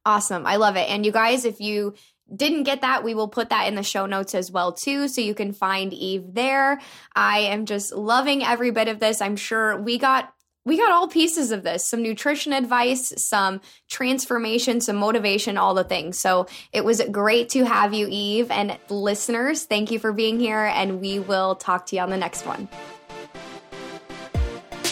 Awesome. 0.06 0.46
I 0.46 0.58
love 0.58 0.76
it. 0.76 0.90
And 0.90 1.06
you 1.06 1.12
guys, 1.12 1.46
if 1.46 1.62
you 1.62 1.94
didn't 2.36 2.64
get 2.64 2.82
that, 2.82 3.04
we 3.04 3.14
will 3.14 3.28
put 3.28 3.50
that 3.50 3.68
in 3.68 3.76
the 3.76 3.84
show 3.84 4.08
notes 4.08 4.34
as 4.34 4.52
well 4.52 4.74
too, 4.74 5.08
so 5.08 5.22
you 5.22 5.36
can 5.36 5.54
find 5.54 5.94
Eve 5.94 6.34
there. 6.34 6.80
I 7.16 7.40
am 7.40 7.66
just 7.66 7.94
loving 7.94 8.44
every 8.44 8.72
bit 8.72 8.88
of 8.88 9.00
this. 9.00 9.22
I'm 9.22 9.36
sure 9.36 9.80
we 9.80 9.98
got 9.98 10.34
we 10.66 10.78
got 10.78 10.92
all 10.92 11.08
pieces 11.08 11.52
of 11.52 11.64
this 11.64 11.86
some 11.86 12.02
nutrition 12.02 12.54
advice, 12.54 13.14
some 13.18 13.62
transformation, 13.90 14.82
some 14.82 14.96
motivation, 14.96 15.58
all 15.58 15.74
the 15.74 15.84
things. 15.84 16.20
So 16.20 16.48
it 16.72 16.86
was 16.86 17.02
great 17.12 17.50
to 17.50 17.66
have 17.66 17.94
you, 17.94 18.08
Eve. 18.10 18.50
And 18.52 18.78
listeners, 18.90 19.66
thank 19.66 19.92
you 19.92 20.00
for 20.00 20.14
being 20.14 20.40
here, 20.40 20.66
and 20.66 21.02
we 21.02 21.20
will 21.20 21.56
talk 21.56 21.86
to 21.88 21.96
you 21.96 22.02
on 22.02 22.10
the 22.10 22.18
next 22.18 22.46
one. 22.46 22.68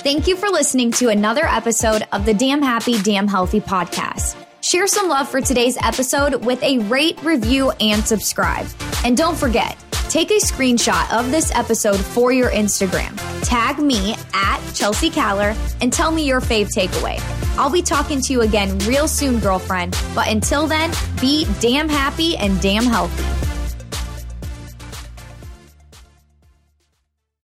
Thank 0.04 0.28
you 0.28 0.36
for 0.36 0.50
listening 0.50 0.92
to 0.94 1.10
another 1.10 1.46
episode 1.46 2.08
of 2.12 2.26
the 2.26 2.34
Damn 2.34 2.62
Happy, 2.62 3.00
Damn 3.04 3.28
Healthy 3.28 3.62
podcast. 3.62 4.36
Share 4.62 4.88
some 4.88 5.08
love 5.08 5.30
for 5.30 5.42
today's 5.42 5.78
episode 5.84 6.44
with 6.44 6.62
a 6.64 6.80
rate, 6.80 7.22
review, 7.24 7.72
and 7.80 8.04
subscribe. 8.04 8.68
And 9.06 9.16
don't 9.16 9.38
forget, 9.38 9.78
Take 10.12 10.30
a 10.32 10.41
screenshot 10.41 11.09
of 11.18 11.32
this 11.32 11.55
episode 11.55 11.95
for 11.95 12.34
your 12.34 12.49
Instagram. 12.49 13.18
Tag 13.43 13.80
me 13.80 14.18
at 14.34 14.59
Chelsea 14.74 15.09
Caller 15.09 15.55
and 15.80 15.93
tell 15.93 16.12
me 16.12 16.28
your 16.28 16.41
fave 16.41 16.68
takeaway. 16.68 17.18
I'll 17.57 17.70
be 17.70 17.82
talking 17.82 18.20
to 18.20 18.34
you 18.34 18.41
again 18.41 18.78
real 18.80 19.07
soon, 19.07 19.39
girlfriend. 19.39 19.97
But 20.14 20.28
until 20.28 20.68
then, 20.68 20.91
be 21.22 21.47
damn 21.62 21.88
happy 21.88 22.36
and 22.36 22.59
damn 22.59 22.84
healthy. 22.84 23.51